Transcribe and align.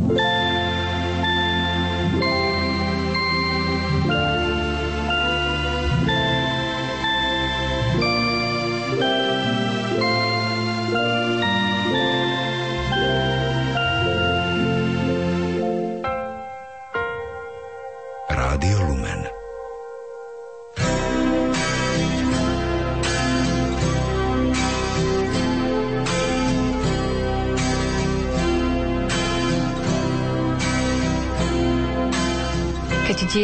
Bye. 0.00 0.27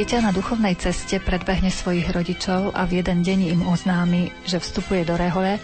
Dieťa 0.04 0.20
na 0.20 0.36
duchovnej 0.36 0.76
ceste 0.76 1.16
predbehne 1.16 1.72
svojich 1.72 2.12
rodičov 2.12 2.76
a 2.76 2.84
v 2.84 3.00
jeden 3.00 3.24
deň 3.24 3.56
im 3.56 3.64
oznámi, 3.64 4.36
že 4.44 4.60
vstupuje 4.60 5.00
do 5.00 5.16
rehole, 5.16 5.56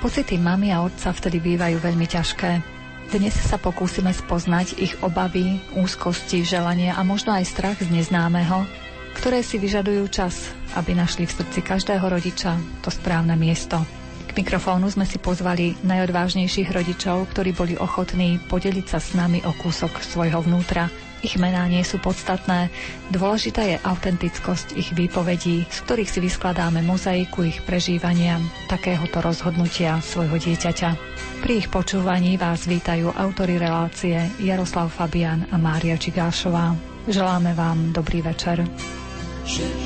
pocity 0.00 0.40
mamy 0.40 0.72
a 0.72 0.80
otca 0.80 1.12
vtedy 1.12 1.36
bývajú 1.44 1.84
veľmi 1.84 2.08
ťažké. 2.08 2.64
Dnes 3.12 3.36
sa 3.36 3.60
pokúsime 3.60 4.08
spoznať 4.08 4.80
ich 4.80 4.96
obavy, 5.04 5.60
úzkosti, 5.76 6.48
želanie 6.48 6.96
a 6.96 7.04
možno 7.04 7.36
aj 7.36 7.44
strach 7.44 7.76
z 7.76 7.92
neznámeho, 7.92 8.64
ktoré 9.20 9.44
si 9.44 9.60
vyžadujú 9.60 10.08
čas, 10.08 10.56
aby 10.80 10.96
našli 10.96 11.28
v 11.28 11.44
srdci 11.44 11.60
každého 11.60 12.08
rodiča 12.08 12.56
to 12.80 12.88
správne 12.88 13.36
miesto. 13.36 13.76
K 14.24 14.32
mikrofónu 14.32 14.88
sme 14.88 15.04
si 15.04 15.20
pozvali 15.20 15.76
najodvážnejších 15.84 16.72
rodičov, 16.72 17.28
ktorí 17.36 17.52
boli 17.52 17.76
ochotní 17.76 18.40
podeliť 18.48 18.86
sa 18.88 18.96
s 18.96 19.12
nami 19.12 19.44
o 19.44 19.52
kúsok 19.52 20.00
svojho 20.00 20.40
vnútra– 20.40 20.88
ich 21.24 21.40
mená 21.40 21.64
nie 21.64 21.80
sú 21.80 21.96
podstatné, 21.96 22.68
dôležitá 23.08 23.64
je 23.64 23.80
autentickosť 23.80 24.76
ich 24.76 24.92
výpovedí, 24.92 25.64
z 25.64 25.78
ktorých 25.88 26.12
si 26.12 26.20
vyskladáme 26.20 26.84
mozaiku 26.84 27.48
ich 27.48 27.64
prežívania 27.64 28.36
takéhoto 28.68 29.24
rozhodnutia 29.24 30.04
svojho 30.04 30.36
dieťaťa. 30.36 30.90
Pri 31.40 31.64
ich 31.64 31.72
počúvaní 31.72 32.36
vás 32.36 32.68
vítajú 32.68 33.08
autory 33.16 33.56
relácie 33.56 34.20
Jaroslav 34.36 34.92
Fabian 34.92 35.48
a 35.48 35.56
Mária 35.56 35.96
Čigášová. 35.96 36.76
Želáme 37.08 37.56
vám 37.56 37.92
dobrý 37.92 38.20
večer. 38.20 38.64
Je 39.44 39.84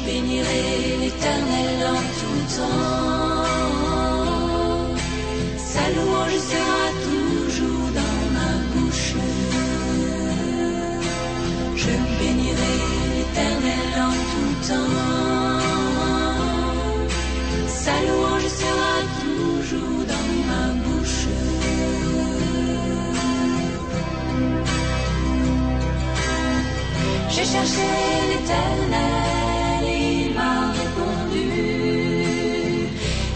J'ai 27.38 27.44
cherché 27.44 27.86
l'éternel, 28.30 29.84
il 29.86 30.34
m'a 30.34 30.72
répondu. 30.80 31.50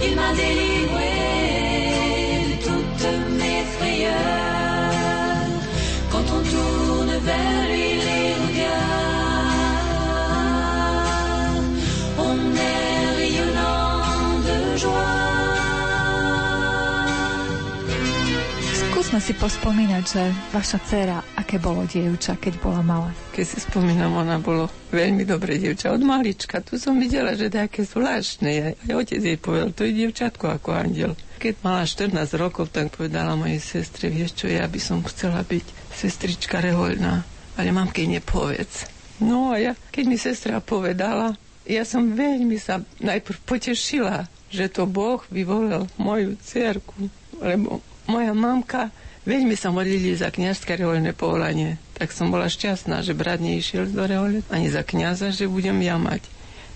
Il 0.02 0.16
m'a 0.16 0.30
délivré 0.34 1.18
de 2.50 2.54
toutes 2.66 3.06
mes 3.38 3.62
frayeurs. 3.78 5.46
Quand 6.10 6.26
on 6.36 6.42
tourne 6.50 7.14
vers 7.28 7.68
lui, 7.70 7.92
Skúsme 18.72 19.18
si 19.20 19.32
pospomínať, 19.34 20.04
že 20.08 20.24
vaša 20.54 20.78
dcera, 20.88 21.18
aké 21.52 21.60
bolo 21.60 21.84
dievča, 21.84 22.40
keď 22.40 22.64
bola 22.64 22.80
malá. 22.80 23.12
Keď 23.36 23.44
si 23.44 23.60
spomínam, 23.60 24.16
ona 24.16 24.40
bolo 24.40 24.72
veľmi 24.88 25.28
dobré 25.28 25.60
dievča. 25.60 25.92
Od 25.92 26.00
malička, 26.00 26.64
tu 26.64 26.80
som 26.80 26.96
videla, 26.96 27.36
že 27.36 27.52
také 27.52 27.84
zvláštne. 27.84 28.72
Aj 28.72 28.92
otec 28.96 29.20
jej 29.20 29.36
povedal, 29.36 29.76
to 29.76 29.84
je 29.84 29.92
dievčatko 29.92 30.48
ako 30.48 30.72
andel. 30.72 31.12
Keď 31.36 31.60
mala 31.60 31.84
14 31.84 32.16
rokov, 32.40 32.72
tak 32.72 32.96
povedala 32.96 33.36
mojej 33.36 33.60
sestre, 33.60 34.08
vieš 34.08 34.32
čo, 34.40 34.48
ja 34.48 34.64
by 34.64 34.80
som 34.80 35.04
chcela 35.04 35.44
byť 35.44 35.92
sestrička 35.92 36.56
rehoľná, 36.64 37.20
ale 37.60 37.68
mamke 37.68 38.00
nepovedz. 38.08 38.88
No 39.20 39.52
a 39.52 39.60
ja, 39.60 39.76
keď 39.92 40.04
mi 40.08 40.16
sestra 40.16 40.56
povedala, 40.64 41.36
ja 41.68 41.84
som 41.84 42.16
veľmi 42.16 42.56
sa 42.56 42.80
najprv 43.04 43.44
potešila, 43.44 44.24
že 44.48 44.72
to 44.72 44.88
Boh 44.88 45.20
vyvolil 45.28 45.84
moju 46.00 46.32
cerku, 46.40 47.12
lebo 47.44 47.84
moja 48.08 48.32
mamka 48.32 48.88
Veľmi 49.22 49.54
sa 49.54 49.70
modlili 49.70 50.18
za 50.18 50.34
kniažské 50.34 50.74
reholné 50.74 51.14
povolanie, 51.14 51.78
tak 51.94 52.10
som 52.10 52.34
bola 52.34 52.50
šťastná, 52.50 53.06
že 53.06 53.14
brat 53.14 53.38
nešiel 53.38 53.86
do 53.86 54.02
rehole, 54.02 54.42
ani 54.50 54.66
za 54.66 54.82
kniaza, 54.82 55.30
že 55.30 55.46
budem 55.46 55.78
ja 55.78 55.94
mať. 55.94 56.26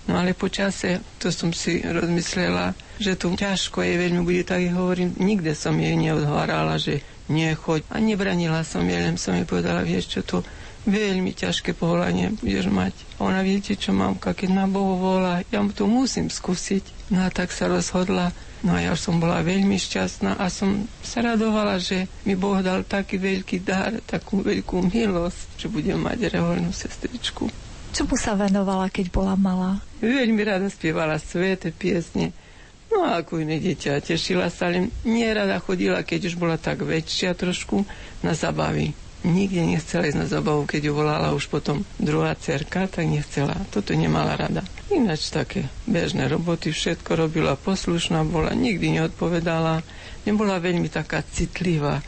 No 0.07 0.15
ale 0.15 0.31
po 0.31 0.47
čase, 0.47 1.03
to 1.19 1.27
som 1.27 1.51
si 1.51 1.83
rozmyslela, 1.83 2.71
že 3.03 3.19
to 3.19 3.35
ťažko 3.35 3.83
je 3.83 3.99
veľmi 3.99 4.23
bude, 4.23 4.47
tak 4.47 4.63
hovorím, 4.71 5.11
nikde 5.19 5.51
som 5.51 5.75
jej 5.75 5.99
neodhárala, 5.99 6.79
že 6.79 7.03
nechoď. 7.27 7.83
A 7.91 7.99
nebranila 7.99 8.63
som 8.63 8.87
jej, 8.87 9.03
len 9.03 9.19
som 9.19 9.35
jej 9.35 9.43
povedala, 9.43 9.83
vieš 9.83 10.15
čo, 10.15 10.19
to 10.23 10.37
veľmi 10.87 11.35
ťažké 11.35 11.75
povolanie 11.75 12.31
budeš 12.39 12.71
mať. 12.71 12.95
Ona, 13.19 13.43
viete 13.43 13.75
čo, 13.75 13.91
mamka, 13.91 14.31
keď 14.31 14.49
ma 14.55 14.65
Bohu 14.71 14.95
volá, 14.95 15.43
ja 15.51 15.59
to 15.75 15.83
musím 15.83 16.31
skúsiť. 16.31 17.11
No 17.11 17.27
a 17.27 17.29
tak 17.29 17.51
sa 17.51 17.67
rozhodla 17.67 18.31
No 18.65 18.73
a 18.73 18.81
ja 18.81 18.93
som 18.97 19.21
bola 19.21 19.45
veľmi 19.45 19.77
šťastná 19.77 20.41
a 20.41 20.49
som 20.49 20.89
sa 21.05 21.21
radovala, 21.21 21.77
že 21.77 22.09
mi 22.25 22.33
Boh 22.33 22.57
dal 22.65 22.81
taký 22.81 23.21
veľký 23.21 23.61
dar, 23.61 24.01
takú 24.01 24.41
veľkú 24.41 24.89
milosť, 24.89 25.61
že 25.61 25.67
budem 25.69 26.01
mať 26.01 26.33
reholnú 26.33 26.73
sestričku. 26.73 27.53
Čomu 27.93 28.15
sa 28.17 28.33
venovala, 28.33 28.89
keď 28.89 29.13
bola 29.13 29.37
malá? 29.37 29.77
Veľmi 30.01 30.41
rada 30.41 30.67
spievala 30.73 31.21
svete 31.21 31.69
piesne. 31.69 32.33
No 32.89 33.05
a 33.05 33.21
ako 33.21 33.45
iné 33.45 33.61
dieťa, 33.61 34.01
tešila 34.01 34.49
sa, 34.49 34.73
len 34.73 34.89
nie 35.05 35.27
rada 35.29 35.61
chodila, 35.61 36.01
keď 36.01 36.33
už 36.33 36.35
bola 36.39 36.57
tak 36.57 36.81
väčšia 36.81 37.37
trošku, 37.37 37.85
na 38.25 38.33
zabavy 38.33 39.06
nikde 39.27 39.61
nechcela 39.67 40.07
ísť 40.07 40.19
na 40.23 40.27
zabavu, 40.27 40.63
keď 40.63 40.89
ju 40.89 40.93
volala 40.95 41.35
už 41.35 41.51
potom 41.51 41.83
druhá 41.99 42.31
cerka, 42.39 42.87
tak 42.87 43.05
nechcela. 43.05 43.53
Toto 43.69 43.91
nemala 43.91 44.39
rada. 44.39 44.63
Ináč 44.87 45.27
také 45.29 45.67
bežné 45.83 46.31
roboty, 46.31 46.71
všetko 46.71 47.19
robila 47.19 47.59
poslušná, 47.59 48.23
bola, 48.23 48.55
nikdy 48.55 48.97
neodpovedala, 48.97 49.83
nebola 50.23 50.63
veľmi 50.63 50.87
taká 50.87 51.21
citlivá, 51.27 51.99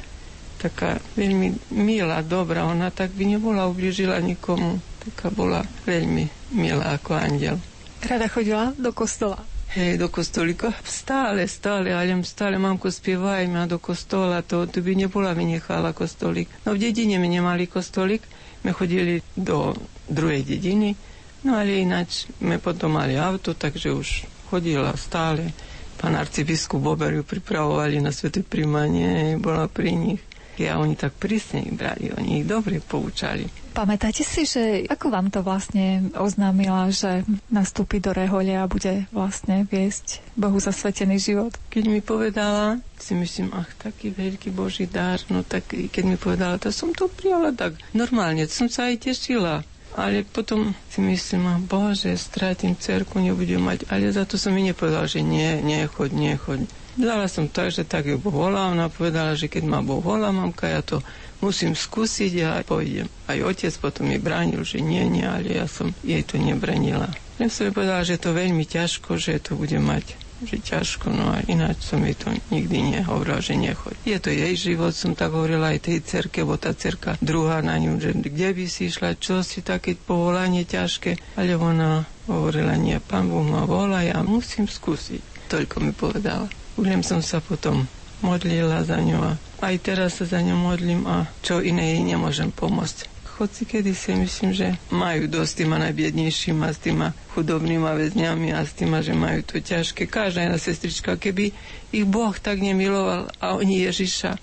taká 0.63 1.03
veľmi 1.19 1.75
milá, 1.75 2.23
dobrá, 2.23 2.63
ona 2.63 2.87
tak 2.87 3.11
by 3.15 3.35
nebola 3.35 3.67
ubližila 3.67 4.19
nikomu, 4.23 4.79
taká 5.03 5.27
bola 5.27 5.63
veľmi 5.83 6.55
milá 6.55 6.95
ako 6.95 7.19
andel. 7.19 7.59
Rada 7.99 8.31
chodila 8.31 8.71
do 8.79 8.95
kostola? 8.95 9.58
Do 9.69 10.09
kostolika. 10.09 10.73
Stále, 10.81 11.45
stále, 11.45 11.93
ale 11.93 12.17
stále 12.25 12.57
mamko 12.57 12.89
spievajme 12.89 13.69
do 13.69 13.77
kostola, 13.77 14.41
to, 14.41 14.65
to 14.65 14.81
by 14.81 14.97
nebola 14.97 15.37
vynechala 15.37 15.93
kostolík. 15.93 16.49
No 16.65 16.73
v 16.73 16.89
dedine 16.89 17.21
my 17.21 17.29
nemali 17.29 17.69
kostolík, 17.69 18.25
my 18.65 18.73
chodili 18.73 19.21
do 19.37 19.77
druhej 20.09 20.41
dediny, 20.41 20.97
no 21.45 21.53
ale 21.53 21.85
ináč 21.85 22.25
my 22.41 22.57
potom 22.57 22.97
mali 22.97 23.13
auto, 23.13 23.53
takže 23.53 23.93
už 23.93 24.09
chodila 24.49 24.89
stále. 24.97 25.53
Pán 26.01 26.17
arcibiskup 26.17 26.81
Bober 26.81 27.13
ju 27.13 27.21
pripravovali 27.21 28.01
na 28.01 28.09
sveté 28.09 28.41
príjmanie, 28.41 29.37
bola 29.37 29.69
pri 29.69 29.93
nich 29.93 30.21
a 30.59 30.81
oni 30.81 30.97
tak 30.97 31.15
prísne 31.15 31.63
ich 31.63 31.77
brali, 31.77 32.11
oni 32.11 32.43
ich 32.43 32.47
dobre 32.49 32.81
poučali. 32.83 33.47
Pamätáte 33.79 34.27
si, 34.27 34.43
že 34.43 34.83
ako 34.91 35.07
vám 35.07 35.31
to 35.31 35.39
vlastne 35.39 36.11
oznámila, 36.19 36.91
že 36.91 37.23
nastúpi 37.47 38.03
do 38.03 38.11
rehole 38.11 38.51
a 38.51 38.67
bude 38.67 39.07
vlastne 39.15 39.63
viesť 39.71 40.19
Bohu 40.35 40.59
zasvetený 40.59 41.15
život? 41.15 41.55
Keď 41.71 41.87
mi 41.87 42.03
povedala, 42.03 42.83
si 42.99 43.15
myslím, 43.15 43.55
ach, 43.55 43.71
taký 43.79 44.11
veľký 44.11 44.51
Boží 44.51 44.83
dar, 44.83 45.23
no 45.31 45.47
tak 45.47 45.71
keď 45.71 46.03
mi 46.03 46.19
povedala, 46.19 46.59
to 46.59 46.75
som 46.75 46.91
to 46.91 47.07
prijala 47.07 47.55
tak 47.55 47.79
normálne, 47.95 48.51
som 48.51 48.67
sa 48.67 48.91
aj 48.91 48.99
tešila. 48.99 49.63
Ale 49.95 50.27
potom 50.27 50.75
si 50.91 50.99
myslím, 50.99 51.47
a 51.47 51.55
Bože, 51.55 52.19
stratím 52.19 52.75
cerku, 52.75 53.23
nebudem 53.23 53.63
mať. 53.63 53.87
Ale 53.87 54.11
za 54.11 54.27
to 54.27 54.35
som 54.35 54.51
mi 54.51 54.67
nepovedal, 54.67 55.07
že 55.07 55.23
nie, 55.23 55.63
nechoď, 55.63 56.11
nechoď. 56.11 56.67
Dala 56.99 57.31
som 57.31 57.47
tak, 57.47 57.71
že 57.71 57.87
tak 57.87 58.11
ju 58.11 58.19
Boh 58.19 58.51
volá. 58.51 58.69
Ona 58.75 58.91
povedala, 58.91 59.39
že 59.39 59.47
keď 59.47 59.63
ma 59.63 59.79
Boh 59.79 60.03
volá, 60.03 60.35
mamka, 60.35 60.67
ja 60.67 60.83
to 60.83 60.99
musím 61.39 61.75
skúsiť 61.75 62.33
a 62.45 62.63
pôjdem. 62.63 63.07
Aj 63.27 63.39
otec 63.43 63.73
potom 63.79 64.07
mi 64.07 64.19
bránil, 64.19 64.63
že 64.63 64.83
nie, 64.83 65.03
nie, 65.07 65.25
ale 65.25 65.59
ja 65.59 65.65
som 65.67 65.91
jej 66.03 66.23
to 66.23 66.39
nebranila. 66.39 67.11
Ja 67.39 67.47
som 67.47 67.67
jej 67.67 67.73
povedala, 67.75 68.03
že 68.03 68.19
to 68.19 68.35
veľmi 68.35 68.67
ťažko, 68.67 69.15
že 69.15 69.39
to 69.39 69.55
bude 69.55 69.75
mať 69.79 70.29
že 70.39 70.55
ťažko, 70.63 71.11
no 71.11 71.35
a 71.35 71.43
ináč 71.51 71.83
som 71.91 71.99
jej 71.99 72.15
to 72.15 72.31
nikdy 72.47 72.95
nehovorila, 72.95 73.43
že 73.43 73.59
nechoď. 73.59 73.95
Je 74.07 74.17
to 74.23 74.31
jej 74.31 74.55
život, 74.55 74.95
som 74.95 75.11
tak 75.11 75.35
hovorila 75.35 75.75
aj 75.75 75.83
tej 75.83 75.99
cerke, 75.99 76.47
bo 76.47 76.55
tá 76.55 76.71
cerka 76.71 77.19
druhá 77.19 77.59
na 77.59 77.75
ňu, 77.75 77.99
že 77.99 78.15
kde 78.15 78.55
by 78.55 78.65
si 78.71 78.87
išla, 78.87 79.19
čo 79.19 79.43
si 79.43 79.59
také 79.59 79.99
povolanie 79.99 80.63
ťažké, 80.63 81.35
ale 81.35 81.59
ona 81.59 82.07
hovorila, 82.31 82.79
nie, 82.79 82.95
pán 83.03 83.27
Boh 83.27 83.43
ma 83.43 83.67
volá, 83.67 83.99
ja 84.05 84.23
musím 84.23 84.71
skúsiť. 84.71 85.51
Toľko 85.51 85.75
mi 85.83 85.91
povedala. 85.91 86.47
Budem 86.79 87.03
som 87.03 87.19
sa 87.19 87.43
potom 87.43 87.83
modlila 88.21 88.83
za 88.83 88.97
nju, 89.01 89.17
A 89.61 89.71
i 89.71 89.77
teraz 89.77 90.13
se 90.13 90.25
za 90.25 90.41
njom 90.41 90.59
modlim, 90.59 91.07
a 91.07 91.25
čo 91.41 91.61
i 91.61 91.71
ne 91.71 91.95
i 91.95 92.03
nje 92.03 92.17
možem 92.17 92.51
pomoći. 92.51 93.05
Hoci 93.37 93.65
kedi 93.65 93.93
se 93.93 94.15
mislim, 94.15 94.53
že 94.53 94.75
maju 94.91 95.27
dostima 95.27 95.77
najbjednjejšima, 95.77 96.73
s 96.73 96.77
tima 96.77 97.11
hudobnima 97.35 97.91
veznjami, 97.91 98.53
a 98.53 98.65
s 98.65 98.73
tima, 98.73 99.01
že 99.01 99.13
maju 99.13 99.43
to 99.43 99.59
ťažke. 99.59 100.05
Kaže 100.05 100.41
jedna 100.41 100.57
sestrička, 100.57 101.17
kebi 101.17 101.51
ih 101.91 102.05
Bog 102.05 102.39
tak 102.39 102.59
nje 102.59 102.73
miloval, 102.73 103.27
a 103.39 103.55
oni 103.55 103.79
Ježiša, 103.79 104.35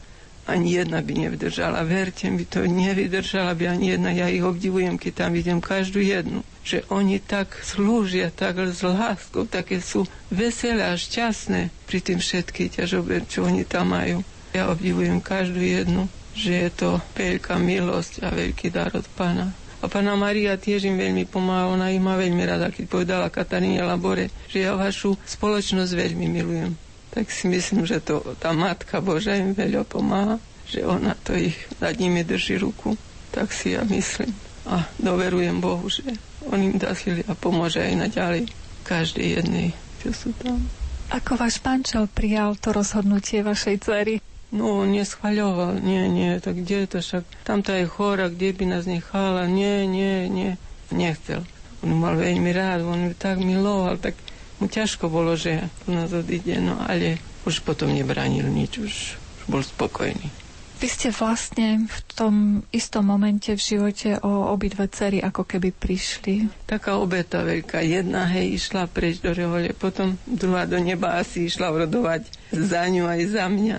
ani 0.46 0.78
jedna 0.78 1.02
by 1.02 1.12
nevydržala. 1.26 1.82
Verte 1.82 2.31
mi, 2.31 2.46
to 2.46 2.62
nevydržala 2.62 3.52
by 3.58 3.76
ani 3.76 3.98
jedna. 3.98 4.10
Ja 4.14 4.31
ich 4.31 4.43
obdivujem, 4.43 4.96
keď 4.96 5.12
tam 5.26 5.31
vidím 5.34 5.58
každú 5.58 5.98
jednu. 6.00 6.46
Že 6.62 6.87
oni 6.90 7.19
tak 7.19 7.58
slúžia, 7.62 8.31
tak 8.31 8.58
s 8.62 8.82
láskou, 8.82 9.46
také 9.46 9.82
sú 9.82 10.06
veselé 10.31 10.87
a 10.87 10.94
šťastné 10.94 11.70
pri 11.87 11.98
tým 12.02 12.19
všetky 12.22 12.70
ťažobe, 12.70 13.26
čo 13.26 13.46
oni 13.46 13.66
tam 13.66 13.94
majú. 13.94 14.22
Ja 14.54 14.70
obdivujem 14.70 15.20
každú 15.20 15.60
jednu 15.60 16.06
že 16.37 16.69
je 16.69 16.70
to 16.70 16.90
veľká 17.16 17.56
milosť 17.56 18.20
a 18.20 18.28
veľký 18.28 18.69
dar 18.69 18.92
od 18.92 19.08
pána. 19.16 19.56
A 19.81 19.88
pána 19.88 20.12
Maria 20.20 20.60
tiež 20.60 20.84
im 20.84 21.00
veľmi 21.00 21.25
pomáha, 21.25 21.72
ona 21.72 21.88
ich 21.88 22.00
má 22.00 22.16
veľmi 22.16 22.44
rada, 22.44 22.69
keď 22.69 22.84
povedala 22.88 23.32
Kataríne 23.32 23.81
Labore, 23.81 24.28
že 24.52 24.69
ja 24.69 24.76
vašu 24.76 25.16
spoločnosť 25.25 25.92
veľmi 25.96 26.26
milujem. 26.28 26.76
Tak 27.16 27.32
si 27.32 27.48
myslím, 27.48 27.88
že 27.88 28.04
to 28.04 28.20
tá 28.36 28.52
Matka 28.52 29.00
Boža 29.00 29.40
im 29.40 29.56
veľa 29.56 29.88
pomáha, 29.88 30.36
že 30.68 30.84
ona 30.84 31.16
to 31.24 31.32
ich 31.32 31.56
nad 31.80 31.96
nimi 31.96 32.20
drží 32.20 32.60
ruku. 32.60 32.92
Tak 33.32 33.56
si 33.56 33.72
ja 33.72 33.88
myslím. 33.88 34.36
A 34.68 34.84
doverujem 35.00 35.56
Bohu, 35.56 35.88
že 35.88 36.04
on 36.52 36.60
im 36.60 36.76
dá 36.76 36.92
sily 36.92 37.24
a 37.24 37.32
pomôže 37.32 37.80
aj 37.80 37.94
naďalej 38.04 38.52
každej 38.84 39.40
jednej, 39.40 39.72
čo 40.04 40.12
sú 40.12 40.30
tam. 40.44 40.60
Ako 41.08 41.40
váš 41.40 41.56
pančel 41.62 42.04
prijal 42.10 42.58
to 42.60 42.76
rozhodnutie 42.76 43.40
vašej 43.40 43.76
dcery? 43.80 44.14
No, 44.52 44.86
neschvaľoval, 44.86 45.82
nie, 45.82 46.06
nie, 46.06 46.38
tak 46.38 46.62
kde 46.62 46.86
je 46.86 46.88
to 46.92 46.98
však, 47.02 47.24
tamto 47.42 47.74
je 47.74 47.86
chora, 47.88 48.30
kde 48.30 48.54
by 48.54 48.64
nás 48.76 48.84
nechala, 48.86 49.50
nie, 49.50 49.88
nie, 49.90 50.30
nie, 50.30 50.50
nechcel. 50.94 51.42
On 51.82 51.90
mal 51.98 52.14
veľmi 52.14 52.50
rád, 52.54 52.86
on 52.86 53.10
ju 53.10 53.14
tak 53.18 53.42
miloval, 53.42 53.98
tak 53.98 54.14
mu 54.60 54.66
ťažko 54.66 55.12
bolo, 55.12 55.36
že 55.36 55.68
nás 55.88 56.12
odíde, 56.12 56.56
no 56.60 56.80
ale 56.80 57.20
už 57.44 57.62
potom 57.62 57.92
nebranil 57.92 58.48
nič, 58.48 58.72
už, 58.80 58.94
už 59.16 59.42
bol 59.48 59.62
spokojný. 59.62 60.46
Vy 60.76 60.92
ste 60.92 61.08
vlastne 61.08 61.88
v 61.88 62.00
tom 62.12 62.34
istom 62.68 63.08
momente 63.08 63.48
v 63.48 63.56
živote 63.56 64.20
o 64.20 64.52
obidve 64.52 64.84
cery 64.92 65.24
ako 65.24 65.48
keby 65.48 65.72
prišli. 65.72 66.52
Taká 66.68 67.00
obeta 67.00 67.40
veľká. 67.40 67.80
Jedna, 67.80 68.28
hej, 68.28 68.60
išla 68.60 68.84
preč 68.84 69.24
do 69.24 69.32
rehole, 69.32 69.72
potom 69.72 70.20
druhá 70.28 70.68
do 70.68 70.76
neba 70.76 71.16
asi 71.16 71.48
išla 71.48 71.72
urodovať 71.72 72.28
za 72.52 72.84
ňu 72.92 73.08
aj 73.08 73.20
za 73.24 73.48
mňa. 73.48 73.78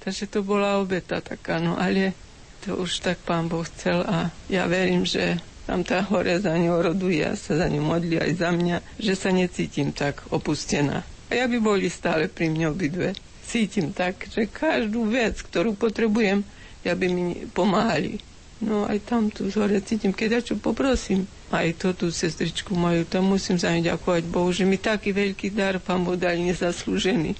Takže 0.00 0.24
to 0.32 0.40
bola 0.40 0.80
obeta 0.80 1.20
taká, 1.20 1.60
no 1.60 1.76
ale 1.76 2.16
to 2.64 2.80
už 2.80 3.04
tak 3.04 3.20
pán 3.28 3.52
Boh 3.52 3.68
chcel 3.68 4.00
a 4.08 4.32
ja 4.48 4.64
verím, 4.64 5.04
že 5.04 5.36
tam 5.68 5.84
tá 5.84 6.00
hore 6.00 6.40
za 6.40 6.56
ňou 6.56 6.80
roduje 6.80 7.20
a 7.20 7.36
sa 7.36 7.60
za 7.60 7.68
ňu 7.68 7.84
modlí 7.84 8.16
aj 8.16 8.32
za 8.40 8.48
mňa, 8.56 8.76
že 8.96 9.12
sa 9.12 9.28
necítim 9.28 9.92
tak 9.92 10.24
opustená. 10.32 11.04
A 11.28 11.32
ja 11.36 11.44
by 11.44 11.60
boli 11.60 11.92
stále 11.92 12.24
pri 12.32 12.48
mne 12.48 12.72
obidve. 12.72 13.12
Cítim 13.44 13.92
tak, 13.92 14.32
že 14.32 14.48
každú 14.48 15.12
vec, 15.12 15.36
ktorú 15.44 15.76
potrebujem, 15.76 16.40
ja 16.88 16.96
by 16.96 17.06
mi 17.12 17.44
pomáhali. 17.52 18.16
No 18.64 18.88
aj 18.88 19.04
tam 19.04 19.28
tu 19.28 19.52
hore 19.52 19.84
cítim, 19.84 20.16
keď 20.16 20.40
ja 20.40 20.40
čo 20.40 20.54
poprosím, 20.56 21.28
aj 21.52 21.84
to 21.84 21.92
tú 21.92 22.08
sestričku 22.08 22.72
majú, 22.72 23.04
tam 23.04 23.28
musím 23.28 23.60
za 23.60 23.68
ňu 23.68 23.92
ďakovať 23.92 24.24
Bohu, 24.24 24.48
že 24.48 24.64
mi 24.64 24.80
taký 24.80 25.12
veľký 25.12 25.52
dar 25.52 25.76
pán 25.84 26.00
Boh 26.00 26.16
dal 26.16 26.40
nezaslúžený 26.40 27.36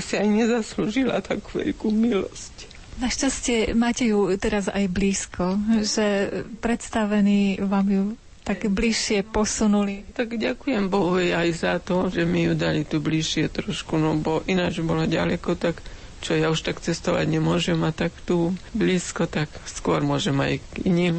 si 0.00 0.18
aj 0.18 0.26
nezaslúžila 0.26 1.22
takú 1.22 1.62
veľkú 1.62 1.86
milosť. 1.94 2.53
Našťastie 2.94 3.74
máte 3.74 4.06
ju 4.06 4.30
teraz 4.38 4.70
aj 4.70 4.86
blízko, 4.86 5.58
že 5.82 6.30
predstavení 6.62 7.58
vám 7.58 7.86
ju 7.90 8.04
tak 8.44 8.68
bližšie 8.68 9.24
posunuli. 9.24 10.04
Tak 10.12 10.36
ďakujem 10.36 10.92
Bohu 10.92 11.16
aj 11.16 11.48
za 11.56 11.80
to, 11.80 12.12
že 12.12 12.28
mi 12.28 12.44
ju 12.44 12.52
dali 12.52 12.84
tu 12.84 13.00
bližšie 13.00 13.48
trošku, 13.48 13.96
no 13.96 14.14
bo 14.20 14.44
ináč 14.44 14.84
bola 14.84 15.08
ďaleko, 15.08 15.56
tak 15.56 15.80
čo 16.20 16.36
ja 16.36 16.52
už 16.52 16.60
tak 16.60 16.80
cestovať 16.80 17.24
nemôžem 17.28 17.80
a 17.84 17.90
tak 17.90 18.12
tu 18.28 18.52
blízko, 18.76 19.24
tak 19.28 19.48
skôr 19.64 20.04
môžem 20.04 20.36
aj 20.40 20.60
k 20.60 20.88
iným 20.88 21.16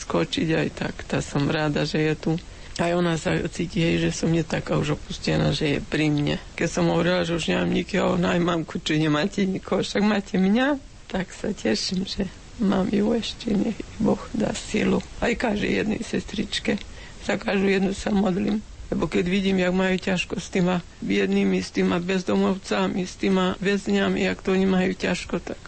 skočiť 0.00 0.48
aj 0.52 0.68
tak. 0.76 0.94
Tá 1.08 1.24
som 1.24 1.48
ráda, 1.48 1.88
že 1.88 2.00
je 2.00 2.14
tu. 2.14 2.32
Aj 2.76 2.92
ona 2.92 3.16
sa 3.16 3.32
cíti, 3.48 3.80
hej, 3.80 4.04
že 4.04 4.12
som 4.12 4.28
nie 4.28 4.44
taká 4.44 4.76
už 4.76 5.00
opustená, 5.00 5.48
že 5.56 5.76
je 5.76 5.78
pri 5.80 6.12
mne. 6.12 6.36
Keď 6.60 6.68
som 6.68 6.92
hovorila, 6.92 7.24
že 7.24 7.40
už 7.40 7.48
nemám 7.48 7.72
nikého, 7.72 8.20
no 8.20 8.28
aj 8.28 8.36
mamku, 8.36 8.76
či 8.84 9.00
nemáte 9.00 9.48
nikoho, 9.48 9.80
však 9.80 10.04
máte 10.04 10.36
mňa, 10.36 10.76
tak 11.06 11.30
sa 11.32 11.54
teším, 11.54 12.06
že 12.06 12.26
mám 12.58 12.88
ju 12.88 13.12
ešte, 13.14 13.52
nech 13.52 13.78
Boh 14.00 14.20
dá 14.32 14.52
silu. 14.52 15.02
Aj 15.20 15.32
každej 15.32 15.84
jednej 15.84 16.00
sestričke. 16.02 16.80
Za 17.26 17.36
každú 17.36 17.66
jednu 17.66 17.92
sa 17.92 18.14
modlím. 18.14 18.62
Lebo 18.86 19.10
keď 19.10 19.24
vidím, 19.26 19.58
jak 19.58 19.74
majú 19.74 19.98
ťažko 19.98 20.38
s 20.38 20.46
týma 20.46 20.78
biednými, 21.02 21.58
s 21.58 21.74
týma 21.74 21.98
bezdomovcami, 21.98 23.02
s 23.02 23.18
týma 23.18 23.58
väzňami, 23.58 24.30
jak 24.30 24.38
to 24.46 24.54
oni 24.54 24.66
majú 24.66 24.94
ťažko, 24.94 25.42
tak 25.42 25.58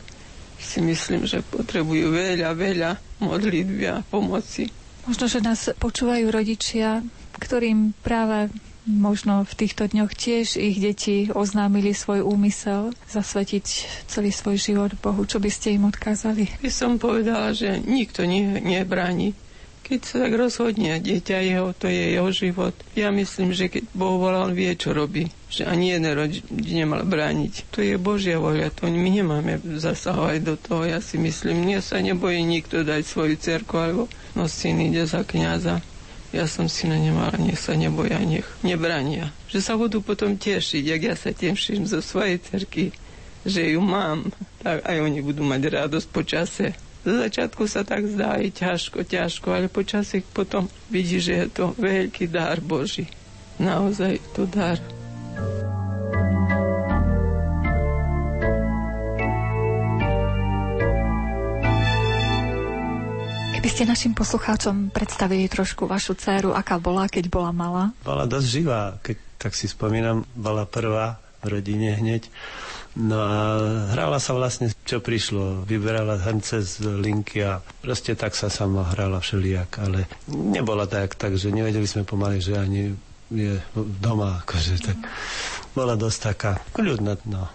si 0.59 0.79
myslím, 0.83 1.27
že 1.27 1.43
potrebujú 1.43 2.15
veľa, 2.15 2.55
veľa 2.55 2.91
modlitby 3.19 3.85
a 3.91 4.07
pomoci. 4.07 4.71
Možno, 5.07 5.27
že 5.27 5.43
nás 5.43 5.67
počúvajú 5.83 6.31
rodičia, 6.31 7.03
ktorým 7.39 7.95
práve 8.07 8.55
možno 8.89 9.45
v 9.45 9.53
týchto 9.53 9.85
dňoch 9.85 10.17
tiež 10.17 10.57
ich 10.57 10.81
deti 10.81 11.29
oznámili 11.29 11.93
svoj 11.93 12.25
úmysel 12.25 12.97
zasvetiť 13.13 13.67
celý 14.09 14.33
svoj 14.33 14.57
život 14.57 14.97
Bohu. 15.05 15.29
Čo 15.29 15.39
by 15.39 15.51
ste 15.53 15.77
im 15.77 15.85
odkázali? 15.85 16.49
By 16.65 16.73
som 16.73 16.97
povedala, 16.97 17.53
že 17.53 17.77
nikto 17.85 18.25
ne, 18.25 18.57
nebráni. 18.65 19.37
Keď 19.89 20.01
sa 20.05 20.17
tak 20.21 20.37
rozhodne 20.37 21.01
dieťa 21.01 21.49
jeho, 21.49 21.73
to 21.73 21.89
je 21.89 22.13
jeho 22.13 22.29
život. 22.29 22.77
Ja 22.93 23.09
myslím, 23.09 23.57
že 23.57 23.73
keď 23.73 23.89
Boh 23.97 24.21
volá, 24.21 24.45
on 24.45 24.53
vie, 24.53 24.69
čo 24.77 24.93
robí. 24.93 25.33
Že 25.49 25.65
ani 25.65 25.97
jeden 25.97 26.13
rodič 26.13 26.45
nemal 26.53 27.09
brániť. 27.09 27.73
To 27.73 27.81
je 27.81 27.97
Božia 27.97 28.37
voľa, 28.37 28.69
to 28.69 28.85
my 28.85 29.09
nemáme 29.09 29.57
zasahovať 29.65 30.39
do 30.45 30.61
toho. 30.61 30.85
Ja 30.85 31.01
si 31.01 31.17
myslím, 31.17 31.65
mne 31.65 31.81
sa 31.81 32.05
nebojí 32.05 32.45
nikto 32.45 32.85
dať 32.85 33.01
svoju 33.01 33.41
cerku 33.41 33.81
alebo 33.81 34.13
no 34.37 34.45
syn 34.45 34.85
ide 34.85 35.09
za 35.09 35.25
kniaza. 35.25 35.81
Ja 36.29 36.45
som 36.45 36.69
syna 36.69 37.01
nemala, 37.01 37.41
nech 37.41 37.57
sa 37.57 37.73
neboja, 37.73 38.21
nech 38.21 38.45
nebrania. 38.61 39.33
Že 39.49 39.59
sa 39.65 39.75
budú 39.81 40.05
potom 40.05 40.37
tešiť, 40.37 40.83
jak 40.85 41.03
ja 41.03 41.15
sa 41.17 41.33
teším 41.33 41.89
zo 41.89 42.05
svojej 42.05 42.37
cerky, 42.45 42.93
že 43.49 43.73
ju 43.73 43.81
mám, 43.81 44.29
tak 44.61 44.85
aj 44.85 44.97
oni 45.01 45.25
budú 45.25 45.41
mať 45.41 45.63
radosť 45.73 46.09
po 46.13 46.21
čase. 46.21 46.77
Zo 47.01 47.15
začiatku 47.17 47.65
sa 47.65 47.81
tak 47.81 48.05
zdá 48.05 48.37
aj 48.37 48.61
ťažko, 48.61 49.09
ťažko, 49.09 49.49
ale 49.57 49.73
po 49.73 49.81
čase 49.81 50.21
potom 50.21 50.69
vidí, 50.93 51.17
že 51.17 51.47
je 51.47 51.49
to 51.49 51.65
veľký 51.81 52.29
dar 52.29 52.61
Boží. 52.61 53.09
Naozaj 53.57 54.21
to 54.37 54.45
dar. 54.45 54.77
Keby 63.69 63.85
ste 63.85 63.93
našim 64.01 64.15
poslucháčom 64.17 64.89
predstavili 64.97 65.45
trošku 65.45 65.85
vašu 65.85 66.17
dceru, 66.17 66.57
aká 66.57 66.81
bola, 66.81 67.05
keď 67.05 67.29
bola 67.29 67.53
malá? 67.53 67.93
Bola 68.01 68.25
dosť 68.25 68.49
živá, 68.49 68.97
keď 69.05 69.17
tak 69.37 69.53
si 69.53 69.69
spomínam, 69.69 70.25
bola 70.33 70.65
prvá 70.65 71.21
v 71.45 71.53
rodine 71.53 71.93
hneď. 71.93 72.33
No 72.97 73.21
a 73.21 73.61
hrala 73.93 74.25
sa 74.25 74.33
vlastne, 74.33 74.73
čo 74.89 75.05
prišlo. 75.05 75.69
Vyberala 75.69 76.17
hrnce 76.17 76.65
z 76.65 76.81
linky 76.81 77.45
a 77.45 77.61
proste 77.85 78.17
tak 78.17 78.41
sa 78.41 78.49
sama 78.49 78.89
hrala 78.89 79.21
všelijak. 79.21 79.85
Ale 79.85 80.09
nebola 80.33 80.89
tak, 80.89 81.21
takže 81.21 81.53
nevedeli 81.53 81.85
sme 81.85 82.09
pomaly, 82.09 82.41
že 82.41 82.57
ani 82.57 82.97
je 83.29 83.61
doma. 83.77 84.49
Akože, 84.49 84.81
tak 84.81 84.97
bola 85.77 85.93
dosť 85.93 86.19
taká 86.25 86.57
kľudná. 86.73 87.21
No. 87.29 87.53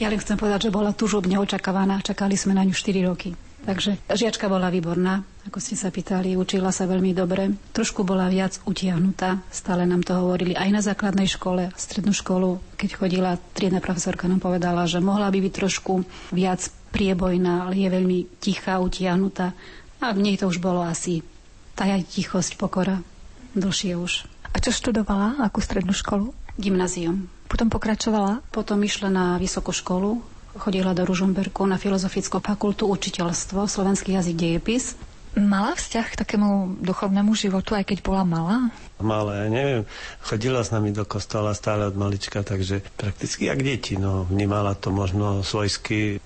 Ja 0.00 0.08
len 0.08 0.24
chcem 0.24 0.40
povedať, 0.40 0.72
že 0.72 0.72
bola 0.72 0.96
tužobne 0.96 1.36
očakávaná. 1.36 2.00
Čakali 2.00 2.32
sme 2.32 2.56
na 2.56 2.64
ňu 2.64 2.72
4 2.72 3.12
roky. 3.12 3.36
Takže 3.60 4.00
žiačka 4.08 4.48
bola 4.48 4.72
výborná, 4.72 5.20
ako 5.44 5.60
ste 5.60 5.76
sa 5.76 5.92
pýtali, 5.92 6.32
učila 6.32 6.72
sa 6.72 6.88
veľmi 6.88 7.12
dobre. 7.12 7.52
Trošku 7.76 8.08
bola 8.08 8.32
viac 8.32 8.56
utiahnutá, 8.64 9.44
stále 9.52 9.84
nám 9.84 10.00
to 10.00 10.16
hovorili 10.16 10.56
aj 10.56 10.68
na 10.72 10.80
základnej 10.80 11.28
škole, 11.28 11.68
strednú 11.76 12.16
školu. 12.16 12.56
Keď 12.80 12.90
chodila, 12.96 13.36
triedna 13.52 13.84
profesorka 13.84 14.24
nám 14.24 14.40
povedala, 14.40 14.88
že 14.88 15.04
mohla 15.04 15.28
by 15.28 15.38
byť 15.44 15.52
trošku 15.52 15.92
viac 16.32 16.72
priebojná, 16.90 17.68
ale 17.68 17.84
je 17.84 17.88
veľmi 17.92 18.18
tichá, 18.40 18.80
utiahnutá. 18.80 19.52
A 20.00 20.16
v 20.16 20.24
nej 20.24 20.40
to 20.40 20.48
už 20.48 20.58
bolo 20.64 20.80
asi 20.80 21.20
tá 21.76 21.84
tichosť, 21.84 22.56
pokora, 22.56 23.04
dlhšie 23.52 23.96
už. 23.96 24.24
A 24.50 24.56
čo 24.58 24.72
študovala? 24.72 25.38
Akú 25.44 25.60
strednú 25.62 25.92
školu? 25.94 26.32
Gymnázium. 26.58 27.28
Potom 27.46 27.70
pokračovala? 27.70 28.42
Potom 28.50 28.82
išla 28.82 29.08
na 29.10 29.24
vysokú 29.38 29.70
školu, 29.70 30.22
chodila 30.56 30.96
do 30.96 31.06
Ružomberku 31.06 31.62
na 31.68 31.78
Filozofickú 31.78 32.42
fakultu 32.42 32.88
učiteľstvo, 32.90 33.68
slovenský 33.68 34.16
jazyk 34.18 34.36
dejepis. 34.36 34.98
Mala 35.38 35.78
vzťah 35.78 36.06
k 36.10 36.18
takému 36.26 36.82
duchovnému 36.82 37.30
životu, 37.38 37.78
aj 37.78 37.86
keď 37.86 37.98
bola 38.02 38.26
malá? 38.26 38.58
Malé, 38.98 39.46
neviem. 39.46 39.82
Chodila 40.26 40.66
s 40.66 40.74
nami 40.74 40.90
do 40.90 41.06
kostola 41.06 41.54
stále 41.54 41.86
od 41.86 41.94
malička, 41.94 42.42
takže 42.42 42.82
prakticky 42.98 43.46
jak 43.46 43.62
deti. 43.62 43.94
No, 43.94 44.26
vnímala 44.26 44.74
to 44.74 44.90
možno 44.90 45.46
svojsky 45.46 46.18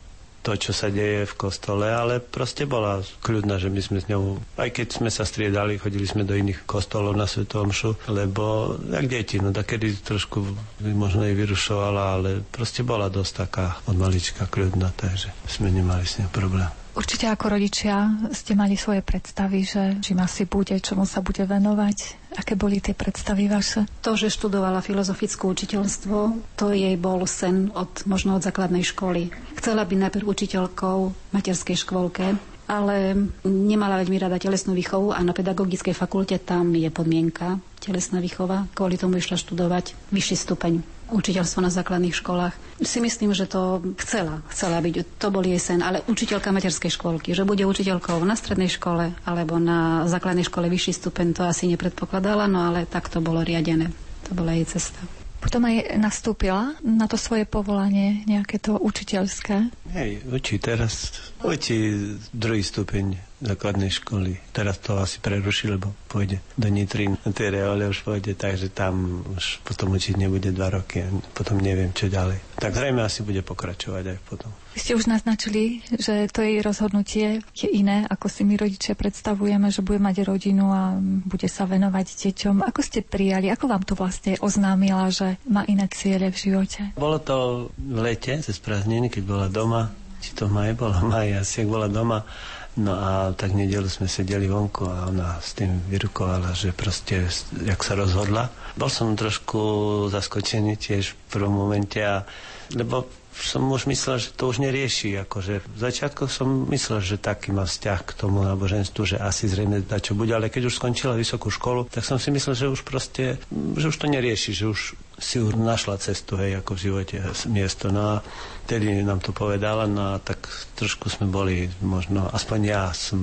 to, 0.44 0.52
čo 0.60 0.76
sa 0.76 0.92
deje 0.92 1.24
v 1.24 1.34
kostole, 1.40 1.88
ale 1.88 2.20
proste 2.20 2.68
bola 2.68 3.00
kľudná, 3.24 3.56
že 3.56 3.72
my 3.72 3.80
sme 3.80 3.98
s 4.04 4.06
ňou, 4.12 4.36
aj 4.60 4.70
keď 4.76 4.86
sme 5.00 5.08
sa 5.08 5.24
striedali, 5.24 5.80
chodili 5.80 6.04
sme 6.04 6.28
do 6.28 6.36
iných 6.36 6.68
kostolov 6.68 7.16
na 7.16 7.24
Svetom 7.24 7.72
Mšu, 7.72 8.12
lebo 8.12 8.76
jak 8.92 9.08
deti, 9.08 9.40
no 9.40 9.56
takedy 9.56 9.96
trošku 9.96 10.44
možno 10.84 11.24
jej 11.24 11.32
vyrušovala, 11.32 12.02
ale 12.20 12.30
proste 12.44 12.84
bola 12.84 13.08
dosť 13.08 13.32
taká 13.48 13.80
od 13.88 13.96
malička 13.96 14.44
kľudná, 14.44 14.92
takže 14.92 15.32
sme 15.48 15.72
nemali 15.72 16.04
s 16.04 16.20
ňou 16.20 16.28
problém. 16.28 16.83
Určite 16.94 17.26
ako 17.26 17.50
rodičia 17.50 18.06
ste 18.30 18.54
mali 18.54 18.78
svoje 18.78 19.02
predstavy, 19.02 19.66
že 19.66 19.98
čím 19.98 20.22
asi 20.22 20.46
bude, 20.46 20.78
čomu 20.78 21.02
sa 21.02 21.18
bude 21.18 21.42
venovať. 21.42 22.30
Aké 22.34 22.54
boli 22.54 22.78
tie 22.78 22.94
predstavy 22.94 23.50
vaše? 23.50 23.82
To, 24.00 24.14
že 24.14 24.30
študovala 24.30 24.78
filozofické 24.78 25.42
učiteľstvo, 25.42 26.16
to 26.54 26.70
jej 26.70 26.94
bol 26.94 27.18
sen 27.26 27.74
od, 27.74 28.06
možno 28.06 28.38
od 28.38 28.42
základnej 28.42 28.86
školy. 28.86 29.34
Chcela 29.54 29.82
byť 29.82 29.98
najprv 30.00 30.22
učiteľkou 30.24 30.98
v 31.04 31.14
materskej 31.30 31.76
škôlke, 31.76 32.38
ale 32.64 32.96
nemala 33.42 33.98
veľmi 33.98 34.16
rada 34.16 34.38
telesnú 34.38 34.72
výchovu 34.72 35.10
a 35.10 35.20
na 35.20 35.34
pedagogickej 35.34 35.92
fakulte 35.92 36.38
tam 36.38 36.72
je 36.72 36.88
podmienka 36.88 37.58
telesná 37.76 38.22
výchova. 38.22 38.70
Kvôli 38.72 38.94
tomu 38.94 39.18
išla 39.18 39.34
študovať 39.34 39.98
vyšší 40.08 40.36
stupeň 40.38 40.93
učiteľstvo 41.14 41.62
na 41.62 41.70
základných 41.70 42.18
školách. 42.18 42.54
Si 42.82 42.98
myslím, 42.98 43.30
že 43.30 43.46
to 43.46 43.78
chcela, 44.02 44.42
chcela 44.50 44.82
byť, 44.82 45.22
to 45.22 45.30
bol 45.30 45.46
jej 45.46 45.62
sen, 45.62 45.78
ale 45.78 46.02
učiteľka 46.10 46.50
materskej 46.50 46.90
školky, 46.90 47.30
že 47.30 47.46
bude 47.46 47.62
učiteľkou 47.62 48.18
na 48.26 48.34
strednej 48.34 48.68
škole 48.68 49.14
alebo 49.22 49.62
na 49.62 50.10
základnej 50.10 50.42
škole 50.42 50.66
vyšší 50.66 50.98
stupeň, 50.98 51.26
to 51.38 51.46
asi 51.46 51.70
nepredpokladala, 51.70 52.50
no 52.50 52.66
ale 52.66 52.90
tak 52.90 53.06
to 53.06 53.22
bolo 53.22 53.46
riadené. 53.46 53.94
To 54.26 54.34
bola 54.34 54.58
jej 54.58 54.66
cesta. 54.66 54.98
Potom 55.44 55.68
aj 55.68 56.00
nastúpila 56.00 56.72
na 56.80 57.04
to 57.04 57.20
svoje 57.20 57.44
povolanie, 57.44 58.24
nejaké 58.24 58.56
to 58.56 58.80
učiteľské? 58.80 59.68
Hej, 59.92 60.24
učí 60.24 60.56
teraz, 60.56 61.12
učí 61.44 62.16
druhý 62.32 62.64
stupeň 62.64 63.20
základnej 63.44 63.92
školy. 63.92 64.40
Teraz 64.56 64.80
to 64.80 64.96
asi 64.96 65.20
preruší, 65.20 65.68
lebo 65.68 65.92
pôjde 66.08 66.40
do 66.56 66.72
Nitry, 66.72 67.12
na 67.12 67.30
tie 67.30 67.52
reále 67.52 67.84
už 67.84 68.00
pôjde, 68.02 68.32
takže 68.32 68.72
tam 68.72 69.20
už 69.36 69.60
potom 69.60 69.92
učiť 69.92 70.16
nebude 70.16 70.48
dva 70.50 70.72
roky 70.72 71.04
a 71.04 71.08
potom 71.36 71.60
neviem, 71.60 71.92
čo 71.92 72.08
ďalej. 72.08 72.40
Tak 72.56 72.72
zrejme 72.72 73.04
asi 73.04 73.20
bude 73.20 73.44
pokračovať 73.44 74.04
aj 74.16 74.18
potom. 74.24 74.50
Vy 74.74 74.82
ste 74.82 74.98
už 74.98 75.06
naznačili, 75.06 75.86
že 75.94 76.26
to 76.34 76.42
jej 76.42 76.58
rozhodnutie 76.58 77.38
je 77.54 77.68
iné, 77.70 78.10
ako 78.10 78.26
si 78.26 78.42
my 78.42 78.58
rodičia 78.58 78.98
predstavujeme, 78.98 79.70
že 79.70 79.86
bude 79.86 80.02
mať 80.02 80.26
rodinu 80.26 80.66
a 80.74 80.98
bude 81.22 81.46
sa 81.46 81.62
venovať 81.68 82.06
deťom. 82.10 82.66
Ako 82.66 82.80
ste 82.82 83.06
prijali, 83.06 83.54
ako 83.54 83.70
vám 83.70 83.86
to 83.86 83.94
vlastne 83.94 84.34
oznámila, 84.42 85.14
že 85.14 85.38
má 85.46 85.62
iné 85.70 85.86
ciele 85.94 86.26
v 86.34 86.40
živote? 86.50 86.90
Bolo 86.98 87.22
to 87.22 87.36
v 87.78 87.98
lete, 88.02 88.34
cez 88.42 88.58
prázdniny, 88.58 89.14
keď 89.14 89.22
bola 89.22 89.46
doma, 89.46 89.94
či 90.18 90.34
to 90.34 90.50
maj 90.50 90.72
bola, 90.74 90.98
maj, 91.12 91.44
asi 91.44 91.62
ak 91.62 91.68
bola 91.70 91.86
doma, 91.86 92.26
No 92.74 92.90
a 92.90 93.10
tak 93.38 93.54
nedelu 93.54 93.86
sme 93.86 94.10
sedeli 94.10 94.50
vonku 94.50 94.90
a 94.90 95.06
ona 95.06 95.38
s 95.38 95.54
tým 95.54 95.78
vyrukovala, 95.86 96.58
že 96.58 96.74
proste, 96.74 97.30
jak 97.62 97.80
sa 97.86 97.94
rozhodla. 97.94 98.50
Bol 98.74 98.90
som 98.90 99.14
trošku 99.14 99.62
zaskočený 100.10 100.74
tiež 100.74 101.14
v 101.14 101.16
prvom 101.30 101.54
momente, 101.54 102.02
a, 102.02 102.26
lebo 102.74 103.06
som 103.34 103.66
už 103.66 103.90
myslel, 103.90 104.22
že 104.22 104.34
to 104.34 104.50
už 104.50 104.62
nerieši. 104.62 105.22
Akože 105.26 105.62
v 105.62 105.78
začiatku 105.78 106.30
som 106.30 106.66
myslel, 106.70 107.02
že 107.02 107.18
taký 107.18 107.50
má 107.50 107.66
vzťah 107.66 108.00
k 108.06 108.12
tomu 108.14 108.46
náboženstvu, 108.46 109.02
že 109.06 109.16
asi 109.18 109.50
zrejme 109.50 109.82
dá 109.82 109.98
čo 109.98 110.14
bude, 110.14 110.30
ale 110.30 110.50
keď 110.50 110.70
už 110.70 110.78
skončila 110.78 111.18
vysokú 111.18 111.50
školu, 111.50 111.90
tak 111.90 112.06
som 112.06 112.18
si 112.18 112.30
myslel, 112.30 112.54
že 112.54 112.70
už 112.70 112.86
proste, 112.86 113.38
že 113.78 113.86
už 113.90 113.96
to 113.98 114.06
nerieši, 114.06 114.54
že 114.54 114.66
už 114.70 114.80
si 115.18 115.42
už 115.42 115.58
našla 115.58 115.98
cestu, 115.98 116.38
hej, 116.38 116.62
ako 116.62 116.78
v 116.78 116.82
živote 116.90 117.16
miesto. 117.50 117.90
No 117.90 118.18
a 118.18 118.26
tedy 118.64 119.04
nám 119.04 119.20
to 119.20 119.36
povedala, 119.36 119.84
no 119.84 120.16
a 120.16 120.20
tak 120.20 120.48
trošku 120.74 121.12
sme 121.12 121.28
boli, 121.28 121.68
možno, 121.84 122.28
aspoň 122.32 122.60
ja 122.64 122.82
som, 122.96 123.20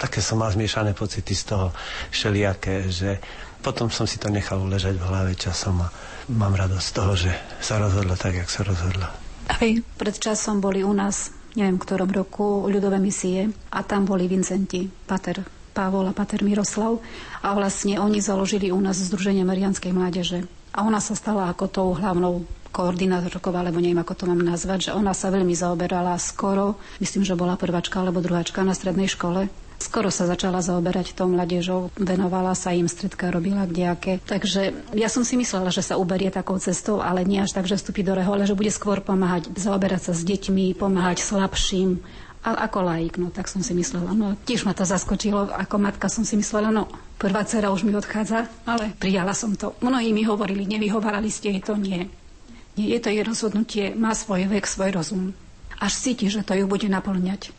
také 0.00 0.24
som 0.24 0.40
mal 0.40 0.52
zmiešané 0.52 0.96
pocity 0.96 1.36
z 1.36 1.44
toho 1.52 1.66
všelijaké, 2.08 2.88
že 2.88 3.20
potom 3.62 3.92
som 3.92 4.08
si 4.08 4.18
to 4.18 4.32
nechal 4.32 4.58
uležať 4.58 4.98
v 4.98 5.06
hlave 5.06 5.32
časom 5.38 5.84
a 5.84 5.88
mám 6.32 6.56
radosť 6.56 6.86
z 6.88 6.92
toho, 6.92 7.12
že 7.14 7.32
sa 7.62 7.78
rozhodla 7.78 8.18
tak, 8.18 8.34
jak 8.34 8.50
sa 8.50 8.66
rozhodla. 8.66 9.12
Hej. 9.62 9.86
Pred 10.00 10.16
časom 10.18 10.58
boli 10.58 10.82
u 10.82 10.90
nás, 10.90 11.30
neviem 11.54 11.78
v 11.78 11.84
ktorom 11.86 12.10
roku, 12.10 12.66
ľudové 12.66 12.98
misie 12.98 13.52
a 13.70 13.84
tam 13.86 14.08
boli 14.08 14.26
Vincenti, 14.26 14.88
Pater 14.88 15.44
Pavol 15.72 16.10
a 16.10 16.16
Pater 16.16 16.44
Miroslav 16.44 17.00
a 17.40 17.48
vlastne 17.56 17.96
oni 17.96 18.20
založili 18.20 18.68
u 18.68 18.80
nás 18.80 19.00
Združenie 19.00 19.42
Marianskej 19.42 19.92
mládeže. 19.94 20.44
A 20.72 20.84
ona 20.84 21.00
sa 21.00 21.12
stala 21.12 21.52
ako 21.52 21.64
tou 21.68 21.88
hlavnou 21.92 22.44
koordinátorkou, 22.72 23.52
alebo 23.52 23.78
neviem, 23.78 24.00
ako 24.00 24.16
to 24.16 24.24
mám 24.26 24.40
nazvať, 24.40 24.90
že 24.90 24.96
ona 24.96 25.12
sa 25.12 25.28
veľmi 25.28 25.52
zaoberala 25.52 26.16
skoro, 26.16 26.80
myslím, 26.98 27.22
že 27.22 27.36
bola 27.36 27.60
prváčka 27.60 28.00
alebo 28.00 28.24
druháčka 28.24 28.64
na 28.64 28.72
strednej 28.72 29.06
škole 29.06 29.52
Skoro 29.82 30.14
sa 30.14 30.30
začala 30.30 30.62
zaoberať 30.62 31.10
tou 31.10 31.26
mladežou, 31.26 31.90
venovala 31.98 32.54
sa 32.54 32.70
im 32.70 32.86
stredka, 32.86 33.34
robila 33.34 33.66
kdejaké. 33.66 34.22
Takže 34.22 34.94
ja 34.94 35.10
som 35.10 35.26
si 35.26 35.34
myslela, 35.34 35.74
že 35.74 35.82
sa 35.82 35.98
uberie 35.98 36.30
takou 36.30 36.54
cestou, 36.62 37.02
ale 37.02 37.26
nie 37.26 37.42
až 37.42 37.50
tak, 37.50 37.66
že 37.66 37.74
vstúpi 37.74 38.06
do 38.06 38.14
rehole, 38.14 38.46
že 38.46 38.54
bude 38.54 38.70
skôr 38.70 39.02
pomáhať, 39.02 39.50
zaoberať 39.58 40.06
sa 40.06 40.12
s 40.14 40.22
deťmi, 40.22 40.78
pomáhať 40.78 41.26
slabším, 41.26 41.98
a 42.42 42.66
ako 42.66 42.78
laik, 42.82 43.22
no 43.22 43.30
tak 43.30 43.46
som 43.46 43.62
si 43.62 43.70
myslela. 43.70 44.18
No 44.18 44.34
tiež 44.34 44.66
ma 44.66 44.74
to 44.74 44.82
zaskočilo, 44.82 45.46
ako 45.50 45.78
matka 45.78 46.10
som 46.10 46.26
si 46.26 46.34
myslela, 46.34 46.74
no 46.74 46.90
prvá 47.14 47.46
dcera 47.46 47.70
už 47.70 47.86
mi 47.86 47.94
odchádza, 47.94 48.50
ale 48.66 48.90
prijala 48.98 49.30
som 49.30 49.54
to. 49.54 49.78
Mnohí 49.78 50.10
mi 50.10 50.26
hovorili, 50.26 50.66
nevyhovárali 50.66 51.30
ste 51.30 51.54
jej 51.54 51.62
to, 51.62 51.78
nie. 51.78 52.10
Nie, 52.76 52.96
je 52.96 53.00
to 53.04 53.08
jej 53.12 53.22
rozhodnutie, 53.22 53.84
má 53.92 54.16
svoj 54.16 54.48
vek, 54.48 54.64
svoj 54.64 54.90
rozum. 54.96 55.36
Až 55.76 55.92
cíti, 55.98 56.32
že 56.32 56.40
to 56.40 56.56
ju 56.56 56.64
bude 56.64 56.88
naplňať. 56.88 57.52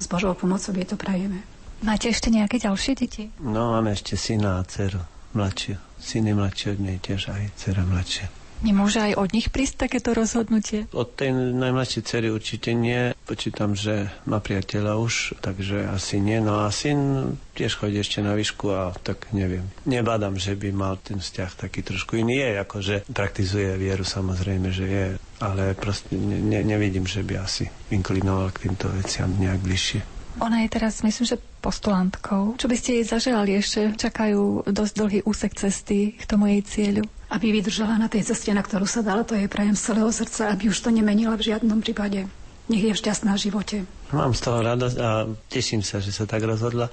S 0.00 0.06
Božou 0.08 0.32
pomocou 0.32 0.72
je 0.72 0.86
to 0.88 0.96
prajeme. 0.96 1.44
Máte 1.84 2.08
ešte 2.08 2.32
nejaké 2.32 2.56
ďalšie 2.56 2.92
deti? 2.96 3.28
No, 3.44 3.76
máme 3.76 3.92
ešte 3.92 4.16
syna 4.16 4.60
a 4.60 4.64
dceru, 4.64 5.04
mladšiu. 5.36 5.76
Syn 6.00 6.32
je 6.32 6.34
mladší 6.36 6.66
od 6.76 6.80
nej 6.80 6.96
tiež, 6.96 7.28
aj 7.28 7.52
dcera 7.60 7.84
mladšia. 7.84 8.43
Nemôže 8.64 8.96
aj 8.96 9.20
od 9.20 9.30
nich 9.36 9.52
prísť 9.52 9.84
takéto 9.84 10.16
rozhodnutie? 10.16 10.88
Od 10.96 11.04
tej 11.12 11.36
najmladšej 11.36 12.02
cery 12.08 12.32
určite 12.32 12.72
nie. 12.72 13.12
Počítam, 13.28 13.76
že 13.76 14.08
má 14.24 14.40
priateľa 14.40 14.96
už, 14.96 15.36
takže 15.44 15.84
asi 15.84 16.16
nie. 16.16 16.40
No 16.40 16.64
a 16.64 16.72
syn 16.72 17.36
tiež 17.52 17.76
chodí 17.76 18.00
ešte 18.00 18.24
na 18.24 18.32
výšku 18.32 18.72
a 18.72 18.96
tak 18.96 19.28
neviem. 19.36 19.68
Nebádam, 19.84 20.40
že 20.40 20.56
by 20.56 20.72
mal 20.72 20.96
ten 20.96 21.20
vzťah 21.20 21.68
taký 21.68 21.84
trošku 21.84 22.16
iný. 22.16 22.40
Je, 22.40 22.64
akože 22.64 22.94
praktizuje 23.12 23.76
vieru 23.76 24.02
samozrejme, 24.02 24.72
že 24.72 24.84
je, 24.88 25.06
ale 25.44 25.76
proste 25.76 26.16
ne, 26.16 26.64
nevidím, 26.64 27.04
že 27.04 27.20
by 27.20 27.44
asi 27.44 27.68
inklinoval 27.92 28.48
k 28.56 28.68
týmto 28.68 28.88
veciam 28.96 29.28
nejak 29.36 29.60
bližšie. 29.60 30.13
Ona 30.42 30.66
je 30.66 30.68
teraz, 30.68 31.02
myslím, 31.06 31.26
že 31.30 31.38
postulantkou. 31.62 32.58
Čo 32.58 32.66
by 32.66 32.76
ste 32.76 32.90
jej 32.98 33.06
zaželali? 33.06 33.54
Ešte 33.54 33.94
čakajú 33.94 34.66
dosť 34.66 34.92
dlhý 34.98 35.18
úsek 35.22 35.54
cesty 35.54 36.18
k 36.18 36.24
tomu 36.26 36.50
jej 36.50 36.62
cieľu. 36.66 37.06
Aby 37.30 37.54
vydržala 37.54 37.98
na 37.98 38.10
tej 38.10 38.26
ceste, 38.26 38.50
na 38.50 38.62
ktorú 38.62 38.86
sa 38.86 39.06
dala, 39.06 39.22
to 39.22 39.38
je 39.38 39.46
prajem 39.46 39.78
z 39.78 39.94
celého 39.94 40.10
srdca, 40.10 40.50
aby 40.50 40.74
už 40.74 40.78
to 40.82 40.90
nemenila 40.90 41.38
v 41.38 41.54
žiadnom 41.54 41.78
prípade. 41.78 42.26
Nech 42.66 42.82
je 42.82 42.96
šťastná 42.96 43.36
v 43.36 43.44
živote. 43.44 43.76
Mám 44.10 44.32
z 44.34 44.40
toho 44.40 44.58
radosť 44.64 44.96
a 44.98 45.28
teším 45.52 45.84
sa, 45.84 46.00
že 46.00 46.10
sa 46.10 46.24
tak 46.24 46.42
rozhodla. 46.42 46.90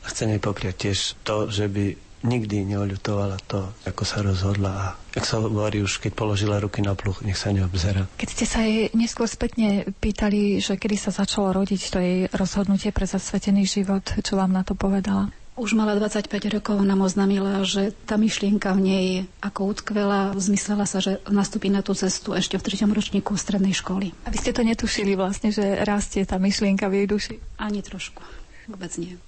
A 0.00 0.06
chcem 0.08 0.32
jej 0.32 0.40
popriať 0.40 0.74
tiež 0.88 0.98
to, 1.22 1.46
že 1.46 1.68
by 1.68 2.09
nikdy 2.22 2.68
neoľutovala 2.68 3.38
to, 3.48 3.72
ako 3.88 4.02
sa 4.04 4.20
rozhodla 4.20 4.70
a 4.70 4.86
ak 5.10 5.26
sa 5.26 5.42
hovorí 5.42 5.82
už, 5.82 5.98
keď 5.98 6.12
položila 6.14 6.62
ruky 6.62 6.84
na 6.84 6.94
pluch, 6.94 7.26
nech 7.26 7.34
sa 7.34 7.50
neobzera. 7.50 8.06
Keď 8.14 8.28
ste 8.30 8.46
sa 8.46 8.62
jej 8.62 8.92
neskôr 8.94 9.26
spätne 9.26 9.90
pýtali, 9.98 10.62
že 10.62 10.78
kedy 10.78 10.96
sa 10.96 11.10
začalo 11.10 11.50
rodiť 11.50 11.80
to 11.90 11.98
jej 11.98 12.18
rozhodnutie 12.30 12.94
pre 12.94 13.10
zasvetený 13.10 13.66
život, 13.66 14.06
čo 14.22 14.38
vám 14.38 14.54
na 14.54 14.62
to 14.62 14.78
povedala? 14.78 15.34
Už 15.60 15.76
mala 15.76 15.92
25 15.92 16.30
rokov, 16.56 16.80
nám 16.80 17.04
oznámila, 17.04 17.60
že 17.68 17.92
tá 18.08 18.16
myšlienka 18.16 18.72
v 18.72 18.80
nej 18.80 19.06
ako 19.44 19.76
utkvela, 19.76 20.32
zmyslela 20.38 20.88
sa, 20.88 21.04
že 21.04 21.20
nastúpi 21.28 21.68
na 21.68 21.84
tú 21.84 21.92
cestu 21.92 22.32
ešte 22.32 22.56
v 22.56 22.64
treťom 22.64 22.94
ročníku 22.96 23.36
strednej 23.36 23.76
školy. 23.76 24.14
A 24.24 24.32
vy 24.32 24.40
ste 24.40 24.56
to 24.56 24.64
netušili 24.64 25.18
vlastne, 25.20 25.52
že 25.52 25.84
rastie 25.84 26.24
tá 26.24 26.40
myšlienka 26.40 26.88
v 26.88 27.04
jej 27.04 27.06
duši? 27.10 27.34
Ani 27.60 27.84
trošku. 27.84 28.24
Vôbec 28.72 28.94
nie. 28.96 29.20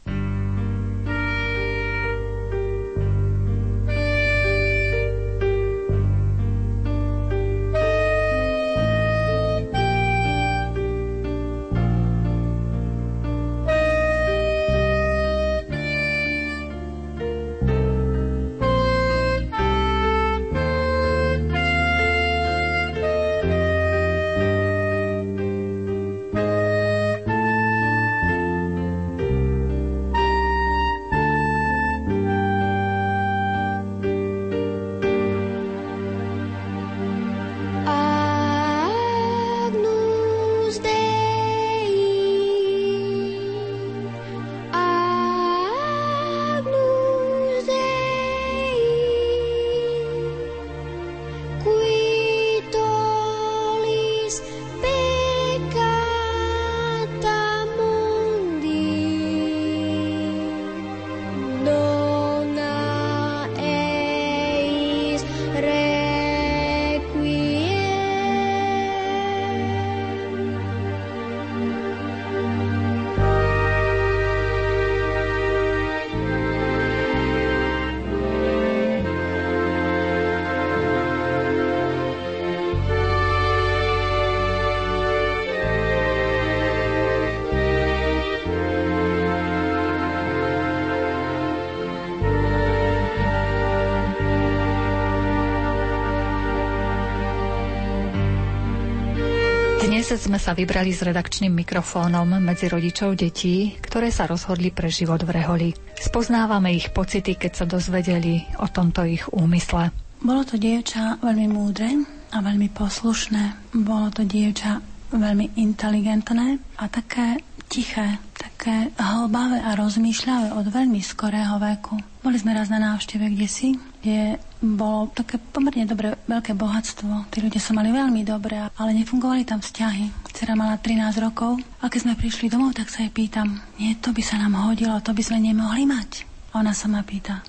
Dnes 100.13 100.29
sme 100.29 100.37
sa 100.37 100.53
vybrali 100.53 100.93
s 100.93 101.01
redakčným 101.01 101.65
mikrofónom 101.65 102.37
medzi 102.37 102.69
rodičov 102.69 103.17
detí, 103.17 103.81
ktoré 103.81 104.13
sa 104.13 104.29
rozhodli 104.29 104.69
pre 104.69 104.93
život 104.93 105.25
v 105.25 105.41
Reholi. 105.41 105.71
Spoznávame 105.97 106.69
ich 106.77 106.93
pocity, 106.93 107.33
keď 107.33 107.53
sa 107.57 107.65
dozvedeli 107.65 108.45
o 108.61 108.69
tomto 108.69 109.09
ich 109.09 109.25
úmysle. 109.33 109.89
Bolo 110.21 110.45
to 110.45 110.61
dievča 110.61 111.17
veľmi 111.17 111.49
múdre 111.49 112.05
a 112.29 112.45
veľmi 112.45 112.69
poslušné. 112.77 113.73
Bolo 113.73 114.13
to 114.13 114.29
dievča 114.29 114.85
veľmi 115.17 115.57
inteligentné 115.57 116.61
a 116.77 116.93
také 116.93 117.41
tiché, 117.73 118.21
také 118.37 118.93
hlbavé 119.01 119.65
a 119.65 119.73
rozmýšľavé 119.81 120.53
od 120.61 120.69
veľmi 120.69 121.01
skorého 121.01 121.57
veku. 121.57 121.97
Boli 122.21 122.37
sme 122.37 122.53
raz 122.53 122.69
na 122.69 122.77
návšteve 122.77 123.33
kde 123.33 123.49
si, 123.49 123.81
kde 124.03 124.43
bolo 124.59 125.07
také 125.15 125.39
pomerne 125.39 125.87
dobré, 125.87 126.19
veľké 126.27 126.59
bohatstvo. 126.59 127.31
Tí 127.31 127.39
ľudia 127.39 127.63
sa 127.63 127.71
mali 127.71 127.95
veľmi 127.95 128.27
dobré, 128.27 128.67
ale 128.75 128.91
nefungovali 128.99 129.47
tam 129.47 129.63
vzťahy. 129.63 130.27
Cera 130.35 130.59
mala 130.59 130.75
13 130.75 131.23
rokov 131.23 131.63
a 131.79 131.87
keď 131.87 132.11
sme 132.11 132.19
prišli 132.19 132.51
domov, 132.51 132.75
tak 132.75 132.91
sa 132.91 133.07
jej 133.07 133.15
pýtam, 133.15 133.63
nie, 133.79 133.95
to 134.03 134.11
by 134.11 134.23
sa 134.27 134.43
nám 134.43 134.59
hodilo, 134.59 134.99
to 134.99 135.15
by 135.15 135.23
sme 135.23 135.39
nemohli 135.39 135.87
mať. 135.87 136.27
A 136.51 136.61
ona 136.61 136.75
sa 136.75 136.91
ma 136.91 137.07
pýta, 137.07 137.47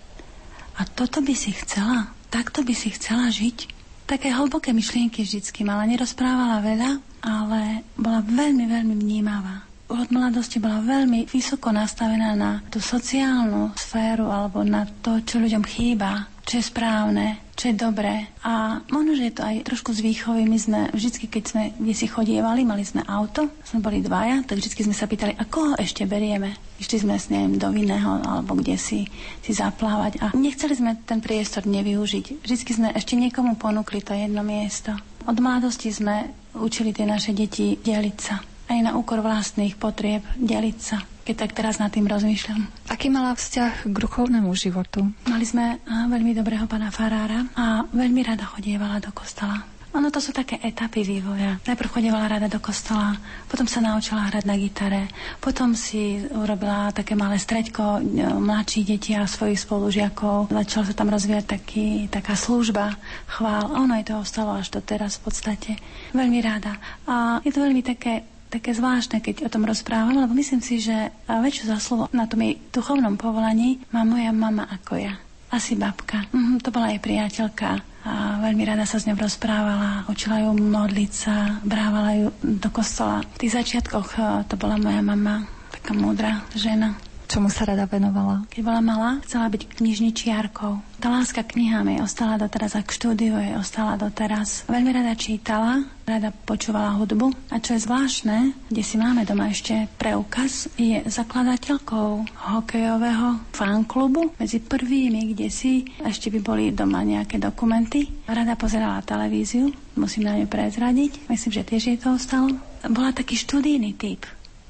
a 0.73 0.81
toto 0.89 1.21
by 1.21 1.33
si 1.37 1.53
chcela? 1.53 2.09
Takto 2.33 2.65
by 2.65 2.73
si 2.73 2.89
chcela 2.93 3.29
žiť? 3.29 3.69
Také 4.09 4.33
hlboké 4.33 4.73
myšlienky 4.73 5.21
vždycky 5.21 5.61
mala, 5.61 5.85
nerozprávala 5.85 6.65
veľa, 6.65 6.91
ale 7.21 7.85
bola 7.97 8.21
veľmi, 8.21 8.65
veľmi 8.69 8.93
vnímavá 8.93 9.73
od 9.93 10.09
mladosti 10.09 10.57
bola 10.57 10.81
veľmi 10.81 11.29
vysoko 11.29 11.69
nastavená 11.69 12.33
na 12.33 12.65
tú 12.73 12.81
sociálnu 12.81 13.77
sféru 13.77 14.25
alebo 14.25 14.65
na 14.65 14.89
to, 14.89 15.21
čo 15.21 15.37
ľuďom 15.37 15.61
chýba, 15.61 16.32
čo 16.43 16.59
je 16.59 16.63
správne, 16.63 17.39
čo 17.55 17.71
je 17.71 17.75
dobré. 17.79 18.27
A 18.43 18.83
možno, 18.91 19.15
že 19.15 19.31
je 19.31 19.35
to 19.35 19.43
aj 19.47 19.55
trošku 19.63 19.95
z 19.95 20.03
výchovy. 20.03 20.43
My 20.43 20.59
sme 20.59 20.79
vždy, 20.91 21.31
keď 21.31 21.43
sme 21.43 21.63
kde 21.79 21.93
si 21.95 22.05
chodievali, 22.11 22.67
mali 22.67 22.83
sme 22.83 23.01
auto, 23.07 23.47
sme 23.63 23.79
boli 23.79 24.03
dvaja, 24.03 24.43
tak 24.43 24.59
vždy 24.59 24.91
sme 24.91 24.95
sa 24.95 25.07
pýtali, 25.07 25.39
a 25.39 25.43
koho 25.47 25.79
ešte 25.79 26.03
berieme? 26.03 26.55
Išli 26.83 27.07
sme 27.07 27.15
s 27.15 27.31
neviem, 27.31 27.55
do 27.55 27.71
vinného 27.71 28.19
alebo 28.27 28.59
kde 28.59 28.75
si, 28.75 29.07
si 29.39 29.51
zaplávať. 29.55 30.19
A 30.19 30.25
nechceli 30.35 30.75
sme 30.75 30.99
ten 31.07 31.23
priestor 31.23 31.63
nevyužiť. 31.63 32.43
Vždy 32.43 32.55
sme 32.67 32.89
ešte 32.91 33.15
niekomu 33.15 33.55
ponúkli 33.55 34.03
to 34.03 34.11
jedno 34.11 34.43
miesto. 34.43 34.91
Od 35.23 35.37
mladosti 35.39 35.87
sme 35.95 36.35
učili 36.59 36.91
tie 36.91 37.07
naše 37.07 37.31
deti 37.31 37.79
deliť 37.79 38.17
sa 38.19 38.43
aj 38.67 38.79
na 38.79 38.91
úkor 38.95 39.19
vlastných 39.19 39.75
potrieb 39.75 40.23
deliť 40.39 40.77
sa 40.79 40.97
keď 41.23 41.35
tak 41.47 41.51
teraz 41.55 41.79
nad 41.79 41.89
tým 41.89 42.05
rozmýšľam. 42.07 42.67
Aký 42.91 43.07
mala 43.07 43.33
vzťah 43.33 43.87
k 43.87 43.95
duchovnému 43.95 44.51
životu? 44.53 45.07
Mali 45.27 45.47
sme 45.47 45.79
veľmi 45.87 46.35
dobrého 46.35 46.67
pána 46.67 46.91
Farára 46.91 47.47
a 47.55 47.87
veľmi 47.89 48.21
rada 48.23 48.43
chodievala 48.43 48.99
do 48.99 49.09
kostola. 49.15 49.73
Ono 49.93 50.09
to 50.09 50.17
sú 50.17 50.33
také 50.33 50.57
etapy 50.57 51.05
vývoja. 51.05 51.61
Najprv 51.69 51.93
chodievala 51.93 52.25
rada 52.25 52.49
do 52.49 52.57
kostola, 52.57 53.13
potom 53.45 53.69
sa 53.69 53.77
naučila 53.77 54.25
hrať 54.25 54.49
na 54.49 54.57
gitare, 54.57 55.05
potom 55.37 55.77
si 55.77 56.17
urobila 56.33 56.89
také 56.89 57.13
malé 57.13 57.37
streďko 57.37 58.01
e, 58.01 58.25
mladší 58.25 58.89
deti 58.89 59.13
a 59.13 59.29
svojich 59.29 59.61
spolužiakov. 59.61 60.49
Začala 60.49 60.89
sa 60.89 60.97
tam 60.97 61.13
rozvíjať 61.13 61.45
taký, 61.45 62.09
taká 62.09 62.33
služba, 62.33 62.97
chvál. 63.37 63.69
A 63.69 63.85
ono 63.85 63.93
je 64.01 64.09
to 64.09 64.17
ostalo 64.17 64.57
až 64.57 64.73
do 64.73 64.81
teraz 64.81 65.21
v 65.21 65.29
podstate. 65.29 65.71
Veľmi 66.09 66.41
rada. 66.41 66.73
A 67.05 67.37
je 67.45 67.53
to 67.53 67.61
veľmi 67.61 67.85
také 67.85 68.32
také 68.53 68.77
zvláštne, 68.77 69.17
keď 69.17 69.49
o 69.49 69.53
tom 69.53 69.65
rozprávam, 69.65 70.13
lebo 70.13 70.37
myslím 70.37 70.61
si, 70.61 70.77
že 70.77 71.09
väčšiu 71.25 71.73
zásluhu 71.73 72.05
na 72.13 72.29
tom 72.29 72.45
jej 72.45 72.61
duchovnom 72.69 73.17
povolaní 73.17 73.81
má 73.89 74.05
moja 74.05 74.29
mama 74.29 74.69
ako 74.69 75.01
ja. 75.01 75.17
Asi 75.49 75.73
babka. 75.73 76.29
Mhm, 76.29 76.61
to 76.61 76.69
bola 76.69 76.93
jej 76.93 77.01
priateľka 77.01 77.81
a 78.03 78.43
veľmi 78.43 78.67
rada 78.67 78.83
sa 78.83 78.99
s 78.99 79.07
ňou 79.07 79.15
rozprávala, 79.15 80.03
učila 80.11 80.43
ju 80.43 80.51
modliť 80.53 81.11
sa, 81.11 81.57
brávala 81.63 82.11
ju 82.19 82.27
do 82.43 82.69
kostola. 82.69 83.23
V 83.39 83.47
tých 83.47 83.55
začiatkoch 83.57 84.07
eh, 84.19 84.23
to 84.51 84.59
bola 84.59 84.75
moja 84.75 84.99
mama, 84.99 85.47
taká 85.71 85.95
múdra 85.95 86.43
žena. 86.53 86.93
Čomu 87.33 87.49
sa 87.49 87.65
rada 87.65 87.89
venovala? 87.89 88.45
Keď 88.45 88.61
bola 88.61 88.77
malá, 88.77 89.11
chcela 89.25 89.49
byť 89.49 89.81
knižničiarkou. 89.81 91.01
Tá 91.01 91.09
láska 91.09 91.41
knihám 91.41 91.89
jej 91.89 91.99
ostala 92.05 92.37
doteraz 92.37 92.77
a 92.77 92.85
k 92.85 92.93
štúdiu 92.93 93.41
jej 93.41 93.57
ostala 93.57 93.97
doteraz. 93.97 94.69
Veľmi 94.69 94.93
rada 94.93 95.17
čítala, 95.17 95.81
rada 96.05 96.29
počúvala 96.29 96.93
hudbu. 96.93 97.33
A 97.49 97.57
čo 97.57 97.73
je 97.73 97.89
zvláštne, 97.89 98.53
kde 98.69 98.83
si 98.85 99.01
máme 99.01 99.25
doma 99.25 99.49
ešte 99.49 99.89
preukaz, 99.97 100.69
je 100.77 101.01
zakladateľkou 101.09 102.37
hokejového 102.53 103.41
fanklubu. 103.49 104.37
Medzi 104.37 104.61
prvými, 104.61 105.33
kde 105.33 105.49
si 105.49 105.89
ešte 106.05 106.29
by 106.29 106.37
boli 106.37 106.69
doma 106.69 107.01
nejaké 107.01 107.41
dokumenty. 107.41 108.13
Rada 108.29 108.53
pozerala 108.53 109.01
televíziu, 109.01 109.73
musím 109.97 110.29
na 110.29 110.37
ňu 110.37 110.45
prezradiť. 110.45 111.25
Myslím, 111.33 111.49
že 111.49 111.65
tiež 111.65 111.83
jej 111.89 111.97
to 111.97 112.13
ostalo. 112.13 112.53
Bola 112.85 113.09
taký 113.09 113.33
študijný 113.41 113.97
typ 113.97 114.21